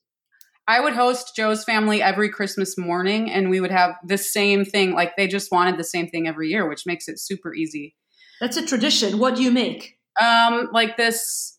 I 0.67 0.81
would 0.81 0.95
host 0.95 1.37
Joe's 1.37 1.65
family 1.65 2.01
every 2.01 2.31
Christmas 2.31 2.79
morning, 2.79 3.31
and 3.31 3.51
we 3.51 3.61
would 3.61 3.71
have 3.71 3.97
the 4.05 4.17
same 4.17 4.65
thing. 4.65 4.95
Like 4.95 5.17
they 5.17 5.27
just 5.27 5.53
wanted 5.53 5.79
the 5.79 5.85
same 5.85 6.09
thing 6.09 6.27
every 6.27 6.49
year, 6.49 6.69
which 6.69 6.87
makes 6.87 7.07
it 7.09 7.19
super 7.19 7.55
easy. 7.55 7.95
That's 8.41 8.57
a 8.57 8.65
tradition. 8.67 9.19
What 9.19 9.37
do 9.37 9.43
you 9.43 9.51
make? 9.51 9.99
Um, 10.21 10.69
like 10.73 10.97
this, 10.97 11.59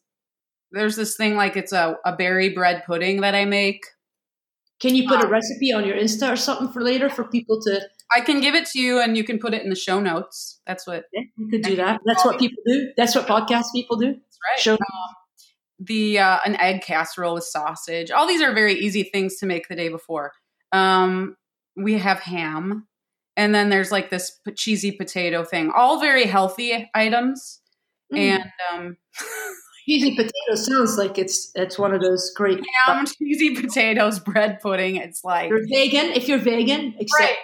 there's 0.71 0.95
this 0.95 1.15
thing 1.15 1.35
like 1.35 1.55
it's 1.55 1.71
a, 1.71 1.97
a 2.05 2.15
berry 2.15 2.49
bread 2.49 2.83
pudding 2.85 3.21
that 3.21 3.35
I 3.35 3.45
make. 3.45 3.85
Can 4.81 4.95
you 4.95 5.07
put 5.07 5.21
a 5.21 5.25
Um, 5.25 5.31
recipe 5.31 5.71
on 5.71 5.85
your 5.85 5.95
Insta 5.95 6.33
or 6.33 6.35
something 6.35 6.69
for 6.69 6.81
later 6.81 7.09
for 7.09 7.23
people 7.23 7.61
to? 7.61 7.81
I 8.15 8.21
can 8.21 8.41
give 8.41 8.55
it 8.55 8.65
to 8.67 8.79
you, 8.79 8.99
and 8.99 9.15
you 9.15 9.23
can 9.23 9.39
put 9.39 9.53
it 9.53 9.63
in 9.63 9.69
the 9.69 9.75
show 9.75 9.99
notes. 9.99 10.61
That's 10.67 10.85
what. 10.85 11.05
Yeah, 11.13 11.21
you 11.37 11.47
could 11.49 11.61
do 11.61 11.75
that. 11.77 12.01
That's 12.05 12.25
what 12.25 12.39
people 12.39 12.61
do. 12.65 12.89
That's 12.97 13.15
what 13.15 13.25
podcast 13.27 13.65
people 13.73 13.97
do. 13.97 14.07
That's 14.07 14.37
right. 14.45 14.59
Show 14.59 14.77
the 15.79 16.19
uh, 16.19 16.39
an 16.45 16.55
egg 16.59 16.81
casserole 16.81 17.33
with 17.35 17.43
sausage. 17.43 18.11
All 18.11 18.27
these 18.27 18.41
are 18.41 18.53
very 18.53 18.73
easy 18.75 19.03
things 19.03 19.37
to 19.37 19.45
make 19.45 19.67
the 19.67 19.75
day 19.75 19.89
before. 19.89 20.31
Um, 20.71 21.35
we 21.75 21.93
have 21.97 22.19
ham, 22.19 22.87
and 23.37 23.53
then 23.53 23.69
there's 23.69 23.91
like 23.91 24.09
this 24.09 24.31
p- 24.45 24.53
cheesy 24.53 24.91
potato 24.91 25.43
thing. 25.43 25.71
All 25.75 25.99
very 25.99 26.25
healthy 26.25 26.89
items, 26.95 27.61
Mm. 28.13 28.17
and 28.19 28.43
um, 28.71 28.97
cheesy 29.85 30.15
potato 30.15 30.53
sounds 30.55 30.97
like 30.97 31.17
it's 31.17 31.51
it's 31.55 31.77
one 31.79 31.93
of 31.93 32.01
those 32.01 32.31
great. 32.35 32.63
ham, 32.85 33.05
cheesy 33.17 33.55
potatoes, 33.55 34.19
bread 34.19 34.59
pudding. 34.61 34.95
It's 34.97 35.23
like 35.23 35.49
You're 35.49 35.65
vegan 35.67 36.11
if 36.13 36.27
you're 36.27 36.37
vegan, 36.39 36.93
except 36.99 37.19
right, 37.21 37.35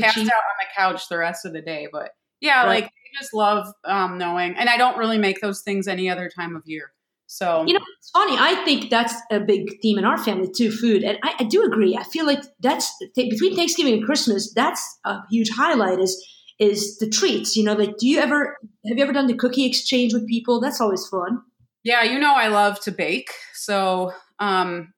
passed 0.00 0.14
cheese. 0.16 0.28
out 0.28 0.32
on 0.34 0.56
the 0.60 0.66
couch 0.76 1.08
the 1.08 1.18
rest 1.18 1.44
of 1.44 1.52
the 1.52 1.60
day. 1.62 1.88
But 1.92 2.10
yeah, 2.40 2.60
Right. 2.60 2.68
like 2.82 2.84
I 2.84 3.20
just 3.20 3.34
love 3.34 3.66
um, 3.84 4.18
knowing, 4.18 4.56
and 4.56 4.68
I 4.68 4.76
don't 4.76 4.96
really 4.98 5.18
make 5.18 5.40
those 5.40 5.62
things 5.62 5.86
any 5.88 6.08
other 6.08 6.30
time 6.34 6.56
of 6.56 6.62
year. 6.64 6.92
So 7.34 7.64
You 7.66 7.74
know, 7.74 7.80
it's 7.98 8.10
funny. 8.10 8.36
I 8.38 8.62
think 8.64 8.90
that's 8.90 9.12
a 9.32 9.40
big 9.40 9.80
theme 9.82 9.98
in 9.98 10.04
our 10.04 10.16
family 10.16 10.48
too. 10.56 10.70
Food, 10.70 11.02
and 11.02 11.18
I, 11.24 11.34
I 11.40 11.42
do 11.44 11.64
agree. 11.64 11.96
I 11.96 12.04
feel 12.04 12.26
like 12.26 12.38
that's 12.60 12.88
th- 13.16 13.28
between 13.28 13.56
Thanksgiving 13.56 13.94
and 13.94 14.04
Christmas. 14.04 14.52
That's 14.54 14.80
a 15.04 15.18
huge 15.28 15.50
highlight. 15.50 15.98
Is 15.98 16.14
is 16.60 16.96
the 16.98 17.08
treats? 17.08 17.56
You 17.56 17.64
know, 17.64 17.72
like 17.72 17.96
do 17.98 18.06
you 18.06 18.20
ever 18.20 18.56
have 18.86 18.96
you 18.96 19.02
ever 19.02 19.12
done 19.12 19.26
the 19.26 19.34
cookie 19.34 19.66
exchange 19.66 20.14
with 20.14 20.28
people? 20.28 20.60
That's 20.60 20.80
always 20.80 21.04
fun. 21.08 21.40
Yeah, 21.82 22.04
you 22.04 22.20
know 22.20 22.32
I 22.32 22.46
love 22.46 22.78
to 22.82 22.92
bake. 22.92 23.30
So 23.52 24.12
um 24.38 24.94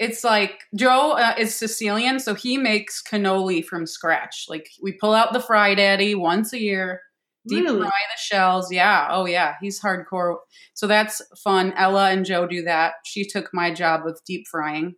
it's 0.00 0.24
like 0.24 0.62
Joe 0.74 1.12
uh, 1.12 1.34
is 1.38 1.54
Sicilian, 1.54 2.18
so 2.18 2.34
he 2.34 2.58
makes 2.58 3.00
cannoli 3.00 3.64
from 3.64 3.86
scratch. 3.86 4.46
Like 4.48 4.68
we 4.82 4.92
pull 4.92 5.14
out 5.14 5.32
the 5.32 5.38
fry 5.40 5.76
daddy 5.76 6.16
once 6.16 6.52
a 6.52 6.60
year, 6.60 7.02
deep 7.48 7.64
Really? 7.64 7.80
fry 7.80 7.88
the 7.88 8.18
shells. 8.18 8.72
Yeah, 8.72 9.08
oh 9.10 9.26
yeah, 9.26 9.54
he's 9.60 9.80
hardcore. 9.80 10.36
So 10.74 10.86
that's 10.86 11.20
fun. 11.42 11.72
Ella 11.76 12.10
and 12.10 12.24
Joe 12.24 12.46
do 12.46 12.62
that. 12.62 12.94
She 13.04 13.26
took 13.26 13.50
my 13.52 13.72
job 13.72 14.02
with 14.04 14.20
deep 14.26 14.46
frying 14.50 14.94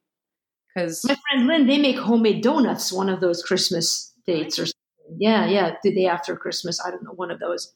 because 0.75 1.05
My 1.05 1.17
friend 1.31 1.47
Lynn, 1.47 1.67
they 1.67 1.79
make 1.79 1.97
homemade 1.99 2.43
donuts 2.43 2.93
one 2.93 3.09
of 3.09 3.21
those 3.21 3.43
Christmas 3.43 4.13
dates 4.27 4.59
or 4.59 4.67
something. 4.67 5.19
Yeah, 5.19 5.47
yeah, 5.47 5.75
the 5.83 5.95
day 5.95 6.07
after 6.07 6.37
Christmas. 6.37 6.81
I 6.85 6.91
don't 6.91 7.03
know, 7.05 7.13
one 7.13 7.31
of 7.31 7.39
those. 7.41 7.73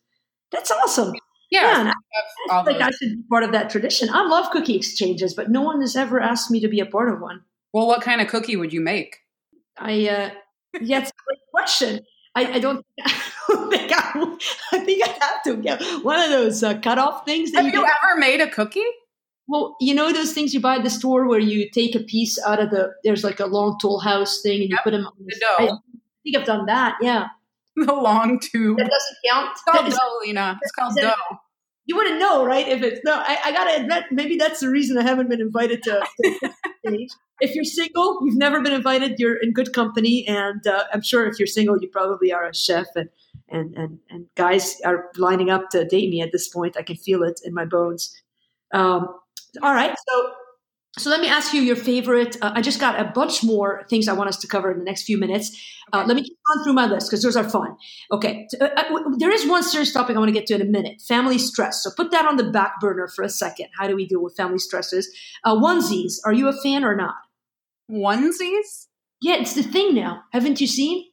That's 0.52 0.70
awesome. 0.70 1.12
yeah, 1.50 1.62
Yeah, 1.62 1.68
I 1.68 1.80
I 1.82 1.84
have 1.84 1.94
all 2.50 2.64
feel 2.64 2.72
like 2.74 2.82
I 2.82 2.90
should 2.96 3.16
be 3.16 3.22
part 3.28 3.44
of 3.44 3.52
that 3.52 3.68
tradition. 3.70 4.08
I 4.10 4.26
love 4.26 4.50
cookie 4.50 4.76
exchanges, 4.76 5.34
but 5.34 5.50
no 5.50 5.60
one 5.62 5.80
has 5.80 5.96
ever 5.96 6.20
asked 6.20 6.50
me 6.50 6.60
to 6.60 6.68
be 6.68 6.80
a 6.80 6.86
part 6.86 7.12
of 7.12 7.20
one. 7.20 7.42
well, 7.72 7.86
what 7.86 8.00
kind 8.02 8.20
of 8.20 8.28
cookie 8.28 8.56
would 8.56 8.72
you 8.72 8.80
make? 8.80 9.16
I 9.78 9.92
uh 10.08 10.30
yeah, 10.80 11.00
it's 11.00 11.10
a 11.10 11.22
great 11.26 11.40
question. 11.52 12.00
I, 12.36 12.52
I 12.54 12.58
don't 12.58 12.84
I 13.00 13.68
think 13.70 13.92
I, 13.92 14.36
I 14.72 14.78
think 14.80 15.02
I 15.02 15.08
have 15.24 15.42
to 15.44 15.56
get 15.56 15.82
one 16.04 16.20
of 16.20 16.30
those 16.30 16.62
uh, 16.62 16.78
cutoff 16.78 17.24
things 17.24 17.50
that 17.52 17.64
Have 17.64 17.74
you 17.74 17.80
you 17.80 17.86
ever 17.86 18.18
made 18.18 18.40
a 18.40 18.48
cookie? 18.50 18.84
Well, 19.48 19.76
you 19.80 19.94
know 19.94 20.12
those 20.12 20.32
things 20.32 20.52
you 20.52 20.60
buy 20.60 20.76
at 20.76 20.84
the 20.84 20.90
store 20.90 21.26
where 21.28 21.38
you 21.38 21.70
take 21.70 21.94
a 21.94 22.00
piece 22.00 22.38
out 22.44 22.60
of 22.60 22.70
the 22.70 22.92
there's 23.04 23.24
like 23.24 23.40
a 23.40 23.46
long 23.46 23.78
tool 23.80 24.00
house 24.00 24.40
thing 24.42 24.60
and 24.62 24.70
you 24.70 24.76
put 24.84 24.90
them 24.90 25.06
on 25.06 25.12
the 25.24 25.36
dough. 25.40 25.64
I 25.64 25.78
think 26.24 26.36
I've 26.36 26.44
done 26.46 26.66
that. 26.66 26.96
Yeah, 27.00 27.28
The 27.76 27.92
long 27.94 28.40
tube. 28.40 28.76
that 28.78 28.90
doesn't 28.90 29.16
count. 29.30 29.50
It's 29.52 29.62
called 29.62 29.88
is- 29.88 29.94
dough, 29.94 30.18
Lina. 30.24 30.58
It's 30.62 30.72
called 30.72 30.96
dough. 31.00 31.12
you 31.84 31.94
wouldn't 31.96 32.18
know, 32.18 32.44
right? 32.44 32.66
If 32.66 32.82
it's 32.82 33.00
no, 33.04 33.14
I, 33.14 33.38
I 33.44 33.52
gotta 33.52 33.80
admit, 33.82 34.04
maybe 34.10 34.36
that's 34.36 34.60
the 34.60 34.68
reason 34.68 34.98
I 34.98 35.02
haven't 35.02 35.28
been 35.30 35.40
invited 35.40 35.82
to. 35.84 36.04
to 36.24 36.50
if 37.40 37.54
you're 37.54 37.64
single, 37.64 38.18
you've 38.24 38.36
never 38.36 38.60
been 38.60 38.72
invited. 38.72 39.18
You're 39.18 39.36
in 39.36 39.52
good 39.52 39.72
company, 39.72 40.26
and 40.26 40.66
uh, 40.66 40.84
I'm 40.92 41.02
sure 41.02 41.26
if 41.26 41.38
you're 41.38 41.46
single, 41.46 41.78
you 41.78 41.88
probably 41.88 42.32
are 42.32 42.46
a 42.46 42.54
chef, 42.54 42.86
and 42.94 43.08
and 43.48 43.74
and 43.76 43.98
and 44.10 44.26
guys 44.34 44.80
are 44.84 45.10
lining 45.16 45.50
up 45.50 45.70
to 45.70 45.84
date 45.84 46.10
me 46.10 46.20
at 46.22 46.32
this 46.32 46.48
point. 46.48 46.76
I 46.78 46.82
can 46.82 46.96
feel 46.96 47.22
it 47.22 47.40
in 47.44 47.54
my 47.54 47.64
bones. 47.64 48.14
Um, 48.72 49.08
all 49.62 49.74
right, 49.74 49.94
so. 50.08 50.32
So 50.98 51.10
let 51.10 51.20
me 51.20 51.28
ask 51.28 51.52
you 51.52 51.60
your 51.60 51.76
favorite. 51.76 52.36
Uh, 52.40 52.52
I 52.54 52.62
just 52.62 52.80
got 52.80 52.98
a 52.98 53.04
bunch 53.04 53.44
more 53.44 53.84
things 53.90 54.08
I 54.08 54.14
want 54.14 54.28
us 54.30 54.38
to 54.38 54.46
cover 54.46 54.70
in 54.70 54.78
the 54.78 54.84
next 54.84 55.02
few 55.02 55.18
minutes. 55.18 55.54
Uh, 55.92 56.04
let 56.06 56.16
me 56.16 56.22
just 56.22 56.32
run 56.48 56.64
through 56.64 56.72
my 56.72 56.86
list 56.86 57.10
because 57.10 57.22
those 57.22 57.36
are 57.36 57.48
fun. 57.48 57.76
Okay, 58.10 58.46
uh, 58.60 58.64
uh, 58.64 59.00
there 59.18 59.30
is 59.30 59.46
one 59.46 59.62
serious 59.62 59.92
topic 59.92 60.16
I 60.16 60.18
want 60.18 60.30
to 60.30 60.32
get 60.32 60.46
to 60.46 60.54
in 60.54 60.62
a 60.62 60.64
minute: 60.64 61.02
family 61.06 61.36
stress. 61.38 61.82
So 61.82 61.90
put 61.94 62.10
that 62.12 62.24
on 62.26 62.36
the 62.36 62.50
back 62.50 62.80
burner 62.80 63.08
for 63.08 63.22
a 63.22 63.28
second. 63.28 63.68
How 63.78 63.86
do 63.86 63.94
we 63.94 64.06
deal 64.06 64.22
with 64.22 64.36
family 64.36 64.58
stresses? 64.58 65.14
Uh, 65.44 65.54
onesies. 65.54 66.14
Are 66.24 66.32
you 66.32 66.48
a 66.48 66.52
fan 66.62 66.82
or 66.82 66.96
not? 66.96 67.16
Onesies? 67.90 68.86
Yeah, 69.20 69.34
it's 69.34 69.54
the 69.54 69.62
thing 69.62 69.94
now. 69.94 70.22
Haven't 70.32 70.60
you 70.62 70.66
seen? 70.66 71.04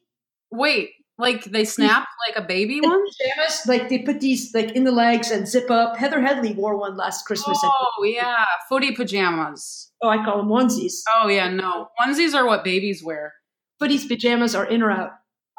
Wait, 0.50 0.90
like 1.18 1.44
they 1.44 1.64
snap 1.64 2.06
like 2.26 2.36
a 2.36 2.46
baby 2.46 2.80
one? 2.80 3.02
Pajamas, 3.06 3.62
like 3.66 3.88
they 3.88 3.98
put 3.98 4.20
these 4.20 4.52
like 4.54 4.72
in 4.72 4.84
the 4.84 4.92
legs 4.92 5.30
and 5.30 5.46
zip 5.46 5.70
up. 5.70 5.96
Heather 5.96 6.20
Headley 6.20 6.54
wore 6.54 6.76
one 6.78 6.96
last 6.96 7.24
Christmas. 7.24 7.58
Oh 7.62 8.04
yeah, 8.04 8.44
footy 8.68 8.92
pajamas. 8.92 9.92
Oh, 10.02 10.08
I 10.08 10.24
call 10.24 10.38
them 10.38 10.48
onesies. 10.48 11.02
Oh 11.16 11.28
yeah, 11.28 11.48
no. 11.48 11.88
Onesies 12.00 12.34
are 12.34 12.46
what 12.46 12.64
babies 12.64 13.02
wear. 13.04 13.32
Footy's 13.78 14.06
pajamas 14.06 14.54
are 14.54 14.66
in 14.66 14.82
or 14.82 14.90
out. 14.90 15.10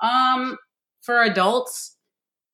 Um, 0.04 0.58
for 1.02 1.22
adults, 1.24 1.96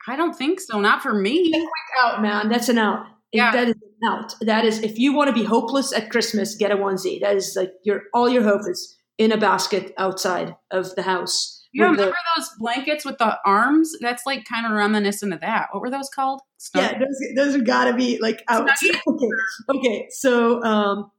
I 0.07 0.15
don't 0.15 0.35
think 0.35 0.59
so. 0.59 0.79
Not 0.79 1.01
for 1.01 1.13
me. 1.13 1.51
Out, 1.99 2.21
man. 2.21 2.49
That's 2.49 2.69
an 2.69 2.77
out. 2.77 3.05
Yeah. 3.31 3.51
That 3.51 3.69
is 3.69 3.75
an 3.75 4.09
out. 4.09 4.35
That 4.41 4.65
is 4.65 4.79
if 4.83 4.99
you 4.99 5.13
want 5.13 5.29
to 5.29 5.33
be 5.33 5.43
hopeless 5.43 5.93
at 5.93 6.09
Christmas, 6.09 6.55
get 6.55 6.71
a 6.71 6.75
onesie. 6.75 7.19
That 7.21 7.35
is 7.35 7.55
like 7.55 7.71
your 7.83 8.03
all 8.13 8.29
your 8.29 8.43
hope 8.43 8.61
is 8.69 8.97
in 9.17 9.31
a 9.31 9.37
basket 9.37 9.93
outside 9.97 10.55
of 10.69 10.95
the 10.95 11.03
house. 11.03 11.60
You 11.73 11.83
with 11.89 11.97
the- 11.97 12.03
remember 12.03 12.17
those 12.37 12.49
blankets 12.59 13.05
with 13.05 13.17
the 13.17 13.37
arms? 13.45 13.93
That's 14.01 14.25
like 14.25 14.45
kind 14.45 14.65
of 14.65 14.73
reminiscent 14.73 15.33
of 15.33 15.39
that. 15.41 15.67
What 15.71 15.81
were 15.81 15.89
those 15.89 16.09
called? 16.09 16.41
Snug- 16.57 16.83
yeah, 16.83 16.99
those, 16.99 17.17
those 17.35 17.55
have 17.55 17.65
got 17.65 17.85
to 17.85 17.93
be 17.93 18.19
like 18.21 18.43
out. 18.49 18.69
Okay, 19.07 19.29
okay. 19.77 20.07
So, 20.11 20.61
um, 20.63 21.11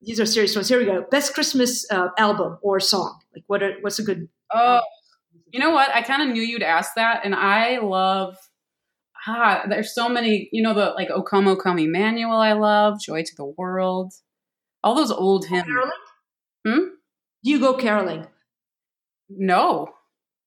these 0.00 0.18
are 0.18 0.26
serious 0.26 0.54
ones. 0.56 0.68
Here 0.68 0.78
we 0.78 0.86
go. 0.86 1.04
Best 1.10 1.34
Christmas 1.34 1.88
uh, 1.90 2.08
album 2.18 2.58
or 2.62 2.80
song. 2.80 3.20
Like 3.34 3.44
what? 3.46 3.62
Are, 3.62 3.74
what's 3.82 3.98
a 3.98 4.02
good? 4.02 4.28
Oh, 4.52 4.80
you 5.52 5.60
know 5.60 5.70
what? 5.70 5.90
I 5.94 6.02
kind 6.02 6.22
of 6.22 6.28
knew 6.34 6.42
you'd 6.42 6.62
ask 6.62 6.92
that, 6.96 7.20
and 7.24 7.34
I 7.34 7.78
love. 7.78 8.36
Ah, 9.26 9.62
there's 9.68 9.94
so 9.94 10.08
many. 10.08 10.48
You 10.52 10.62
know 10.62 10.74
the 10.74 10.86
like 10.96 11.10
"O 11.10 11.22
Come, 11.22 11.46
O 11.46 11.54
Come 11.54 11.78
Emmanuel." 11.78 12.32
I 12.38 12.54
love 12.54 13.00
"Joy 13.00 13.22
to 13.22 13.36
the 13.36 13.44
World." 13.44 14.12
All 14.82 14.94
those 14.96 15.12
old 15.12 15.46
hymns. 15.46 15.64
Caroling? 15.64 15.90
Hmm? 16.66 16.78
Do 17.44 17.50
you 17.50 17.60
go 17.60 17.74
caroling? 17.74 18.26
No. 19.36 19.88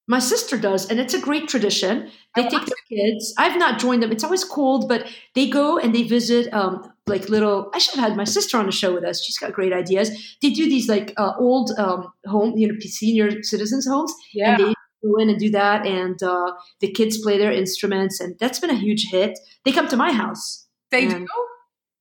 My 0.08 0.20
sister 0.20 0.56
does, 0.56 0.88
and 0.92 1.00
it's 1.00 1.16
a 1.16 1.20
great 1.20 1.48
tradition. 1.48 2.12
They 2.36 2.46
I 2.46 2.48
take 2.48 2.66
their 2.66 2.76
kids. 2.90 3.34
I've 3.40 3.58
not 3.58 3.80
joined 3.80 4.04
them. 4.04 4.12
It's 4.12 4.24
always 4.24 4.44
cold, 4.44 4.88
but 4.88 5.08
they 5.34 5.50
go 5.50 5.80
and 5.80 5.96
they 5.96 6.04
visit 6.04 6.54
um, 6.54 6.84
like 7.08 7.28
little. 7.28 7.72
I 7.74 7.80
should 7.80 7.96
have 8.00 8.10
had 8.10 8.18
my 8.18 8.24
sister 8.24 8.58
on 8.60 8.68
the 8.68 8.72
show 8.72 8.94
with 8.94 9.04
us. 9.04 9.24
She's 9.24 9.40
got 9.40 9.54
great 9.54 9.74
ideas. 9.74 10.12
They 10.44 10.52
do 10.52 10.66
these 10.70 10.88
like 10.88 11.12
uh, 11.18 11.32
old 11.40 11.72
um, 11.80 12.12
home, 12.28 12.54
you 12.56 12.68
know, 12.68 12.76
senior 12.82 13.42
citizens 13.42 13.88
homes, 13.88 14.14
Yeah. 14.32 14.52
and 14.52 14.60
they 14.68 14.74
go 15.04 15.16
in 15.18 15.30
and 15.32 15.40
do 15.40 15.50
that. 15.52 15.88
And 15.88 16.22
uh, 16.22 16.52
the 16.82 16.92
kids 16.92 17.18
play 17.24 17.40
their 17.40 17.52
instruments, 17.52 18.20
and 18.20 18.36
that's 18.40 18.60
been 18.60 18.70
a 18.70 18.76
huge 18.78 19.08
hit. 19.10 19.40
They 19.64 19.72
come 19.72 19.88
to 19.88 19.98
my 19.98 20.12
house. 20.12 20.68
They 20.92 21.08
do. 21.08 21.26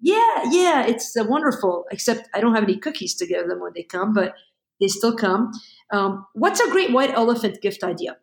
Yeah, 0.01 0.43
yeah, 0.51 0.85
it's 0.87 1.17
uh, 1.17 1.25
wonderful. 1.27 1.87
Except 1.91 2.29
I 2.35 2.43
don't 2.43 2.55
have 2.55 2.65
any 2.65 2.77
cookies 2.77 3.15
to 3.15 3.27
give 3.27 3.49
them 3.49 3.61
when 3.61 3.73
they 3.75 3.85
come, 3.85 4.13
but 4.13 4.35
they 4.81 4.89
still 4.89 5.17
come. 5.17 5.53
Um, 5.93 6.27
what's 6.35 6.61
a 6.61 6.71
great 6.71 6.93
white 6.93 7.11
elephant 7.11 7.61
gift 7.63 7.83
idea? 7.85 8.17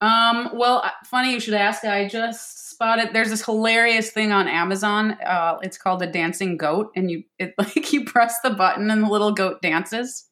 Um, 0.00 0.50
well, 0.54 0.78
uh, 0.84 0.90
funny 1.04 1.32
you 1.32 1.40
should 1.40 1.54
ask. 1.54 1.84
I 1.84 2.08
just 2.08 2.70
spotted 2.70 3.10
there's 3.12 3.28
this 3.28 3.44
hilarious 3.44 4.10
thing 4.10 4.32
on 4.32 4.48
Amazon. 4.48 5.12
Uh, 5.24 5.58
it's 5.62 5.76
called 5.76 6.00
the 6.00 6.06
dancing 6.06 6.56
goat, 6.56 6.90
and 6.96 7.10
you 7.10 7.24
it 7.38 7.54
like 7.58 7.92
you 7.92 8.04
press 8.04 8.40
the 8.42 8.50
button 8.50 8.90
and 8.90 9.02
the 9.04 9.08
little 9.08 9.32
goat 9.32 9.60
dances. 9.60 10.26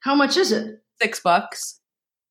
How 0.00 0.14
much 0.14 0.36
is 0.36 0.52
it? 0.52 0.80
Six 1.02 1.18
bucks. 1.20 1.80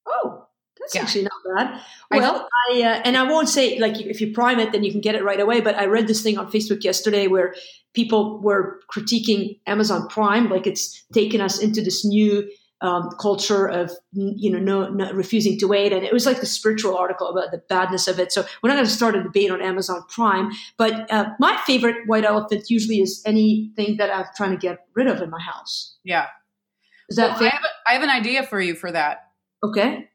Oh, 0.07 0.45
that's 0.79 0.95
Yeah. 0.95 1.01
actually 1.01 1.23
not 1.23 1.57
bad. 1.57 1.81
I- 2.11 2.17
Well, 2.17 2.47
I, 2.71 2.81
uh, 2.83 3.01
and 3.03 3.17
I 3.17 3.23
won't 3.23 3.49
say 3.49 3.77
like 3.79 3.99
if 3.99 4.21
you 4.21 4.31
prime 4.33 4.59
it, 4.59 4.71
then 4.71 4.85
you 4.85 4.91
can 4.91 5.01
get 5.01 5.15
it 5.15 5.23
right 5.25 5.39
away. 5.41 5.59
But 5.59 5.75
I 5.75 5.87
read 5.87 6.07
this 6.07 6.21
thing 6.23 6.37
on 6.37 6.49
Facebook 6.49 6.85
yesterday 6.85 7.27
where 7.27 7.53
people 7.93 8.39
were 8.41 8.79
critiquing 8.89 9.59
Amazon 9.67 10.07
Prime, 10.07 10.49
like 10.49 10.65
it's 10.67 11.03
taken 11.13 11.41
us 11.41 11.59
into 11.61 11.81
this 11.81 12.05
new 12.05 12.49
um, 12.81 13.09
culture 13.19 13.67
of 13.67 13.91
you 14.11 14.51
know 14.51 14.59
no, 14.59 14.89
no 14.89 15.11
refusing 15.13 15.57
to 15.59 15.67
wait, 15.67 15.93
and 15.93 16.03
it 16.03 16.13
was 16.13 16.25
like 16.25 16.39
the 16.39 16.45
spiritual 16.45 16.95
article 16.95 17.27
about 17.27 17.51
the 17.51 17.61
badness 17.69 18.07
of 18.07 18.19
it. 18.19 18.31
So 18.31 18.45
we're 18.61 18.69
not 18.69 18.75
going 18.75 18.85
to 18.85 18.91
start 18.91 19.15
a 19.15 19.23
debate 19.23 19.51
on 19.51 19.61
Amazon 19.61 20.03
Prime, 20.09 20.51
but 20.77 21.11
uh, 21.11 21.29
my 21.39 21.59
favorite 21.65 22.07
white 22.07 22.25
elephant 22.25 22.69
usually 22.69 23.01
is 23.01 23.21
anything 23.25 23.97
that 23.97 24.13
I'm 24.15 24.25
trying 24.35 24.51
to 24.51 24.57
get 24.57 24.85
rid 24.93 25.07
of 25.07 25.21
in 25.21 25.29
my 25.29 25.41
house. 25.41 25.97
Yeah. 26.03 26.27
Is 27.09 27.17
that 27.17 27.39
Well, 27.39 27.49
I 27.49 27.49
have, 27.49 27.63
a, 27.63 27.89
I 27.89 27.93
have 27.93 28.03
an 28.03 28.09
idea 28.09 28.43
for 28.43 28.59
you 28.59 28.75
for 28.75 28.91
that. 28.91 29.29
okay? 29.63 30.09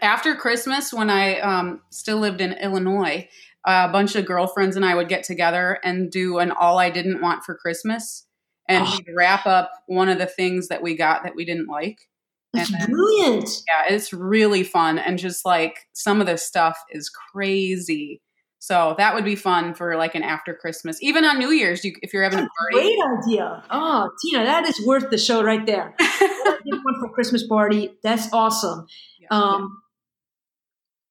After 0.00 0.34
Christmas, 0.34 0.92
when 0.92 1.10
I 1.10 1.38
um, 1.40 1.82
still 1.90 2.18
lived 2.18 2.40
in 2.40 2.52
Illinois, 2.54 3.28
a 3.66 3.88
bunch 3.88 4.16
of 4.16 4.24
girlfriends 4.24 4.76
and 4.76 4.84
I 4.84 4.94
would 4.94 5.08
get 5.08 5.22
together 5.22 5.78
and 5.84 6.10
do 6.10 6.38
an 6.38 6.50
all 6.50 6.78
I 6.78 6.88
didn't 6.88 7.20
want 7.20 7.44
for 7.44 7.54
Christmas. 7.54 8.26
And 8.68 8.84
Oh. 8.86 8.98
we'd 8.98 9.14
wrap 9.14 9.46
up 9.46 9.70
one 9.86 10.08
of 10.08 10.18
the 10.18 10.26
things 10.26 10.68
that 10.68 10.82
we 10.82 10.96
got 10.96 11.24
that 11.24 11.34
we 11.34 11.44
didn't 11.44 11.66
like. 11.68 12.08
That's 12.52 12.70
then- 12.70 12.90
brilliant. 12.90 13.48
Yeah, 13.68 13.94
it's 13.94 14.12
really 14.12 14.62
fun. 14.64 14.98
And 14.98 15.18
just 15.18 15.44
like 15.44 15.86
some 15.92 16.20
of 16.20 16.26
this 16.26 16.44
stuff 16.44 16.78
is 16.90 17.08
crazy. 17.08 18.20
So 18.62 18.94
that 18.98 19.14
would 19.14 19.24
be 19.24 19.36
fun 19.36 19.72
for 19.74 19.96
like 19.96 20.14
an 20.14 20.22
after 20.22 20.52
Christmas. 20.54 21.02
Even 21.02 21.24
on 21.24 21.38
New 21.38 21.50
Year's, 21.50 21.82
you, 21.84 21.94
if 22.02 22.12
you're 22.12 22.22
having 22.22 22.40
a 22.40 22.48
party. 22.58 22.74
Great 22.74 22.98
idea. 23.24 23.62
Oh, 23.70 24.10
Tina, 24.22 24.44
that 24.44 24.68
is 24.68 24.84
worth 24.86 25.08
the 25.10 25.16
show 25.18 25.42
right 25.42 25.64
there. 25.64 25.94
One 26.64 27.00
for 27.00 27.08
Christmas 27.14 27.46
party. 27.46 27.90
That's 28.02 28.30
awesome. 28.32 28.86
Yeah. 29.18 29.28
Um, 29.30 29.78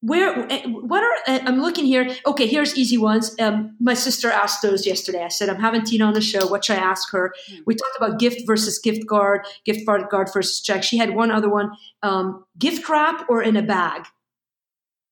where? 0.01 0.45
eh, 0.51 0.63
What 0.67 1.03
are? 1.03 1.15
eh, 1.27 1.39
I'm 1.45 1.61
looking 1.61 1.85
here. 1.85 2.09
Okay, 2.25 2.47
here's 2.47 2.77
easy 2.77 2.97
ones. 2.97 3.35
Um, 3.39 3.75
my 3.79 3.93
sister 3.93 4.29
asked 4.31 4.61
those 4.61 4.87
yesterday. 4.87 5.23
I 5.23 5.27
said 5.27 5.49
I'm 5.49 5.59
having 5.61 5.83
Tina 5.83 6.05
on 6.05 6.13
the 6.13 6.21
show. 6.21 6.47
What 6.47 6.63
should 6.65 6.77
I 6.77 6.81
ask 6.81 7.11
her? 7.11 7.33
Hmm. 7.49 7.57
We 7.65 7.75
talked 7.75 7.97
about 7.97 8.19
gift 8.19 8.47
versus 8.47 8.79
gift 8.79 9.07
card, 9.07 9.45
gift 9.65 9.85
card 9.85 10.09
card 10.09 10.29
versus 10.33 10.61
check. 10.61 10.83
She 10.83 10.97
had 10.97 11.15
one 11.15 11.31
other 11.31 11.49
one: 11.49 11.71
um, 12.03 12.45
gift 12.57 12.87
wrap 12.89 13.25
or 13.29 13.41
in 13.43 13.55
a 13.57 13.61
bag. 13.63 14.05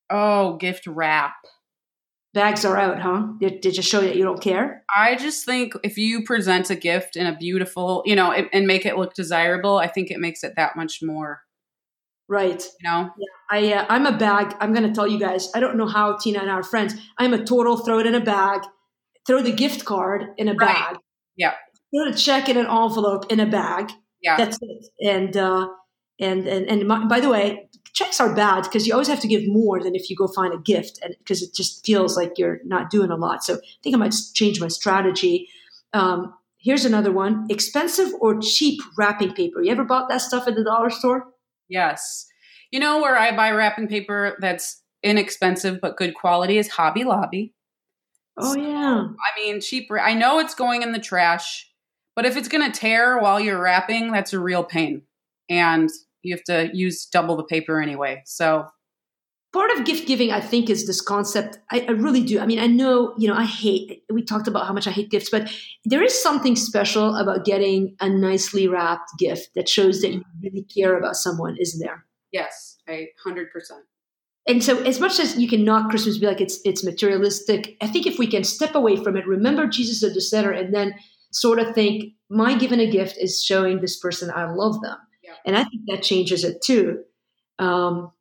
oh, 0.10 0.56
gift 0.58 0.88
wrap. 0.88 1.34
Bags 2.34 2.64
are 2.66 2.78
out, 2.78 3.00
huh? 3.00 3.28
Did, 3.40 3.66
you 3.66 3.82
show 3.82 4.02
that 4.02 4.16
you 4.16 4.24
don't 4.24 4.42
care? 4.42 4.84
I 4.96 5.16
just 5.16 5.44
think 5.44 5.74
if 5.84 5.98
you 5.98 6.24
present 6.24 6.70
a 6.70 6.76
gift 6.76 7.16
in 7.16 7.26
a 7.26 7.36
beautiful, 7.36 8.04
you 8.06 8.16
know, 8.16 8.32
and 8.32 8.48
and 8.54 8.68
make 8.68 8.86
it 8.86 8.96
look 8.96 9.16
desirable, 9.16 9.78
I 9.78 9.88
think 9.88 10.12
it 10.12 10.20
makes 10.20 10.44
it 10.44 10.54
that 10.56 10.76
much 10.76 11.00
more, 11.02 11.42
Right. 12.30 12.62
you 12.62 12.90
know? 12.90 13.10
I 13.50 13.74
uh, 13.74 13.86
I'm 13.90 14.06
a 14.06 14.18
bag. 14.18 14.56
I'm 14.60 14.74
going 14.74 14.88
to 14.88 14.94
tell 14.94 15.08
you 15.08 15.20
guys. 15.20 15.50
I 15.56 15.60
don't 15.60 15.78
know 15.78 15.88
how 15.88 16.18
Tina 16.18 16.40
and 16.40 16.50
I 16.52 16.56
are 16.56 16.64
friends. 16.64 16.94
I'm 17.18 17.34
a 17.34 17.44
total 17.44 17.78
throw 17.78 18.00
it 18.00 18.06
in 18.06 18.16
a 18.16 18.20
bag, 18.20 18.62
throw 19.26 19.42
the 19.42 19.52
gift 19.54 19.86
card 19.86 20.26
in 20.38 20.48
a 20.50 20.54
Right. 20.54 20.76
bag. 20.76 20.98
Yeah. 21.38 21.54
Throw 21.96 22.12
the 22.12 22.18
check 22.18 22.50
in 22.50 22.58
an 22.58 22.66
envelope 22.66 23.32
in 23.32 23.40
a 23.40 23.46
bag. 23.46 23.92
Yeah. 24.22 24.36
That's 24.38 24.58
it. 24.62 24.88
And 25.02 25.38
uh, 25.38 25.68
and 26.20 26.48
and 26.48 26.66
and 26.68 26.88
my, 26.88 27.06
by 27.06 27.20
the 27.22 27.30
way, 27.30 27.70
checks 27.94 28.20
are 28.20 28.36
bad 28.36 28.64
because 28.64 28.86
you 28.86 28.92
always 28.94 29.08
have 29.08 29.22
to 29.22 29.28
give 29.28 29.44
more 29.48 29.82
than 29.82 29.96
if 29.96 30.10
you 30.10 30.16
go 30.18 30.28
find 30.28 30.54
a 30.54 30.58
gift, 30.58 31.00
and 31.02 31.16
because 31.20 31.42
it 31.42 31.54
just 31.56 31.86
feels 31.86 32.18
like 32.18 32.38
you're 32.38 32.60
not 32.66 32.90
doing 32.90 33.12
a 33.12 33.16
lot. 33.16 33.44
So 33.46 33.56
I 33.56 33.60
think 33.84 33.96
I 33.96 34.00
might 34.00 34.16
change 34.34 34.60
my 34.60 34.68
strategy. 34.68 35.48
Um, 35.94 36.34
here's 36.58 36.84
another 36.84 37.12
one: 37.12 37.46
expensive 37.50 38.10
or 38.20 38.38
cheap 38.42 38.82
wrapping 38.98 39.34
paper. 39.34 39.62
You 39.62 39.72
ever 39.72 39.86
bought 39.86 40.10
that 40.10 40.22
stuff 40.22 40.48
at 40.48 40.56
the 40.56 40.64
dollar 40.66 40.90
store? 40.90 41.28
Yes. 41.70 42.26
You 42.72 42.80
know 42.80 43.02
where 43.02 43.18
I 43.18 43.36
buy 43.36 43.52
wrapping 43.52 43.88
paper 43.88 44.38
that's 44.40 44.82
inexpensive 45.04 45.80
but 45.82 45.98
good 45.98 46.14
quality 46.16 46.58
is 46.58 46.68
Hobby 46.70 47.04
Lobby. 47.04 47.54
Oh 48.40 48.56
yeah. 48.56 49.08
I 49.08 49.40
mean, 49.40 49.62
cheap. 49.62 49.90
I 49.92 50.14
know 50.14 50.40
it's 50.40 50.54
going 50.54 50.84
in 50.84 50.92
the 50.92 51.00
trash, 51.00 51.70
but 52.16 52.26
if 52.26 52.38
it's 52.38 52.48
going 52.48 52.72
to 52.72 52.80
tear 52.80 53.20
while 53.20 53.40
you're 53.40 53.62
wrapping, 53.62 54.12
that's 54.12 54.34
a 54.34 54.40
real 54.40 54.64
pain. 54.64 55.04
And 55.50 55.90
you 56.22 56.36
have 56.36 56.44
to 56.44 56.70
use 56.76 57.06
double 57.06 57.36
the 57.36 57.44
paper 57.44 57.82
anyway. 57.82 58.22
So, 58.26 58.68
part 59.54 59.72
of 59.72 59.86
gift 59.86 60.08
giving 60.08 60.32
i 60.32 60.42
think 60.42 60.70
is 60.70 60.86
this 60.88 61.02
concept 61.02 61.58
I, 61.72 61.82
I 61.82 61.92
really 61.92 62.22
do 62.24 62.40
i 62.40 62.46
mean 62.46 62.60
i 62.60 62.68
know 62.68 63.14
you 63.18 63.28
know 63.28 63.36
i 63.36 63.46
hate 63.46 64.04
we 64.12 64.22
talked 64.24 64.48
about 64.48 64.68
how 64.68 64.74
much 64.74 64.88
i 64.88 64.92
hate 64.92 65.10
gifts 65.10 65.30
but 65.30 65.50
there 65.86 66.04
is 66.04 66.22
something 66.22 66.56
special 66.56 67.16
about 67.16 67.46
getting 67.46 67.96
a 68.00 68.10
nicely 68.10 68.68
wrapped 68.68 69.10
gift 69.18 69.50
that 69.56 69.70
shows 69.70 70.02
that 70.02 70.12
you 70.12 70.24
really 70.44 70.64
care 70.64 70.98
about 70.98 71.16
someone 71.16 71.56
isn't 71.60 71.80
there 71.80 72.06
yes, 72.32 72.78
I 72.88 73.08
100%. 73.26 73.46
and 74.48 74.64
so 74.64 74.84
as 74.84 75.00
much 75.00 75.20
as 75.20 75.38
you 75.38 75.48
can 75.48 75.64
knock 75.64 75.90
christmas 75.90 76.18
be 76.18 76.28
like 76.28 76.42
it's 76.42 76.60
it's 76.66 76.84
materialistic 76.84 77.78
i 77.82 77.88
think 77.88 78.06
if 78.06 78.20
we 78.20 78.28
can 78.28 78.44
step 78.44 78.76
away 78.76 78.96
from 78.98 79.16
it 79.16 79.26
remember 79.26 79.66
jesus 79.66 80.04
at 80.04 80.14
the 80.14 80.22
center 80.22 80.52
and 80.52 80.74
then 80.74 80.94
sort 81.32 81.60
of 81.60 81.74
think 81.74 82.14
my 82.30 82.58
giving 82.58 82.80
a 82.80 82.90
gift 82.90 83.18
is 83.18 83.42
showing 83.44 83.80
this 83.80 83.98
person 83.98 84.30
i 84.36 84.50
love 84.52 84.82
them 84.82 84.98
Yeah. 85.24 85.34
and 85.46 85.58
i 85.58 85.64
think 85.64 85.84
that 85.88 86.04
changes 86.04 86.44
it 86.44 86.62
too 86.62 87.04
um, 87.60 88.12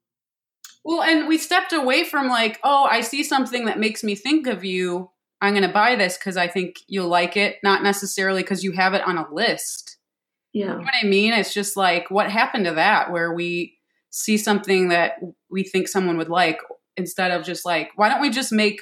Well, 0.87 1.03
and 1.03 1.27
we 1.27 1.37
stepped 1.37 1.73
away 1.73 2.05
from 2.05 2.29
like, 2.29 2.61
oh, 2.63 2.87
I 2.89 3.01
see 3.01 3.25
something 3.25 3.65
that 3.65 3.81
makes 3.81 4.05
me 4.05 4.15
think 4.15 4.47
of 4.47 4.65
you. 4.65 5.11
I'm 5.41 5.53
going 5.53 5.67
to 5.67 5.69
buy 5.69 5.97
this 5.97 6.17
because 6.17 6.37
I 6.37 6.47
think 6.47 6.77
you'll 6.87 7.09
like 7.09 7.37
it, 7.37 7.57
not 7.65 7.83
necessarily 7.83 8.43
because 8.43 8.63
you 8.63 8.71
have 8.71 8.95
it 8.95 9.03
on 9.05 9.19
a 9.19 9.27
list. 9.35 9.99
yeah 10.53 10.67
You 10.67 10.71
know 10.71 10.79
what 10.79 10.95
I 11.03 11.05
mean? 11.05 11.33
It's 11.33 11.53
just 11.53 11.77
like, 11.77 12.09
what 12.13 12.31
happened 12.31 12.67
to 12.67 12.75
that 12.75 13.11
where 13.11 13.35
we 13.35 13.79
see 14.11 14.39
something 14.39 14.91
that 14.91 15.15
we 15.51 15.65
think 15.65 15.89
someone 15.89 16.19
would 16.19 16.29
like 16.29 16.61
instead 16.97 17.33
of 17.33 17.45
just 17.45 17.67
like, 17.67 17.91
why 17.97 18.09
don't 18.09 18.21
we 18.21 18.31
just 18.31 18.53
make 18.53 18.81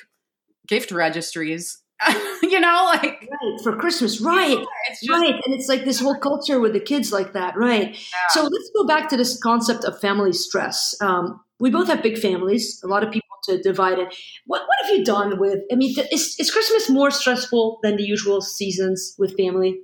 gift 0.69 0.93
registries? 0.93 1.79
you 2.43 2.61
know, 2.61 2.91
like, 2.93 3.27
right 3.31 3.61
for 3.63 3.77
christmas 3.77 4.21
right 4.21 4.59
it's 4.91 5.01
just, 5.01 5.11
right 5.11 5.41
and 5.47 5.55
it's 5.55 5.69
like 5.69 5.85
this 5.85 6.01
whole 6.01 6.19
culture 6.19 6.59
with 6.61 6.73
the 6.73 6.81
kids 6.81 7.13
like 7.13 7.33
that 7.33 7.57
right 7.57 7.97
so 8.31 8.43
let's 8.43 8.71
go 8.75 8.85
back 8.85 9.09
to 9.09 9.17
this 9.17 9.41
concept 9.41 9.85
of 9.85 9.99
family 10.01 10.33
stress 10.33 10.95
um, 11.01 11.41
we 11.61 11.71
both 11.71 11.89
have 11.89 12.03
big 12.03 12.19
families 12.19 12.81
a 12.85 12.87
lot 12.87 13.05
of 13.05 13.13
people 13.13 13.29
to 13.45 13.61
divide 13.63 13.99
it 13.99 14.15
what, 14.47 14.63
what 14.63 14.87
have 14.87 14.97
you 14.97 15.05
done 15.05 15.39
with 15.39 15.61
i 15.73 15.75
mean 15.75 15.95
is, 16.13 16.37
is 16.39 16.51
christmas 16.51 16.89
more 16.91 17.11
stressful 17.11 17.79
than 17.83 17.97
the 17.97 18.05
usual 18.05 18.41
seasons 18.41 19.15
with 19.19 19.37
family? 19.37 19.81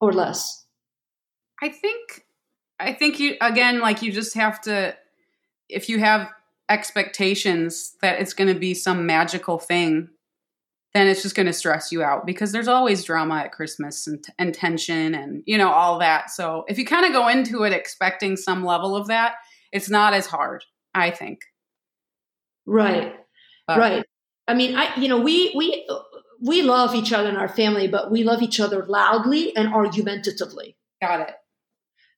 Or 0.00 0.12
less? 0.12 0.66
I 1.62 1.68
think 1.68 2.26
I 2.78 2.92
think 2.92 3.18
you 3.18 3.36
again 3.40 3.80
like 3.80 4.02
you 4.02 4.12
just 4.12 4.34
have 4.34 4.60
to 4.62 4.94
if 5.68 5.88
you 5.88 5.98
have 5.98 6.28
expectations 6.68 7.94
that 8.02 8.20
it's 8.20 8.34
going 8.34 8.52
to 8.52 8.58
be 8.58 8.74
some 8.74 9.06
magical 9.06 9.58
thing 9.58 10.08
then 10.92 11.06
it's 11.08 11.22
just 11.22 11.34
going 11.34 11.46
to 11.46 11.52
stress 11.52 11.90
you 11.90 12.02
out 12.02 12.26
because 12.26 12.52
there's 12.52 12.68
always 12.68 13.02
drama 13.02 13.36
at 13.36 13.52
Christmas 13.52 14.06
and, 14.06 14.24
and 14.38 14.54
tension 14.54 15.14
and 15.14 15.42
you 15.46 15.56
know 15.56 15.70
all 15.70 15.98
that. 15.98 16.30
So 16.30 16.64
if 16.68 16.78
you 16.78 16.84
kind 16.84 17.06
of 17.06 17.12
go 17.12 17.28
into 17.28 17.64
it 17.64 17.72
expecting 17.72 18.36
some 18.36 18.64
level 18.64 18.94
of 18.94 19.08
that, 19.08 19.36
it's 19.74 19.90
not 19.90 20.14
as 20.14 20.26
hard, 20.26 20.64
I 20.94 21.10
think. 21.10 21.40
right 22.66 23.14
But- 23.66 23.78
right 23.78 24.04
i 24.48 24.54
mean 24.54 24.74
i 24.76 24.94
you 25.00 25.08
know 25.08 25.20
we 25.20 25.52
we 25.54 25.86
we 26.44 26.60
love 26.62 26.94
each 26.94 27.12
other 27.12 27.30
in 27.30 27.36
our 27.36 27.48
family, 27.48 27.88
but 27.88 28.10
we 28.10 28.22
love 28.22 28.42
each 28.42 28.60
other 28.60 28.84
loudly 28.84 29.56
and 29.56 29.72
argumentatively. 29.72 30.76
Got 31.00 31.20
it. 31.20 31.34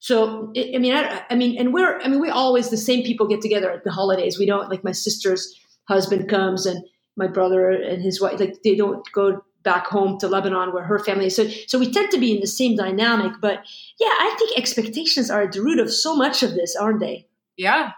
So 0.00 0.52
I 0.56 0.78
mean, 0.78 0.94
I, 0.94 1.22
I, 1.30 1.36
mean, 1.36 1.56
and 1.58 1.72
we're 1.72 2.00
I 2.00 2.08
mean, 2.08 2.20
we 2.20 2.28
always 2.28 2.68
the 2.68 2.76
same 2.76 3.04
people 3.04 3.28
get 3.28 3.40
together 3.40 3.70
at 3.70 3.84
the 3.84 3.92
holidays. 3.92 4.38
We 4.38 4.46
don't 4.46 4.68
like 4.68 4.82
my 4.84 4.92
sister's 4.92 5.58
husband 5.88 6.28
comes 6.28 6.66
and 6.66 6.84
my 7.16 7.28
brother 7.28 7.70
and 7.70 8.02
his 8.02 8.20
wife 8.20 8.40
like 8.40 8.62
they 8.62 8.74
don't 8.74 9.06
go 9.12 9.42
back 9.62 9.86
home 9.86 10.18
to 10.18 10.28
Lebanon 10.28 10.72
where 10.72 10.84
her 10.84 10.98
family 10.98 11.26
is. 11.26 11.36
So 11.36 11.48
so 11.66 11.78
we 11.78 11.90
tend 11.90 12.10
to 12.10 12.18
be 12.18 12.34
in 12.34 12.40
the 12.40 12.46
same 12.46 12.76
dynamic. 12.76 13.32
But 13.40 13.64
yeah, 14.00 14.08
I 14.08 14.34
think 14.38 14.58
expectations 14.58 15.30
are 15.30 15.42
at 15.42 15.52
the 15.52 15.62
root 15.62 15.78
of 15.78 15.92
so 15.92 16.16
much 16.16 16.42
of 16.42 16.54
this, 16.54 16.74
aren't 16.76 17.00
they? 17.00 17.25
Yeah. 17.56 17.92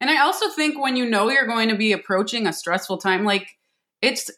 And 0.00 0.10
I 0.10 0.20
also 0.20 0.50
think 0.50 0.80
when 0.80 0.96
you 0.96 1.08
know 1.08 1.30
you're 1.30 1.46
going 1.46 1.68
to 1.68 1.76
be 1.76 1.92
approaching 1.92 2.46
a 2.46 2.52
stressful 2.52 2.98
time, 2.98 3.24
like 3.24 3.48
it's 4.02 4.30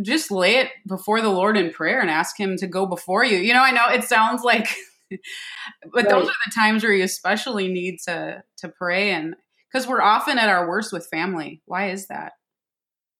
just 0.00 0.30
lay 0.30 0.56
it 0.56 0.70
before 0.86 1.20
the 1.20 1.28
Lord 1.28 1.56
in 1.56 1.70
prayer 1.70 2.00
and 2.00 2.10
ask 2.10 2.38
Him 2.38 2.56
to 2.58 2.66
go 2.66 2.86
before 2.86 3.24
you. 3.24 3.38
You 3.38 3.52
know, 3.52 3.62
I 3.62 3.72
know 3.72 3.88
it 3.88 4.04
sounds 4.04 4.42
like, 4.42 4.68
but 5.10 5.20
right. 5.94 6.08
those 6.08 6.28
are 6.28 6.34
the 6.46 6.52
times 6.54 6.82
where 6.82 6.92
you 6.92 7.04
especially 7.04 7.68
need 7.68 7.98
to 8.06 8.42
to 8.58 8.68
pray, 8.68 9.10
and 9.10 9.34
because 9.70 9.86
we're 9.86 10.00
often 10.00 10.38
at 10.38 10.48
our 10.48 10.68
worst 10.68 10.92
with 10.92 11.06
family. 11.06 11.60
Why 11.66 11.90
is 11.90 12.06
that? 12.06 12.32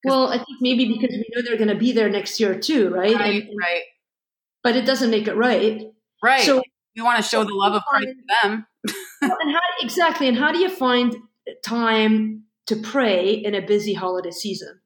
Well, 0.04 0.28
I 0.28 0.36
think 0.36 0.60
maybe 0.60 0.86
because 0.86 1.10
we 1.10 1.26
know 1.34 1.42
they're 1.42 1.58
going 1.58 1.68
to 1.68 1.76
be 1.76 1.92
there 1.92 2.08
next 2.08 2.40
year 2.40 2.58
too, 2.58 2.88
right? 2.88 3.14
Right, 3.14 3.42
and, 3.44 3.58
right. 3.60 3.82
But 4.64 4.76
it 4.76 4.84
doesn't 4.84 5.10
make 5.10 5.28
it 5.28 5.36
right. 5.36 5.86
Right. 6.22 6.44
So 6.44 6.62
you 6.94 7.04
want 7.04 7.22
to 7.22 7.28
show 7.28 7.44
the 7.44 7.54
love 7.54 7.74
of 7.74 7.82
Christ 7.84 8.08
to 8.08 8.34
them. 8.42 8.66
And 8.84 9.30
how, 9.30 9.60
exactly. 9.80 10.28
And 10.28 10.36
how 10.36 10.52
do 10.52 10.58
you 10.58 10.68
find 10.68 11.16
time 11.64 12.44
to 12.66 12.76
pray 12.76 13.30
in 13.30 13.54
a 13.54 13.60
busy 13.60 13.94
holiday 13.94 14.30
season? 14.30 14.80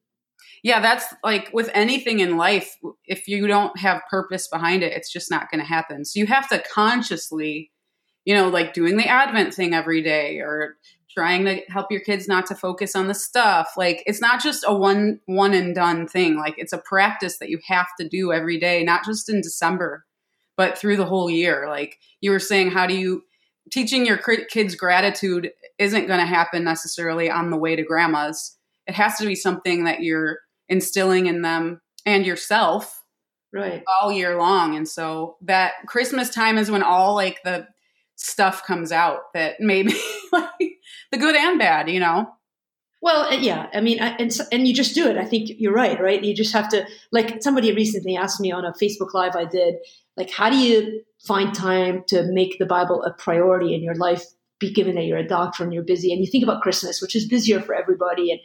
yeah, 0.63 0.81
that's 0.81 1.05
like 1.23 1.49
with 1.53 1.69
anything 1.73 2.19
in 2.19 2.37
life, 2.37 2.75
if 3.05 3.27
you 3.27 3.47
don't 3.47 3.77
have 3.79 4.01
purpose 4.09 4.47
behind 4.47 4.83
it, 4.83 4.93
it's 4.93 5.11
just 5.11 5.31
not 5.31 5.49
going 5.51 5.61
to 5.61 5.67
happen. 5.67 6.03
So 6.03 6.19
you 6.19 6.27
have 6.27 6.49
to 6.49 6.63
consciously, 6.73 7.71
you 8.25 8.35
know, 8.35 8.49
like 8.49 8.73
doing 8.73 8.97
the 8.97 9.07
Advent 9.07 9.53
thing 9.53 9.73
every 9.73 10.01
day 10.01 10.39
or 10.39 10.75
trying 11.09 11.45
to 11.45 11.61
help 11.69 11.91
your 11.91 12.01
kids 12.01 12.27
not 12.27 12.45
to 12.47 12.55
focus 12.55 12.95
on 12.95 13.07
the 13.07 13.13
stuff. 13.13 13.69
Like 13.77 14.03
it's 14.05 14.21
not 14.21 14.41
just 14.41 14.65
a 14.67 14.73
one 14.73 15.19
one 15.25 15.53
and 15.53 15.73
done 15.73 16.07
thing. 16.07 16.37
Like 16.37 16.55
it's 16.57 16.73
a 16.73 16.79
practice 16.79 17.37
that 17.39 17.49
you 17.49 17.59
have 17.67 17.87
to 17.99 18.07
do 18.07 18.33
every 18.33 18.59
day, 18.59 18.83
not 18.83 19.05
just 19.05 19.29
in 19.29 19.41
December, 19.41 20.05
but 20.55 20.77
through 20.77 20.97
the 20.97 21.05
whole 21.05 21.29
year. 21.29 21.67
Like 21.69 21.97
you 22.19 22.31
were 22.31 22.39
saying, 22.39 22.71
how 22.71 22.87
do 22.87 22.95
you 22.95 23.23
teaching 23.71 24.05
your 24.05 24.17
kids 24.17 24.75
gratitude 24.75 25.51
isn't 25.77 26.07
going 26.07 26.19
to 26.19 26.25
happen 26.25 26.63
necessarily 26.63 27.29
on 27.29 27.49
the 27.49 27.57
way 27.57 27.75
to 27.75 27.83
grandma's. 27.83 28.57
It 28.87 28.95
has 28.95 29.17
to 29.17 29.25
be 29.25 29.35
something 29.35 29.83
that 29.83 30.01
you're 30.01 30.39
instilling 30.69 31.27
in 31.27 31.41
them 31.41 31.81
and 32.05 32.25
yourself 32.25 33.03
right. 33.53 33.83
all 34.01 34.11
year 34.11 34.37
long. 34.37 34.75
And 34.75 34.87
so 34.87 35.37
that 35.41 35.73
christmas 35.85 36.29
time 36.29 36.57
is 36.57 36.71
when 36.71 36.83
all 36.83 37.15
like 37.15 37.41
the 37.43 37.67
stuff 38.17 38.65
comes 38.65 38.91
out 38.91 39.31
that 39.33 39.59
maybe 39.59 39.93
like 40.31 40.79
the 41.11 41.17
good 41.17 41.35
and 41.35 41.59
bad 41.59 41.89
you 41.89 41.99
know 41.99 42.27
well 43.01 43.25
uh, 43.25 43.35
yeah 43.35 43.67
i 43.73 43.81
mean 43.81 43.99
I, 44.01 44.09
and, 44.15 44.31
and 44.51 44.67
you 44.67 44.73
just 44.73 44.95
do 44.95 45.07
it. 45.07 45.17
I 45.17 45.25
think 45.25 45.49
you're 45.57 45.73
right 45.73 45.99
right? 45.99 46.23
You 46.23 46.35
just 46.35 46.53
have 46.53 46.69
to 46.69 46.85
like 47.11 47.41
somebody 47.41 47.73
recently 47.73 48.15
asked 48.15 48.39
me 48.39 48.51
on 48.51 48.65
a 48.65 48.73
facebook 48.73 49.13
live 49.13 49.35
i 49.35 49.45
did 49.45 49.75
like 50.15 50.29
how 50.31 50.49
do 50.49 50.57
you 50.57 51.01
find 51.25 51.53
time 51.53 52.03
to 52.07 52.23
make 52.23 52.59
the 52.59 52.65
bible 52.65 53.03
a 53.03 53.11
priority 53.11 53.73
in 53.73 53.81
your 53.81 53.95
life 53.95 54.23
be 54.59 54.73
given 54.73 54.95
that 54.95 55.03
you're 55.03 55.19
a 55.19 55.27
doctor 55.27 55.63
and 55.63 55.71
you're 55.71 55.83
busy? 55.83 56.11
And 56.11 56.19
you 56.19 56.31
think 56.31 56.43
about 56.43 56.61
christmas 56.61 57.01
which 57.01 57.15
is 57.15 57.27
busier 57.27 57.61
for 57.61 57.75
everybody 57.75 58.31
and 58.31 58.39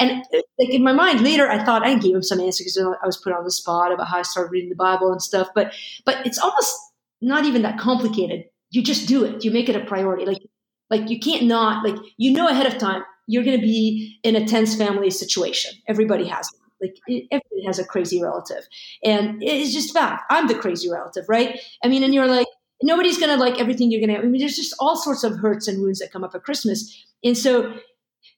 and 0.00 0.24
like 0.58 0.70
in 0.70 0.82
my 0.82 0.92
mind 0.92 1.20
later 1.22 1.48
i 1.48 1.62
thought 1.62 1.84
i 1.84 1.94
gave 1.94 2.14
him 2.14 2.22
some 2.22 2.40
answer 2.40 2.62
because 2.62 2.78
i 3.02 3.06
was 3.06 3.16
put 3.16 3.32
on 3.32 3.44
the 3.44 3.50
spot 3.50 3.92
about 3.92 4.08
how 4.08 4.18
i 4.18 4.22
started 4.22 4.50
reading 4.50 4.70
the 4.70 4.76
bible 4.76 5.10
and 5.12 5.22
stuff 5.22 5.48
but 5.54 5.74
but 6.04 6.24
it's 6.26 6.38
almost 6.38 6.76
not 7.20 7.44
even 7.44 7.62
that 7.62 7.78
complicated. 7.78 8.44
You 8.70 8.82
just 8.82 9.08
do 9.08 9.24
it. 9.24 9.44
You 9.44 9.50
make 9.50 9.68
it 9.68 9.76
a 9.76 9.84
priority. 9.84 10.24
Like 10.24 10.42
like 10.90 11.10
you 11.10 11.18
can't 11.18 11.44
not 11.44 11.84
like 11.84 11.96
you 12.16 12.32
know 12.32 12.48
ahead 12.48 12.66
of 12.66 12.78
time 12.78 13.02
you're 13.28 13.44
going 13.44 13.58
to 13.58 13.64
be 13.64 14.18
in 14.24 14.34
a 14.34 14.44
tense 14.46 14.74
family 14.74 15.10
situation 15.10 15.72
everybody 15.86 16.26
has 16.26 16.48
like 16.80 16.96
everybody 17.08 17.64
has 17.66 17.78
a 17.78 17.84
crazy 17.84 18.22
relative 18.22 18.66
and 19.04 19.42
it's 19.42 19.72
just 19.72 19.94
fact 19.94 20.24
i'm 20.30 20.48
the 20.48 20.54
crazy 20.54 20.90
relative 20.90 21.24
right 21.28 21.60
i 21.84 21.88
mean 21.88 22.02
and 22.02 22.14
you're 22.14 22.26
like 22.26 22.48
nobody's 22.82 23.18
going 23.18 23.36
to 23.36 23.42
like 23.42 23.58
everything 23.58 23.90
you're 23.90 24.00
going 24.00 24.08
to. 24.08 24.16
Have. 24.16 24.24
I 24.24 24.28
mean, 24.28 24.40
there's 24.40 24.56
just 24.56 24.74
all 24.78 24.96
sorts 24.96 25.24
of 25.24 25.38
hurts 25.38 25.68
and 25.68 25.80
wounds 25.80 25.98
that 25.98 26.12
come 26.12 26.24
up 26.24 26.34
at 26.34 26.44
Christmas, 26.44 27.04
and 27.24 27.36
so 27.36 27.74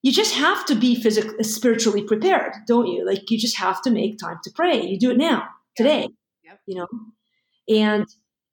you 0.02 0.12
just 0.12 0.34
have 0.34 0.64
to 0.66 0.74
be 0.74 0.94
physically, 0.94 1.42
spiritually 1.44 2.02
prepared, 2.02 2.52
don't 2.66 2.86
you? 2.86 3.04
Like 3.04 3.30
you 3.30 3.38
just 3.38 3.56
have 3.58 3.82
to 3.82 3.90
make 3.90 4.18
time 4.18 4.38
to 4.44 4.50
pray. 4.54 4.82
You 4.82 4.98
do 4.98 5.10
it 5.10 5.18
now, 5.18 5.44
today, 5.76 6.08
yep. 6.42 6.60
you 6.66 6.76
know, 6.76 6.86
and 7.68 8.06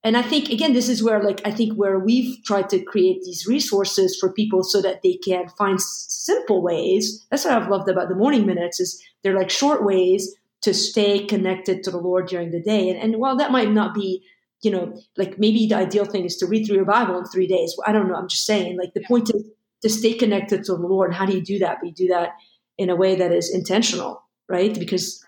and 0.07 0.17
I 0.17 0.21
think 0.21 0.49
again, 0.49 0.73
this 0.73 0.89
is 0.89 1.03
where 1.03 1.21
like 1.21 1.41
I 1.45 1.51
think 1.51 1.73
where 1.73 1.99
we've 1.99 2.43
tried 2.45 2.69
to 2.69 2.83
create 2.83 3.21
these 3.23 3.45
resources 3.45 4.17
for 4.19 4.31
people 4.31 4.63
so 4.63 4.81
that 4.81 5.01
they 5.03 5.15
can 5.15 5.49
find 5.49 5.79
simple 5.81 6.61
ways. 6.61 7.25
That's 7.29 7.45
what 7.45 7.53
I've 7.53 7.69
loved 7.69 7.89
about 7.89 8.09
the 8.09 8.15
morning 8.15 8.45
minutes 8.45 8.79
is 8.79 9.03
they're 9.23 9.37
like 9.37 9.49
short 9.49 9.83
ways 9.83 10.35
to 10.61 10.73
stay 10.73 11.25
connected 11.25 11.83
to 11.83 11.91
the 11.91 11.97
Lord 11.97 12.27
during 12.27 12.51
the 12.51 12.61
day. 12.61 12.89
And, 12.89 12.99
and 12.99 13.17
while 13.17 13.37
that 13.37 13.51
might 13.51 13.71
not 13.71 13.93
be 13.93 14.23
you 14.61 14.71
know, 14.71 14.99
like 15.17 15.37
maybe 15.37 15.67
the 15.67 15.75
ideal 15.75 16.05
thing 16.05 16.25
is 16.25 16.37
to 16.37 16.47
read 16.47 16.65
through 16.65 16.77
your 16.77 16.85
Bible 16.85 17.17
in 17.19 17.25
three 17.25 17.47
days. 17.47 17.75
I 17.85 17.91
don't 17.91 18.07
know. 18.07 18.15
I'm 18.15 18.27
just 18.27 18.45
saying, 18.45 18.77
like, 18.77 18.93
the 18.93 19.03
point 19.07 19.29
is 19.33 19.43
to 19.83 19.89
stay 19.89 20.13
connected 20.13 20.63
to 20.63 20.75
the 20.75 20.81
Lord. 20.81 21.13
How 21.13 21.25
do 21.25 21.33
you 21.33 21.41
do 21.41 21.59
that? 21.59 21.77
But 21.79 21.89
you 21.89 21.93
do 21.93 22.07
that 22.07 22.29
in 22.77 22.89
a 22.89 22.95
way 22.95 23.15
that 23.15 23.31
is 23.31 23.53
intentional, 23.53 24.23
right? 24.49 24.77
Because 24.77 25.23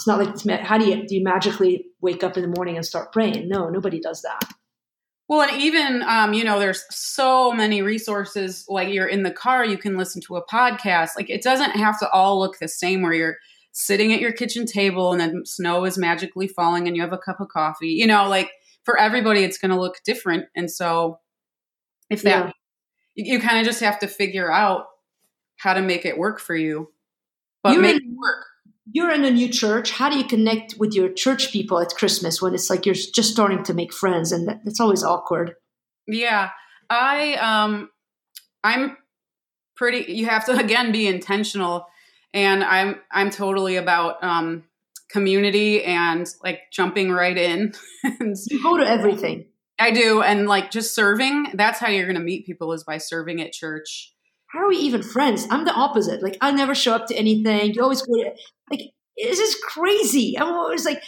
it's 0.00 0.06
not 0.06 0.18
like, 0.18 0.28
it's, 0.30 0.46
how 0.66 0.78
do 0.78 0.86
you, 0.86 1.06
do 1.06 1.14
you 1.14 1.22
magically 1.22 1.84
wake 2.00 2.24
up 2.24 2.36
in 2.36 2.42
the 2.42 2.48
morning 2.56 2.76
and 2.76 2.86
start 2.86 3.12
praying? 3.12 3.48
No, 3.48 3.68
nobody 3.68 4.00
does 4.00 4.22
that. 4.22 4.40
Well, 5.28 5.42
and 5.42 5.62
even, 5.62 6.02
um, 6.02 6.32
you 6.32 6.42
know, 6.42 6.58
there's 6.58 6.84
so 6.90 7.52
many 7.52 7.82
resources. 7.82 8.64
Like 8.68 8.92
you're 8.92 9.06
in 9.06 9.22
the 9.22 9.30
car, 9.30 9.64
you 9.64 9.76
can 9.76 9.96
listen 9.96 10.22
to 10.22 10.36
a 10.36 10.46
podcast. 10.46 11.10
Like 11.16 11.28
it 11.28 11.42
doesn't 11.42 11.72
have 11.72 12.00
to 12.00 12.10
all 12.10 12.40
look 12.40 12.58
the 12.58 12.66
same 12.66 13.02
where 13.02 13.12
you're 13.12 13.36
sitting 13.72 14.12
at 14.12 14.20
your 14.20 14.32
kitchen 14.32 14.66
table 14.66 15.12
and 15.12 15.20
then 15.20 15.42
snow 15.44 15.84
is 15.84 15.98
magically 15.98 16.48
falling 16.48 16.88
and 16.88 16.96
you 16.96 17.02
have 17.02 17.12
a 17.12 17.18
cup 17.18 17.38
of 17.38 17.48
coffee. 17.48 17.90
You 17.90 18.06
know, 18.06 18.26
like 18.26 18.50
for 18.84 18.98
everybody 18.98 19.44
it's 19.44 19.58
going 19.58 19.70
to 19.70 19.80
look 19.80 19.98
different 20.04 20.46
and 20.56 20.70
so 20.70 21.20
if 22.08 22.22
that 22.22 22.46
yeah. 22.46 22.52
you, 23.14 23.34
you 23.34 23.40
kind 23.40 23.58
of 23.58 23.64
just 23.64 23.80
have 23.80 23.98
to 24.00 24.08
figure 24.08 24.50
out 24.50 24.86
how 25.56 25.74
to 25.74 25.82
make 25.82 26.04
it 26.04 26.18
work 26.18 26.40
for 26.40 26.56
you 26.56 26.88
but 27.62 27.74
you're 27.74 27.82
make 27.82 27.96
it 27.96 28.16
work 28.16 28.46
you're 28.92 29.10
in 29.10 29.24
a 29.24 29.30
new 29.30 29.48
church 29.48 29.92
how 29.92 30.08
do 30.08 30.16
you 30.16 30.24
connect 30.24 30.74
with 30.78 30.94
your 30.94 31.10
church 31.12 31.52
people 31.52 31.78
at 31.80 31.94
christmas 31.94 32.40
when 32.40 32.54
it's 32.54 32.70
like 32.70 32.86
you're 32.86 32.94
just 32.94 33.32
starting 33.32 33.62
to 33.62 33.74
make 33.74 33.92
friends 33.92 34.32
and 34.32 34.48
that, 34.48 34.60
that's 34.64 34.80
always 34.80 35.02
awkward 35.02 35.54
yeah 36.06 36.50
i 36.88 37.34
um 37.34 37.90
i'm 38.64 38.96
pretty 39.76 40.12
you 40.12 40.26
have 40.26 40.44
to 40.44 40.52
again 40.64 40.92
be 40.92 41.06
intentional 41.06 41.86
and 42.32 42.64
i'm 42.64 42.96
i'm 43.12 43.30
totally 43.30 43.76
about 43.76 44.22
um 44.22 44.64
community 45.10 45.82
and 45.84 46.26
like 46.42 46.60
jumping 46.72 47.10
right 47.10 47.36
in. 47.36 47.72
and 48.04 48.36
you 48.48 48.62
go 48.62 48.76
to 48.76 48.88
everything. 48.88 49.46
I 49.78 49.90
do. 49.92 50.22
And 50.22 50.46
like 50.46 50.70
just 50.70 50.94
serving, 50.94 51.52
that's 51.54 51.78
how 51.78 51.88
you're 51.88 52.06
going 52.06 52.18
to 52.18 52.22
meet 52.22 52.46
people 52.46 52.72
is 52.72 52.84
by 52.84 52.98
serving 52.98 53.40
at 53.40 53.52
church. 53.52 54.12
How 54.52 54.60
are 54.60 54.68
we 54.68 54.76
even 54.78 55.02
friends? 55.02 55.46
I'm 55.50 55.64
the 55.64 55.72
opposite. 55.72 56.22
Like 56.22 56.36
I 56.40 56.50
never 56.50 56.74
show 56.74 56.94
up 56.94 57.06
to 57.06 57.14
anything. 57.16 57.74
You 57.74 57.82
always 57.82 58.02
go 58.02 58.14
to 58.14 58.32
like 58.70 58.92
this 59.16 59.38
is 59.38 59.54
crazy. 59.56 60.38
I'm 60.38 60.48
always 60.48 60.84
like, 60.84 61.02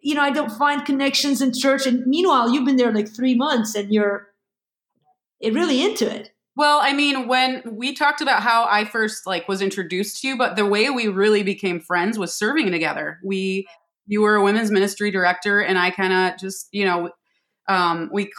you 0.00 0.14
know, 0.14 0.22
I 0.22 0.30
don't 0.30 0.50
find 0.50 0.84
connections 0.84 1.42
in 1.42 1.52
church. 1.52 1.86
And 1.86 2.06
meanwhile, 2.06 2.50
you've 2.50 2.64
been 2.64 2.76
there 2.76 2.92
like 2.92 3.14
three 3.14 3.34
months 3.34 3.74
and 3.74 3.92
you're 3.92 4.28
really 5.42 5.82
into 5.82 6.10
it. 6.10 6.32
Well, 6.56 6.80
I 6.82 6.92
mean, 6.92 7.28
when 7.28 7.62
we 7.70 7.94
talked 7.94 8.20
about 8.20 8.42
how 8.42 8.66
I 8.68 8.84
first 8.84 9.26
like 9.26 9.48
was 9.48 9.62
introduced 9.62 10.20
to 10.20 10.28
you, 10.28 10.36
but 10.36 10.56
the 10.56 10.66
way 10.66 10.90
we 10.90 11.08
really 11.08 11.42
became 11.42 11.80
friends 11.80 12.18
was 12.18 12.34
serving 12.34 12.70
together. 12.70 13.18
We 13.24 13.66
you 14.06 14.22
were 14.22 14.34
a 14.34 14.42
women's 14.42 14.72
ministry 14.72 15.10
director 15.10 15.60
and 15.60 15.78
I 15.78 15.90
kind 15.90 16.12
of 16.12 16.40
just, 16.40 16.68
you 16.72 16.84
know, 16.84 17.10
um, 17.68 18.10
we 18.12 18.32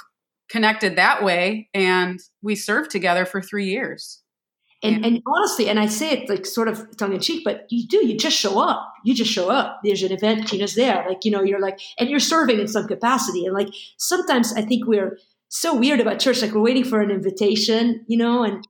connected 0.50 0.98
that 0.98 1.24
way 1.24 1.70
and 1.74 2.20
we 2.42 2.56
served 2.56 2.92
together 2.92 3.26
for 3.26 3.42
3 3.42 3.66
years. 3.66 4.21
And, 4.84 5.06
and 5.06 5.22
honestly, 5.28 5.70
and 5.70 5.80
I 5.80 5.86
say 5.86 6.12
it 6.12 6.30
like 6.30 6.46
sort 6.46 6.68
of 6.68 6.98
tongue 6.98 7.14
in 7.14 7.20
cheek, 7.20 7.44
but 7.46 7.68
you 7.70 7.88
do, 7.88 8.06
you 8.06 8.18
just 8.18 8.36
show 8.36 8.60
up. 8.60 8.94
You 9.06 9.14
just 9.14 9.32
show 9.32 9.50
up. 9.50 9.80
There's 9.84 10.02
an 10.02 10.12
event, 10.12 10.48
Tina's 10.48 10.74
there. 10.74 11.06
Like, 11.08 11.24
you 11.24 11.30
know, 11.30 11.44
you're 11.44 11.60
like, 11.60 11.80
and 12.00 12.10
you're 12.10 12.20
serving 12.20 12.60
in 12.60 12.68
some 12.68 12.88
capacity. 12.88 13.46
And 13.46 13.54
like, 13.54 13.70
sometimes 13.98 14.54
I 14.54 14.64
think 14.64 14.88
we're, 14.88 15.18
so 15.52 15.76
weird 15.76 16.00
about 16.00 16.20
church. 16.20 16.42
Like 16.42 16.54
we're 16.54 16.62
waiting 16.62 16.86
for 16.86 17.02
an 17.02 17.12
invitation, 17.12 18.06
you 18.08 18.18
know, 18.18 18.44
and 18.44 18.66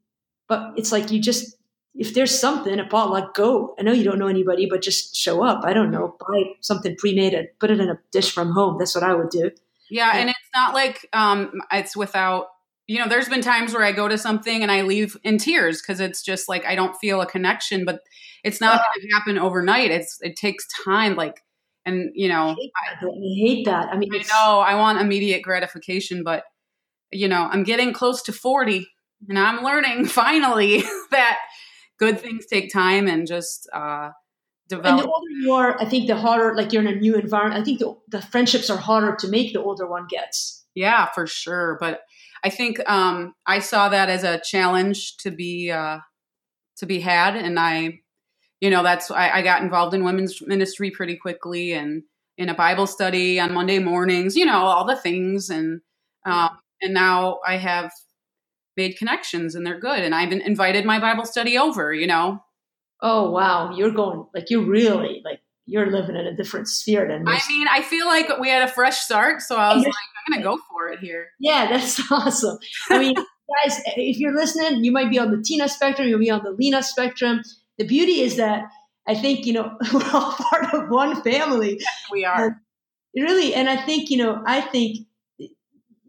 but 0.49 0.73
it's 0.75 0.91
like 0.91 1.11
you 1.11 1.21
just 1.21 1.55
if 1.93 2.13
there's 2.13 2.37
something 2.37 2.79
a 2.79 2.85
potluck, 2.85 3.35
go. 3.35 3.75
I 3.79 3.83
know 3.83 3.91
you 3.91 4.03
don't 4.03 4.19
know 4.19 4.27
anybody, 4.27 4.65
but 4.65 4.81
just 4.81 5.15
show 5.15 5.43
up. 5.43 5.63
I 5.63 5.73
don't 5.73 5.91
know, 5.91 6.15
buy 6.19 6.43
something 6.61 6.95
pre-made 6.95 7.33
and 7.33 7.47
put 7.59 7.69
it 7.69 7.79
in 7.79 7.89
a 7.89 7.99
dish 8.11 8.31
from 8.31 8.51
home. 8.51 8.77
That's 8.79 8.95
what 8.95 9.03
I 9.03 9.13
would 9.13 9.29
do. 9.29 9.51
Yeah, 9.89 10.11
and 10.15 10.29
it's 10.29 10.39
not 10.55 10.73
like 10.73 11.07
um, 11.13 11.61
it's 11.71 11.95
without. 11.95 12.47
You 12.87 12.99
know, 12.99 13.07
there's 13.07 13.29
been 13.29 13.41
times 13.41 13.73
where 13.73 13.83
I 13.83 13.91
go 13.91 14.07
to 14.07 14.17
something 14.17 14.61
and 14.61 14.71
I 14.71 14.81
leave 14.81 15.15
in 15.23 15.37
tears 15.37 15.81
because 15.81 15.99
it's 15.99 16.21
just 16.21 16.49
like 16.49 16.65
I 16.65 16.75
don't 16.75 16.95
feel 16.97 17.21
a 17.21 17.25
connection. 17.25 17.85
But 17.85 18.01
it's 18.43 18.59
not 18.59 18.81
going 18.81 19.07
to 19.07 19.15
happen 19.15 19.37
overnight. 19.37 19.91
It's 19.91 20.17
it 20.21 20.35
takes 20.35 20.65
time. 20.85 21.15
Like 21.15 21.41
And 21.85 22.11
you 22.13 22.27
know, 22.27 22.49
I 22.49 22.55
hate 22.59 22.71
that. 22.73 23.07
I, 23.07 23.11
hate 23.35 23.65
that. 23.65 23.89
I 23.89 23.97
mean, 23.97 24.09
I 24.13 24.17
know 24.17 24.59
I 24.59 24.75
want 24.75 24.99
immediate 24.99 25.41
gratification, 25.41 26.23
but 26.23 26.43
you 27.11 27.27
know, 27.27 27.47
I'm 27.51 27.63
getting 27.63 27.93
close 27.93 28.21
to 28.23 28.33
40 28.33 28.87
and 29.29 29.37
I'm 29.37 29.63
learning 29.63 30.05
finally 30.07 30.83
that 31.11 31.39
good 31.97 32.19
things 32.19 32.45
take 32.45 32.73
time 32.73 33.07
and 33.07 33.27
just 33.27 33.69
uh, 33.73 34.09
develop. 34.67 34.87
And 34.87 34.99
the 34.99 35.03
older 35.03 35.31
you 35.41 35.53
are, 35.53 35.79
I 35.79 35.85
think 35.85 36.07
the 36.07 36.15
harder, 36.15 36.55
like 36.55 36.73
you're 36.73 36.81
in 36.81 36.87
a 36.87 36.95
new 36.95 37.15
environment. 37.15 37.61
I 37.61 37.63
think 37.63 37.79
the, 37.79 37.95
the 38.09 38.21
friendships 38.21 38.69
are 38.69 38.77
harder 38.77 39.15
to 39.17 39.27
make 39.27 39.53
the 39.53 39.61
older 39.61 39.87
one 39.87 40.07
gets. 40.09 40.65
Yeah, 40.73 41.07
for 41.13 41.27
sure. 41.27 41.77
But 41.79 42.01
I 42.43 42.49
think 42.49 42.79
um, 42.89 43.35
I 43.45 43.59
saw 43.59 43.89
that 43.89 44.09
as 44.09 44.23
a 44.23 44.39
challenge 44.39 45.17
to 45.17 45.31
be 45.31 45.71
uh, 45.71 45.99
to 46.77 46.85
be 46.85 46.99
had, 46.99 47.35
and 47.35 47.59
I, 47.59 47.99
you 48.59 48.69
know, 48.69 48.83
that's 48.83 49.11
I, 49.11 49.29
I 49.29 49.41
got 49.41 49.61
involved 49.61 49.93
in 49.93 50.03
women's 50.03 50.41
ministry 50.41 50.91
pretty 50.91 51.15
quickly, 51.15 51.73
and 51.73 52.03
in 52.37 52.49
a 52.49 52.55
Bible 52.55 52.87
study 52.87 53.39
on 53.39 53.53
Monday 53.53 53.79
mornings. 53.79 54.35
You 54.35 54.45
know, 54.45 54.63
all 54.63 54.85
the 54.85 54.95
things, 54.95 55.49
and 55.49 55.81
um, 56.25 56.57
and 56.81 56.93
now 56.93 57.39
I 57.45 57.57
have 57.57 57.91
made 58.75 58.97
connections, 58.97 59.53
and 59.53 59.65
they're 59.65 59.79
good, 59.79 59.99
and 59.99 60.15
I've 60.15 60.31
invited 60.31 60.85
my 60.85 60.99
Bible 60.99 61.25
study 61.25 61.57
over. 61.57 61.93
You 61.93 62.07
know. 62.07 62.43
Oh 63.01 63.29
wow, 63.31 63.75
you're 63.75 63.91
going 63.91 64.25
like 64.33 64.49
you're 64.49 64.65
really 64.65 65.21
like 65.23 65.41
you're 65.65 65.91
living 65.91 66.15
in 66.15 66.25
a 66.25 66.35
different 66.35 66.67
sphere 66.67 67.07
than 67.07 67.27
I 67.27 67.39
mean, 67.47 67.67
I 67.69 67.81
feel 67.81 68.05
like 68.05 68.27
we 68.39 68.49
had 68.49 68.67
a 68.67 68.71
fresh 68.71 68.97
start, 68.97 69.41
so 69.41 69.57
I 69.57 69.73
was 69.75 69.83
like, 69.83 69.93
I'm 70.27 70.33
gonna 70.33 70.43
go 70.43 70.59
for 70.69 70.89
it 70.89 70.99
here. 70.99 71.27
Yeah, 71.39 71.67
that's 71.69 71.99
awesome. 72.11 72.57
I 72.89 72.99
mean, 72.99 73.15
guys, 73.15 73.81
if 73.95 74.17
you're 74.17 74.35
listening, 74.35 74.83
you 74.83 74.91
might 74.91 75.09
be 75.09 75.19
on 75.19 75.31
the 75.31 75.41
Tina 75.41 75.67
spectrum, 75.67 76.07
you'll 76.07 76.19
be 76.19 76.31
on 76.31 76.43
the 76.43 76.51
Lina 76.51 76.83
spectrum. 76.83 77.41
The 77.77 77.85
beauty 77.85 78.21
is 78.21 78.37
that 78.37 78.63
I 79.07 79.15
think 79.15 79.45
you 79.45 79.53
know 79.53 79.77
we're 79.93 80.11
all 80.11 80.33
part 80.33 80.73
of 80.73 80.89
one 80.89 81.21
family. 81.21 81.79
We 82.11 82.25
are 82.25 82.61
and 83.15 83.25
really, 83.25 83.53
and 83.53 83.69
I 83.69 83.77
think 83.77 84.09
you 84.09 84.17
know, 84.17 84.41
I 84.45 84.61
think 84.61 85.07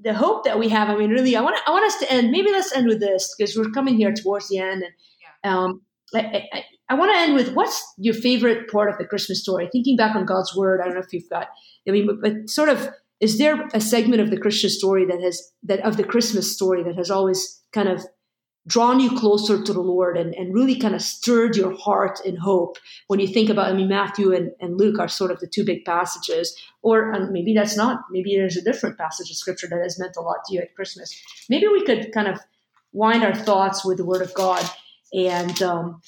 the 0.01 0.15
hope 0.15 0.45
that 0.45 0.59
we 0.59 0.69
have. 0.69 0.89
I 0.89 0.97
mean, 0.97 1.11
really, 1.11 1.37
I 1.37 1.41
want 1.41 1.57
I 1.67 1.71
want 1.71 1.85
us 1.85 1.99
to 2.01 2.13
end. 2.13 2.31
Maybe 2.31 2.51
let's 2.51 2.75
end 2.75 2.87
with 2.87 3.01
this 3.01 3.35
because 3.37 3.57
we're 3.57 3.71
coming 3.71 3.97
here 3.97 4.13
towards 4.13 4.49
the 4.49 4.59
end, 4.59 4.83
and 4.83 4.93
yeah. 5.45 5.59
um, 5.59 5.83
I, 6.15 6.49
I, 6.53 6.65
I 6.89 6.95
want 6.95 7.13
to 7.13 7.19
end 7.19 7.35
with 7.35 7.55
what's 7.55 7.83
your 7.99 8.15
favorite 8.15 8.71
part 8.71 8.91
of 8.91 8.99
the 8.99 9.05
Christmas 9.05 9.41
story? 9.41 9.69
Thinking 9.73 9.97
back 9.97 10.15
on 10.15 10.27
God's 10.27 10.55
word, 10.55 10.81
I 10.81 10.85
don't 10.85 10.95
know 10.95 11.01
if 11.01 11.13
you've 11.13 11.29
got, 11.31 11.49
I 11.89 11.91
mean, 11.91 12.07
but, 12.07 12.21
but 12.21 12.51
sort 12.51 12.69
of, 12.69 12.89
is 13.23 13.39
there 13.39 13.68
a 13.73 13.81
segment 13.81 14.20
of 14.20 14.31
the 14.31 14.37
Christian 14.37 14.68
story 14.68 15.07
that 15.07 15.23
has, 15.23 15.53
that 15.62 15.79
of 15.81 15.97
the 15.97 16.03
Christmas 16.03 16.53
story 16.53 16.83
that 16.83 16.97
has 16.97 17.09
always 17.09 17.62
kind 17.73 17.89
of 17.89 18.05
drawn 18.66 18.99
you 18.99 19.16
closer 19.16 19.62
to 19.62 19.73
the 19.73 19.81
Lord 19.81 20.16
and, 20.16 20.35
and 20.35 20.53
really 20.53 20.77
kind 20.77 20.95
of 20.95 21.03
stirred 21.03 21.57
your 21.57 21.73
heart 21.73 22.18
in 22.25 22.37
hope 22.37 22.79
when 23.07 23.20
you 23.20 23.29
think 23.29 23.49
about, 23.49 23.68
I 23.68 23.75
mean, 23.75 23.89
Matthew 23.89 24.35
and, 24.35 24.51
and 24.61 24.77
Luke 24.77 24.99
are 24.99 25.07
sort 25.07 25.31
of 25.31 25.39
the 25.39 25.47
two 25.47 25.64
big 25.64 25.85
passages, 25.85 26.57
or 26.83 27.12
maybe 27.31 27.55
that's 27.55 27.77
not, 27.77 28.01
maybe 28.11 28.35
there's 28.35 28.57
a 28.57 28.62
different 28.62 28.99
passage 28.99 29.31
of 29.31 29.37
scripture 29.37 29.68
that 29.68 29.83
has 29.83 30.01
meant 30.01 30.16
a 30.16 30.20
lot 30.20 30.45
to 30.47 30.55
you 30.55 30.61
at 30.61 30.75
Christmas. 30.75 31.16
Maybe 31.49 31.68
we 31.68 31.85
could 31.85 32.12
kind 32.12 32.27
of 32.27 32.41
wind 32.93 33.23
our 33.23 33.35
thoughts 33.35 33.85
with 33.85 33.99
the 33.99 34.05
word 34.05 34.23
of 34.23 34.35
God 34.35 34.68
and, 35.12 35.62
um, 35.62 36.01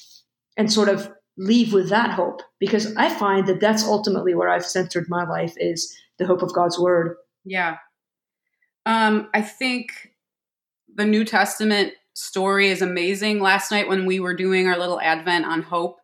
and 0.57 0.71
sort 0.71 0.89
of 0.89 1.09
leave 1.37 1.71
with 1.73 1.89
that 1.89 2.11
hope 2.11 2.41
because 2.59 2.93
I 2.95 3.09
find 3.09 3.47
that 3.47 3.61
that's 3.61 3.83
ultimately 3.83 4.35
where 4.35 4.49
I've 4.49 4.65
centered 4.65 5.07
my 5.09 5.25
life 5.25 5.53
is 5.57 5.93
the 6.17 6.25
hope 6.25 6.41
of 6.41 6.53
God's 6.53 6.79
word. 6.79 7.17
Yeah. 7.43 7.77
Um, 8.85 9.29
I 9.33 9.41
think 9.41 10.11
the 10.93 11.05
New 11.05 11.25
Testament 11.25 11.93
story 12.13 12.69
is 12.69 12.81
amazing. 12.81 13.39
Last 13.39 13.71
night 13.71 13.87
when 13.87 14.05
we 14.05 14.19
were 14.19 14.35
doing 14.35 14.67
our 14.67 14.77
little 14.77 15.01
advent 15.01 15.45
on 15.45 15.61
hope, 15.61 15.97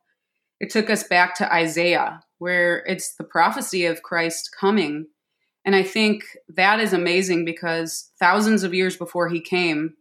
it 0.59 0.69
took 0.69 0.89
us 0.89 1.03
back 1.03 1.35
to 1.35 1.53
Isaiah 1.53 2.21
where 2.41 2.83
it's 2.87 3.15
the 3.15 3.23
prophecy 3.23 3.85
of 3.85 4.01
Christ 4.01 4.49
coming. 4.59 5.05
And 5.63 5.75
I 5.75 5.83
think 5.83 6.23
that 6.49 6.79
is 6.79 6.91
amazing 6.91 7.45
because 7.45 8.09
thousands 8.19 8.63
of 8.63 8.73
years 8.73 8.97
before 8.97 9.29
he 9.29 9.39
came, 9.39 9.93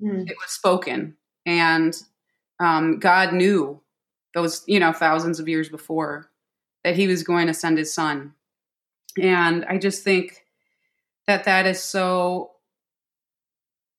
mm. 0.00 0.22
it 0.30 0.36
was 0.40 0.50
spoken. 0.50 1.16
And 1.44 2.00
um, 2.60 3.00
God 3.00 3.32
knew 3.32 3.82
those, 4.34 4.62
you 4.68 4.78
know, 4.78 4.92
thousands 4.92 5.40
of 5.40 5.48
years 5.48 5.68
before 5.68 6.30
that 6.84 6.94
he 6.94 7.08
was 7.08 7.24
going 7.24 7.48
to 7.48 7.54
send 7.54 7.76
his 7.76 7.92
son. 7.92 8.34
And 9.18 9.64
I 9.64 9.78
just 9.78 10.04
think 10.04 10.44
that 11.26 11.44
that 11.44 11.66
is 11.66 11.82
so 11.82 12.52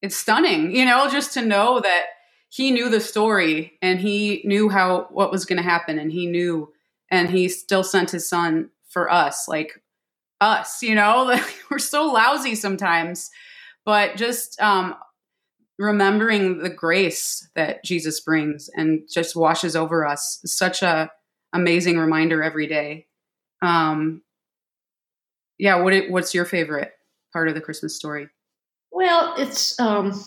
it's 0.01 0.15
stunning, 0.15 0.75
you 0.75 0.85
know, 0.85 1.09
just 1.09 1.33
to 1.33 1.41
know 1.41 1.79
that 1.79 2.05
he 2.49 2.71
knew 2.71 2.89
the 2.89 2.99
story 2.99 3.77
and 3.81 3.99
he 3.99 4.41
knew 4.45 4.67
how 4.67 5.07
what 5.11 5.31
was 5.31 5.45
going 5.45 5.57
to 5.57 5.63
happen 5.63 5.99
and 5.99 6.11
he 6.11 6.25
knew 6.25 6.73
and 7.09 7.29
he 7.29 7.47
still 7.47 7.83
sent 7.83 8.11
his 8.11 8.27
son 8.27 8.69
for 8.89 9.11
us, 9.11 9.47
like 9.47 9.81
us, 10.39 10.81
you 10.81 10.95
know, 10.95 11.39
we're 11.71 11.79
so 11.79 12.11
lousy 12.11 12.55
sometimes, 12.55 13.29
but 13.85 14.15
just 14.15 14.59
um 14.61 14.95
remembering 15.77 16.59
the 16.59 16.69
grace 16.69 17.49
that 17.55 17.83
Jesus 17.83 18.19
brings 18.19 18.69
and 18.75 19.07
just 19.11 19.35
washes 19.35 19.75
over 19.75 20.05
us 20.05 20.39
such 20.45 20.83
a 20.83 21.11
amazing 21.53 21.97
reminder 21.97 22.43
every 22.43 22.67
day. 22.67 23.07
Um, 23.61 24.21
yeah, 25.61 25.75
what 25.75 25.93
what's 26.09 26.33
your 26.33 26.43
favorite 26.43 26.91
part 27.31 27.47
of 27.47 27.53
the 27.53 27.61
Christmas 27.61 27.95
story? 27.95 28.27
Well, 28.91 29.35
it's 29.37 29.79
um, 29.79 30.19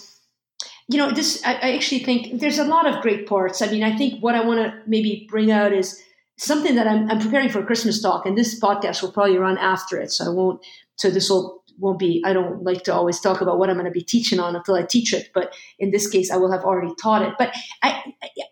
you 0.89 0.97
know 0.97 1.11
this. 1.11 1.45
I, 1.45 1.55
I 1.55 1.75
actually 1.75 2.05
think 2.05 2.39
there's 2.41 2.61
a 2.61 2.65
lot 2.65 2.87
of 2.87 3.03
great 3.03 3.27
parts. 3.27 3.61
I 3.61 3.67
mean, 3.67 3.83
I 3.83 3.97
think 3.97 4.23
what 4.23 4.37
I 4.37 4.47
want 4.47 4.61
to 4.61 4.81
maybe 4.87 5.27
bring 5.29 5.51
out 5.51 5.73
is 5.73 6.01
something 6.39 6.77
that 6.77 6.87
I'm, 6.87 7.11
I'm 7.11 7.19
preparing 7.19 7.49
for 7.49 7.59
a 7.59 7.67
Christmas 7.67 8.01
talk, 8.01 8.27
and 8.27 8.39
this 8.39 8.61
podcast 8.61 9.03
will 9.03 9.11
probably 9.11 9.37
run 9.37 9.59
after 9.59 10.01
it, 10.01 10.13
so 10.13 10.27
I 10.27 10.29
won't. 10.29 10.65
So 10.95 11.11
this 11.11 11.29
will 11.29 11.64
won't 11.79 11.99
be 11.99 12.23
i 12.25 12.33
don't 12.33 12.63
like 12.63 12.83
to 12.83 12.93
always 12.93 13.21
talk 13.21 13.41
about 13.41 13.59
what 13.59 13.69
i'm 13.69 13.77
going 13.77 13.85
to 13.85 13.91
be 13.91 14.03
teaching 14.03 14.39
on 14.41 14.55
until 14.57 14.75
i 14.75 14.83
teach 14.83 15.13
it 15.13 15.31
but 15.35 15.55
in 15.79 15.91
this 15.91 16.09
case 16.09 16.31
i 16.31 16.37
will 16.37 16.51
have 16.51 16.65
already 16.65 16.93
taught 17.01 17.23
it 17.23 17.35
but 17.39 17.55
i 17.83 18.03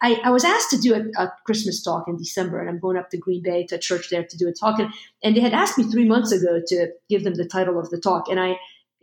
i, 0.03 0.21
I 0.25 0.31
was 0.31 0.45
asked 0.45 0.71
to 0.71 0.79
do 0.79 0.95
a, 0.95 1.23
a, 1.23 1.33
christmas 1.45 1.83
talk 1.83 2.09
in 2.09 2.17
december 2.17 2.61
and 2.61 2.69
i'm 2.69 2.79
going 2.79 2.97
up 2.97 3.11
to 3.11 3.17
green 3.17 3.43
bay 3.43 3.65
to 3.67 3.77
a 3.77 3.79
church 3.79 4.11
there 4.11 4.25
to 4.25 4.37
do 4.37 4.49
a 4.49 4.53
talk 4.53 4.79
and, 4.79 4.93
and 5.23 5.37
they 5.37 5.41
had 5.41 5.53
asked 5.53 5.79
me 5.79 5.85
three 5.85 6.07
months 6.07 6.33
ago 6.33 6.61
to 6.67 6.89
give 7.09 7.25
them 7.25 7.35
the 7.35 7.47
title 7.47 7.79
of 7.79 7.91
the 7.91 8.01
talk 8.01 8.29
and 8.29 8.41
i 8.41 8.57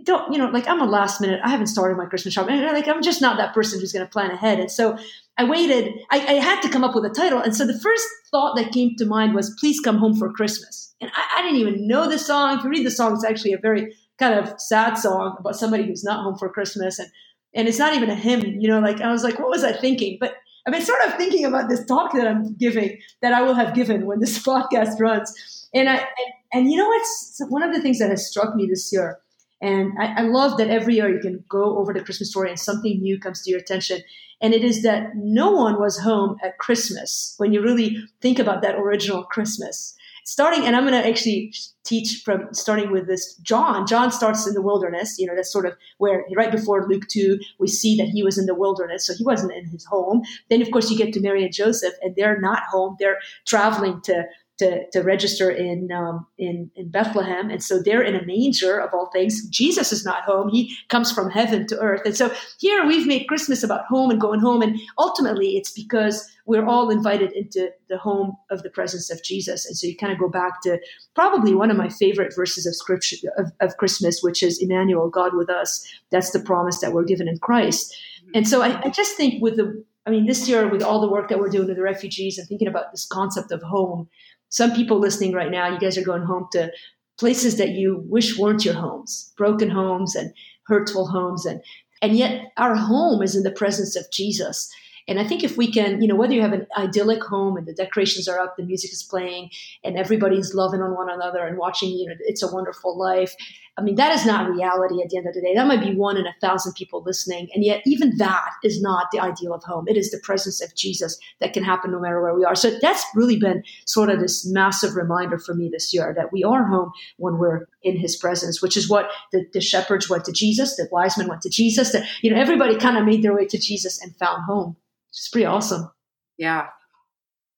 don't 0.04 0.32
you 0.32 0.38
know 0.38 0.50
like 0.50 0.68
i'm 0.68 0.82
a 0.82 0.86
last 0.86 1.20
minute 1.20 1.42
i 1.44 1.50
haven't 1.50 1.68
started 1.68 1.98
my 1.98 2.06
christmas 2.06 2.34
shopping 2.34 2.56
and 2.56 2.74
like 2.74 2.88
i'm 2.88 3.02
just 3.02 3.22
not 3.22 3.38
that 3.38 3.54
person 3.54 3.80
who's 3.80 3.92
going 3.92 4.06
to 4.06 4.12
plan 4.12 4.32
ahead 4.32 4.60
and 4.60 4.72
so 4.72 4.98
i 5.38 5.44
waited 5.44 5.94
I, 6.10 6.20
I 6.20 6.34
had 6.34 6.62
to 6.62 6.70
come 6.70 6.84
up 6.84 6.96
with 6.96 7.06
a 7.06 7.10
title 7.10 7.40
and 7.40 7.56
so 7.56 7.66
the 7.66 7.80
first 7.80 8.06
thought 8.32 8.56
that 8.56 8.72
came 8.72 8.96
to 8.98 9.06
mind 9.06 9.36
was 9.36 9.56
please 9.60 9.80
come 9.80 9.98
home 9.98 10.16
for 10.16 10.32
christmas 10.32 10.90
and 11.02 11.12
I, 11.16 11.40
I, 11.40 11.42
didn't 11.42 11.60
even 11.60 11.88
know 11.88 12.10
the 12.10 12.20
song. 12.20 12.58
If 12.58 12.64
you 12.64 12.70
read 12.70 12.86
the 12.86 12.92
song, 12.92 13.14
it's 13.14 13.24
actually 13.24 13.54
a 13.54 13.58
very 13.58 13.96
kind 14.20 14.34
of 14.38 14.60
sad 14.60 14.96
song 14.96 15.38
about 15.40 15.56
somebody 15.56 15.86
who's 15.86 16.04
not 16.04 16.24
home 16.24 16.38
for 16.38 16.50
Christmas, 16.50 17.00
and 17.00 17.10
and 17.56 17.68
it's 17.68 17.80
not 17.80 17.96
even 17.96 18.10
a 18.10 18.16
hymn. 18.16 18.42
You 18.60 18.68
know, 18.68 18.80
like 18.80 19.02
I 19.02 19.12
was 19.12 19.24
like, 19.24 19.40
what 19.40 19.50
was 19.50 19.64
I 19.64 19.74
thinking? 19.74 20.18
But 20.20 20.36
I've 20.68 20.74
been 20.74 20.82
sort 20.82 21.04
of 21.06 21.16
thinking 21.16 21.46
about 21.46 21.70
this 21.70 21.86
talk 21.86 22.14
that 22.14 22.28
I'm 22.28 22.56
giving 22.56 23.00
that 23.22 23.34
I 23.34 23.42
will 23.42 23.56
have 23.56 23.74
given 23.74 24.06
when 24.06 24.20
this 24.20 24.40
podcast 24.46 25.00
runs, 25.00 25.68
and 25.74 25.90
I 25.90 25.96
and, 25.96 26.08
and 26.54 26.72
you 26.72 26.78
know 26.78 26.88
what's 26.88 27.42
one 27.50 27.64
of 27.64 27.74
the 27.74 27.82
things 27.82 28.00
that 28.00 28.10
has 28.10 28.28
struck 28.28 28.56
me 28.56 28.68
this 28.68 28.92
year. 28.92 29.20
And 29.62 29.92
I, 30.00 30.20
I 30.20 30.22
love 30.22 30.58
that 30.58 30.70
every 30.70 30.96
year 30.96 31.14
you 31.14 31.20
can 31.20 31.44
go 31.50 31.78
over 31.78 31.94
the 31.94 32.02
Christmas 32.02 32.30
story 32.30 32.50
and 32.50 32.60
something 32.60 33.02
new 33.02 33.20
comes 33.20 33.42
to 33.44 33.52
your 33.52 33.60
attention. 33.60 34.02
And 34.42 34.54
it 34.54 34.64
is 34.64 34.84
that 34.84 35.16
no 35.16 35.52
one 35.52 35.80
was 35.80 36.00
home 36.00 36.38
at 36.42 36.58
Christmas 36.60 37.36
when 37.38 37.52
you 37.52 37.62
really 37.62 37.98
think 38.22 38.40
about 38.40 38.62
that 38.62 38.76
original 38.76 39.24
Christmas 39.24 39.96
starting, 40.26 40.66
and 40.66 40.76
I'm 40.76 40.86
going 40.86 41.02
to 41.02 41.08
actually 41.08 41.54
teach 41.84 42.22
from 42.24 42.48
starting 42.54 42.92
with 42.92 43.08
this 43.08 43.36
John. 43.38 43.88
John 43.88 44.12
starts 44.12 44.48
in 44.48 44.54
the 44.54 44.62
wilderness. 44.62 45.18
You 45.18 45.28
know, 45.28 45.36
that's 45.36 45.52
sort 45.52 45.66
of 45.66 45.76
where 45.98 46.26
right 46.36 46.52
before 46.52 46.88
Luke 46.88 47.08
2, 47.10 47.40
we 47.60 47.68
see 47.68 47.96
that 47.98 48.08
he 48.08 48.24
was 48.24 48.38
in 48.38 48.46
the 48.46 48.56
wilderness. 48.56 49.08
So 49.08 49.14
he 49.14 49.24
wasn't 49.24 49.54
in 49.54 49.66
his 49.66 49.86
home. 49.86 50.22
Then, 50.50 50.62
of 50.62 50.72
course, 50.72 50.90
you 50.92 50.98
get 50.98 51.14
to 51.14 51.22
Mary 51.22 51.44
and 51.44 51.54
Joseph, 51.54 51.94
and 52.02 52.16
they're 52.16 52.40
not 52.40 52.64
home. 52.72 52.96
They're 53.00 53.20
traveling 53.46 54.02
to 54.04 54.26
to, 54.60 54.90
to 54.92 55.02
register 55.02 55.50
in, 55.50 55.90
um, 55.92 56.28
in 56.38 56.70
in 56.76 56.90
Bethlehem, 56.90 57.50
and 57.50 57.64
so 57.64 57.82
they're 57.82 58.02
in 58.02 58.16
a 58.16 58.26
manger 58.26 58.78
of 58.78 58.94
all 58.94 59.10
things. 59.12 59.48
Jesus 59.48 59.94
is 59.94 60.06
not 60.06 60.24
home; 60.24 60.50
he 60.50 60.76
comes 60.90 61.12
from 61.12 61.30
heaven 61.30 61.66
to 61.68 61.80
earth, 61.80 62.02
and 62.06 62.16
so 62.16 62.32
here 62.60 62.86
we've 62.86 63.08
made 63.08 63.28
Christmas 63.28 63.64
about 63.64 63.86
home 63.86 64.12
and 64.12 64.20
going 64.20 64.42
home, 64.42 64.62
and 64.62 64.78
ultimately 64.98 65.56
it's 65.56 65.72
because 65.72 66.30
we're 66.46 66.66
all 66.66 66.90
invited 66.90 67.32
into 67.32 67.72
the 67.88 67.98
home 67.98 68.36
of 68.52 68.62
the 68.64 68.70
presence 68.70 69.10
of 69.10 69.24
Jesus, 69.24 69.66
and 69.66 69.78
so 69.78 69.88
you 69.88 69.96
kind 69.96 70.12
of 70.12 70.20
go 70.20 70.30
back 70.30 70.62
to 70.64 70.78
probably 71.16 71.56
one 71.56 71.72
of 71.72 71.78
my 71.78 71.88
favorite 71.88 72.36
verses 72.36 72.66
of 72.66 72.76
scripture 72.76 73.30
of, 73.38 73.52
of 73.62 73.78
Christmas, 73.78 74.22
which 74.22 74.44
is 74.44 74.62
Emmanuel, 74.62 75.10
God 75.10 75.36
with 75.36 75.50
us. 75.50 75.88
That's 76.12 76.32
the 76.32 76.40
promise 76.40 76.82
that 76.82 76.92
we're 76.92 77.06
given 77.06 77.30
in 77.30 77.40
Christ, 77.40 77.96
and 78.36 78.46
so 78.46 78.62
I, 78.62 78.82
I 78.82 78.90
just 78.90 79.16
think 79.16 79.42
with 79.42 79.56
the 79.56 79.84
I 80.06 80.12
mean, 80.12 80.26
this 80.26 80.50
year 80.50 80.68
with 80.68 80.82
all 80.82 81.02
the 81.02 81.10
work 81.10 81.30
that 81.30 81.38
we're 81.38 81.50
doing 81.50 81.68
with 81.68 81.78
the 81.78 81.84
refugees 81.84 82.40
and 82.40 82.48
thinking 82.48 82.68
about 82.68 82.92
this 82.92 83.06
concept 83.06 83.52
of 83.52 83.62
home, 83.62 84.10
some 84.50 84.74
people 84.74 85.00
listening 85.00 85.34
right 85.34 85.52
now, 85.52 85.70
you 85.70 85.80
guys 85.80 85.98
are 85.98 86.04
going 86.04 86.24
home 86.24 86.48
to 86.52 86.72
places 87.18 87.58
that 87.58 87.70
you 87.70 88.04
wish 88.08 88.38
weren't 88.38 88.66
your 88.66 88.74
homes, 88.74 89.34
broken 89.38 89.70
homes 89.70 90.16
and 90.16 90.34
hurtful 90.66 91.08
homes. 91.08 91.46
And, 91.46 91.62
and 92.02 92.18
yet 92.18 92.52
our 92.58 92.76
home 92.76 93.22
is 93.22 93.36
in 93.36 93.44
the 93.44 93.52
presence 93.52 93.96
of 93.96 94.10
Jesus. 94.12 94.72
And 95.08 95.20
I 95.20 95.28
think 95.28 95.44
if 95.44 95.58
we 95.58 95.72
can, 95.72 96.02
you 96.02 96.08
know, 96.08 96.16
whether 96.16 96.34
you 96.34 96.42
have 96.42 96.54
an 96.54 96.68
idyllic 96.78 97.24
home 97.24 97.58
and 97.58 97.66
the 97.66 97.74
decorations 97.74 98.28
are 98.28 98.40
up, 98.40 98.56
the 98.56 98.64
music 98.64 98.92
is 98.92 99.02
playing, 99.02 99.50
and 99.84 99.98
everybody's 99.98 100.54
loving 100.54 100.82
on 100.82 100.96
one 100.96 101.10
another 101.10 101.46
and 101.48 101.58
watching, 101.58 101.90
you 101.90 102.08
know, 102.08 102.14
It's 102.20 102.44
a 102.44 102.54
Wonderful 102.54 102.96
Life. 102.98 103.34
I 103.80 103.82
mean, 103.82 103.96
that 103.96 104.14
is 104.14 104.26
not 104.26 104.50
reality 104.50 105.02
at 105.02 105.10
the 105.10 105.18
end 105.18 105.28
of 105.28 105.34
the 105.34 105.42
day. 105.42 105.56
That 105.56 105.68
might 105.68 105.80
be 105.80 105.96
one 105.96 106.18
in 106.18 106.28
a 106.28 106.36
thousand 106.42 106.74
people 106.74 107.02
listening. 107.06 107.48
And 107.54 107.64
yet, 107.64 107.82
even 107.86 108.18
that 108.18 108.52
is 108.64 108.82
not 108.82 109.08
the 109.12 109.20
ideal 109.20 109.54
of 109.54 109.64
home. 109.64 109.86
It 109.88 109.96
is 109.96 110.12
the 110.12 110.20
presence 110.22 110.62
of 110.62 110.76
Jesus 110.76 111.18
that 111.40 111.54
can 111.54 111.64
happen 111.64 111.92
no 111.92 112.00
matter 112.00 112.22
where 112.22 112.36
we 112.36 112.44
are. 112.44 112.56
So 112.56 112.78
that's 112.82 113.06
really 113.16 113.40
been 113.40 113.64
sort 113.86 114.10
of 114.10 114.20
this 114.20 114.46
massive 114.46 114.96
reminder 114.96 115.40
for 115.40 115.54
me 115.54 115.70
this 115.72 115.94
year 115.94 116.14
that 116.18 116.34
we 116.34 116.44
are 116.44 116.66
home 116.66 116.92
when 117.18 117.38
we're 117.38 117.68
in 117.82 117.96
his 117.96 118.18
presence, 118.18 118.62
which 118.62 118.76
is 118.76 118.90
what 118.90 119.10
the, 119.32 119.46
the 119.54 119.62
shepherds 119.62 120.10
went 120.10 120.26
to 120.26 120.34
Jesus, 120.34 120.76
the 120.76 120.90
wise 120.92 121.18
men 121.18 121.30
went 121.30 121.42
to 121.44 121.50
Jesus, 121.50 121.94
that, 121.94 122.06
you 122.22 122.30
know, 122.30 122.40
everybody 122.40 122.76
kind 122.76 122.98
of 122.98 123.06
made 123.06 123.24
their 123.24 123.34
way 123.34 123.46
to 123.46 123.58
Jesus 123.58 124.02
and 124.02 124.14
found 124.18 124.44
home. 124.44 124.76
It's 125.10 125.30
pretty 125.30 125.46
awesome. 125.46 125.90
Yeah. 126.38 126.68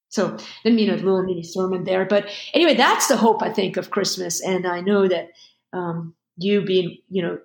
So 0.10 0.38
you 0.66 0.88
know, 0.88 0.94
a 0.94 0.98
little 0.98 1.24
mini 1.24 1.42
sermon 1.42 1.86
there. 1.86 2.06
But 2.06 2.28
anyway, 2.54 2.76
that's 2.76 3.08
the 3.08 3.16
hope, 3.16 3.42
I 3.42 3.50
think, 3.50 3.78
of 3.78 3.92
Christmas. 3.92 4.42
And 4.42 4.68
I 4.68 4.82
know 4.82 5.08
that 5.08 5.30
um, 5.74 6.16
you 6.38 6.64
being, 6.64 6.98
you 7.10 7.22
know, 7.22 7.40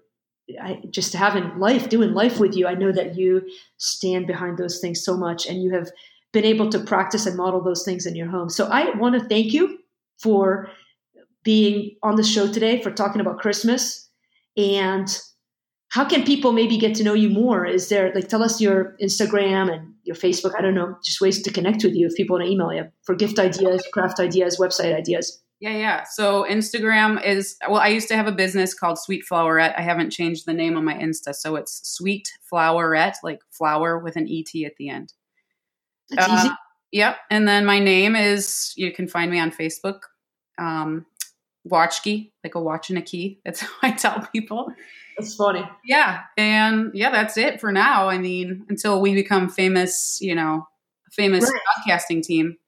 I, 0.62 0.80
just 0.90 1.12
having 1.12 1.58
life, 1.58 1.88
doing 1.88 2.14
life 2.14 2.38
with 2.38 2.56
you, 2.56 2.66
I 2.66 2.74
know 2.74 2.92
that 2.92 3.16
you 3.16 3.42
stand 3.78 4.26
behind 4.26 4.58
those 4.58 4.80
things 4.80 5.04
so 5.04 5.16
much 5.16 5.46
and 5.46 5.62
you 5.62 5.72
have 5.74 5.90
been 6.32 6.44
able 6.44 6.70
to 6.70 6.78
practice 6.78 7.26
and 7.26 7.36
model 7.36 7.62
those 7.62 7.84
things 7.84 8.06
in 8.06 8.14
your 8.14 8.28
home. 8.28 8.48
So 8.48 8.66
I 8.66 8.96
want 8.96 9.20
to 9.20 9.28
thank 9.28 9.52
you 9.52 9.78
for 10.20 10.68
being 11.42 11.96
on 12.02 12.16
the 12.16 12.24
show 12.24 12.52
today, 12.52 12.82
for 12.82 12.90
talking 12.90 13.20
about 13.20 13.38
Christmas. 13.38 14.08
And 14.56 15.08
how 15.88 16.04
can 16.04 16.24
people 16.24 16.52
maybe 16.52 16.78
get 16.78 16.94
to 16.96 17.04
know 17.04 17.14
you 17.14 17.30
more? 17.30 17.64
Is 17.64 17.88
there, 17.88 18.12
like, 18.14 18.28
tell 18.28 18.42
us 18.42 18.60
your 18.60 18.96
Instagram 19.02 19.72
and 19.72 19.94
your 20.04 20.16
Facebook, 20.16 20.54
I 20.56 20.62
don't 20.62 20.74
know, 20.74 20.96
just 21.04 21.20
ways 21.20 21.42
to 21.42 21.52
connect 21.52 21.84
with 21.84 21.94
you 21.94 22.06
if 22.06 22.14
people 22.14 22.36
want 22.36 22.46
to 22.46 22.52
email 22.52 22.72
you 22.72 22.88
for 23.04 23.14
gift 23.14 23.38
ideas, 23.38 23.86
craft 23.92 24.20
ideas, 24.20 24.58
website 24.60 24.94
ideas. 24.94 25.42
Yeah, 25.58 25.76
yeah. 25.76 26.04
So 26.04 26.44
Instagram 26.44 27.24
is 27.24 27.56
well, 27.68 27.80
I 27.80 27.88
used 27.88 28.08
to 28.08 28.16
have 28.16 28.26
a 28.26 28.32
business 28.32 28.74
called 28.74 28.98
Sweet 28.98 29.24
Flowerette. 29.30 29.74
I 29.78 29.82
haven't 29.82 30.10
changed 30.10 30.44
the 30.44 30.52
name 30.52 30.76
on 30.76 30.84
my 30.84 30.94
Insta, 30.94 31.34
so 31.34 31.56
it's 31.56 31.80
Sweet 31.88 32.30
Flowerette, 32.52 33.16
like 33.22 33.40
flower 33.50 33.98
with 33.98 34.16
an 34.16 34.28
et 34.30 34.66
at 34.66 34.76
the 34.76 34.90
end. 34.90 35.14
That's 36.10 36.30
uh, 36.30 36.36
easy. 36.36 36.54
Yep. 36.92 37.16
And 37.30 37.48
then 37.48 37.64
my 37.64 37.78
name 37.78 38.16
is 38.16 38.72
you 38.76 38.92
can 38.92 39.08
find 39.08 39.30
me 39.30 39.38
on 39.38 39.50
Facebook. 39.50 40.00
Um, 40.58 41.06
Watchkey, 41.68 42.30
like 42.44 42.54
a 42.54 42.60
watch 42.60 42.90
and 42.90 42.98
a 42.98 43.02
key. 43.02 43.40
That's 43.44 43.60
how 43.60 43.70
I 43.82 43.90
tell 43.92 44.26
people. 44.32 44.72
That's 45.18 45.34
funny. 45.34 45.68
Yeah. 45.84 46.22
And 46.36 46.90
yeah, 46.92 47.10
that's 47.10 47.38
it 47.38 47.58
for 47.58 47.72
now. 47.72 48.10
I 48.10 48.18
mean, 48.18 48.66
until 48.68 49.00
we 49.00 49.14
become 49.14 49.48
famous, 49.48 50.18
you 50.20 50.34
know, 50.34 50.68
famous 51.10 51.50
right. 51.50 51.60
podcasting 51.88 52.22
team. 52.22 52.58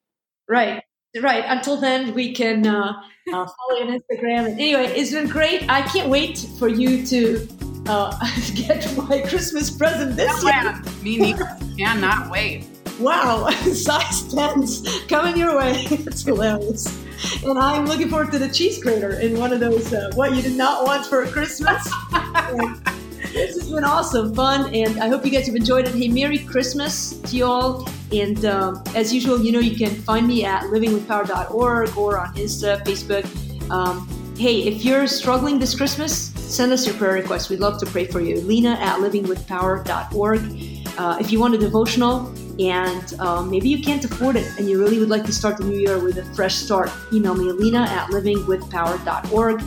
Right. 0.49 0.82
Right. 1.23 1.45
Until 1.47 1.81
then, 1.81 2.14
we 2.14 2.35
can 2.35 2.66
uh, 2.66 2.93
uh, 3.29 3.47
follow 3.47 3.79
you 3.79 3.87
on 3.87 4.01
Instagram. 4.01 4.47
And 4.47 4.61
anyway, 4.61 4.87
it's 4.87 5.12
been 5.12 5.29
great. 5.29 5.69
I 5.69 5.83
can't 5.83 6.09
wait 6.09 6.39
for 6.59 6.69
you 6.69 7.05
to 7.07 7.49
uh, 7.87 8.19
get 8.55 8.97
my 8.97 9.21
Christmas 9.23 9.71
present 9.71 10.16
this 10.16 10.33
oh, 10.33 10.49
year. 10.49 10.83
Me 11.03 11.19
neither. 11.19 11.59
Cannot 11.77 12.31
wait. 12.31 12.66
Wow, 13.01 13.49
size 13.51 14.25
10s 14.35 15.09
coming 15.09 15.37
your 15.37 15.57
way. 15.57 15.87
It's 15.91 16.23
hilarious. 16.23 17.05
And 17.45 17.59
I'm 17.59 17.87
looking 17.87 18.09
forward 18.09 18.33
to 18.33 18.39
the 18.39 18.49
cheese 18.49 18.83
grater 18.83 19.21
in 19.21 19.39
one 19.39 19.53
of 19.53 19.61
those, 19.61 19.93
uh, 19.93 20.11
what 20.14 20.35
you 20.35 20.43
did 20.43 20.57
not 20.57 20.85
want 20.85 21.07
for 21.07 21.25
Christmas. 21.27 21.89
This 23.33 23.57
has 23.57 23.70
been 23.70 23.85
awesome, 23.85 24.35
fun, 24.35 24.74
and 24.74 24.99
I 25.01 25.09
hope 25.09 25.24
you 25.24 25.31
guys 25.31 25.47
have 25.47 25.55
enjoyed 25.55 25.87
it. 25.87 25.95
Hey, 25.95 26.09
Merry 26.09 26.39
Christmas 26.39 27.18
to 27.18 27.37
you 27.37 27.45
all. 27.45 27.89
And 28.11 28.45
um, 28.47 28.83
as 28.95 29.12
usual, 29.12 29.41
you 29.41 29.53
know, 29.53 29.59
you 29.59 29.76
can 29.76 29.95
find 30.03 30.26
me 30.26 30.45
at 30.45 30.62
livingwithpower.org 30.64 31.97
or 31.97 32.18
on 32.18 32.35
Insta, 32.35 32.83
Facebook. 32.85 33.26
Um, 33.70 34.09
hey, 34.39 34.62
if 34.62 34.83
you're 34.83 35.07
struggling 35.07 35.59
this 35.59 35.74
Christmas, 35.74 36.33
send 36.35 36.72
us 36.72 36.87
your 36.87 36.97
prayer 36.97 37.12
requests. 37.12 37.51
We'd 37.51 37.61
love 37.61 37.79
to 37.81 37.87
pray 37.87 38.07
for 38.07 38.20
you. 38.20 38.41
Lina 38.41 38.79
at 38.81 38.99
livingwithpower.org. 38.99 40.41
Uh, 40.99 41.18
if 41.20 41.31
you 41.31 41.39
want 41.39 41.55
a 41.55 41.59
devotional 41.59 42.35
and 42.59 43.20
um, 43.20 43.51
maybe 43.51 43.68
you 43.68 43.83
can't 43.83 44.05
afford 44.05 44.37
it 44.37 44.47
and 44.59 44.68
you 44.68 44.81
really 44.81 44.99
would 44.99 45.11
like 45.11 45.24
to 45.24 45.33
start 45.33 45.59
the 45.59 45.64
new 45.64 45.79
year 45.79 45.99
with 46.03 46.16
a 46.16 46.24
fresh 46.35 46.55
start, 46.55 46.91
email 47.12 47.35
me, 47.35 47.53
Lina 47.53 47.83
at 47.83 48.09
livingwithpower.org. 48.11 49.62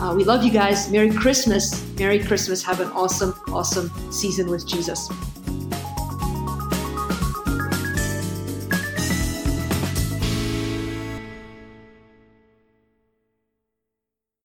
Uh, 0.00 0.14
we 0.16 0.24
love 0.24 0.42
you 0.42 0.50
guys. 0.50 0.90
Merry 0.90 1.10
Christmas. 1.10 1.84
Merry 1.98 2.18
Christmas. 2.22 2.62
Have 2.62 2.80
an 2.80 2.88
awesome, 2.92 3.34
awesome 3.48 3.90
season 4.10 4.50
with 4.50 4.66
Jesus. 4.66 5.08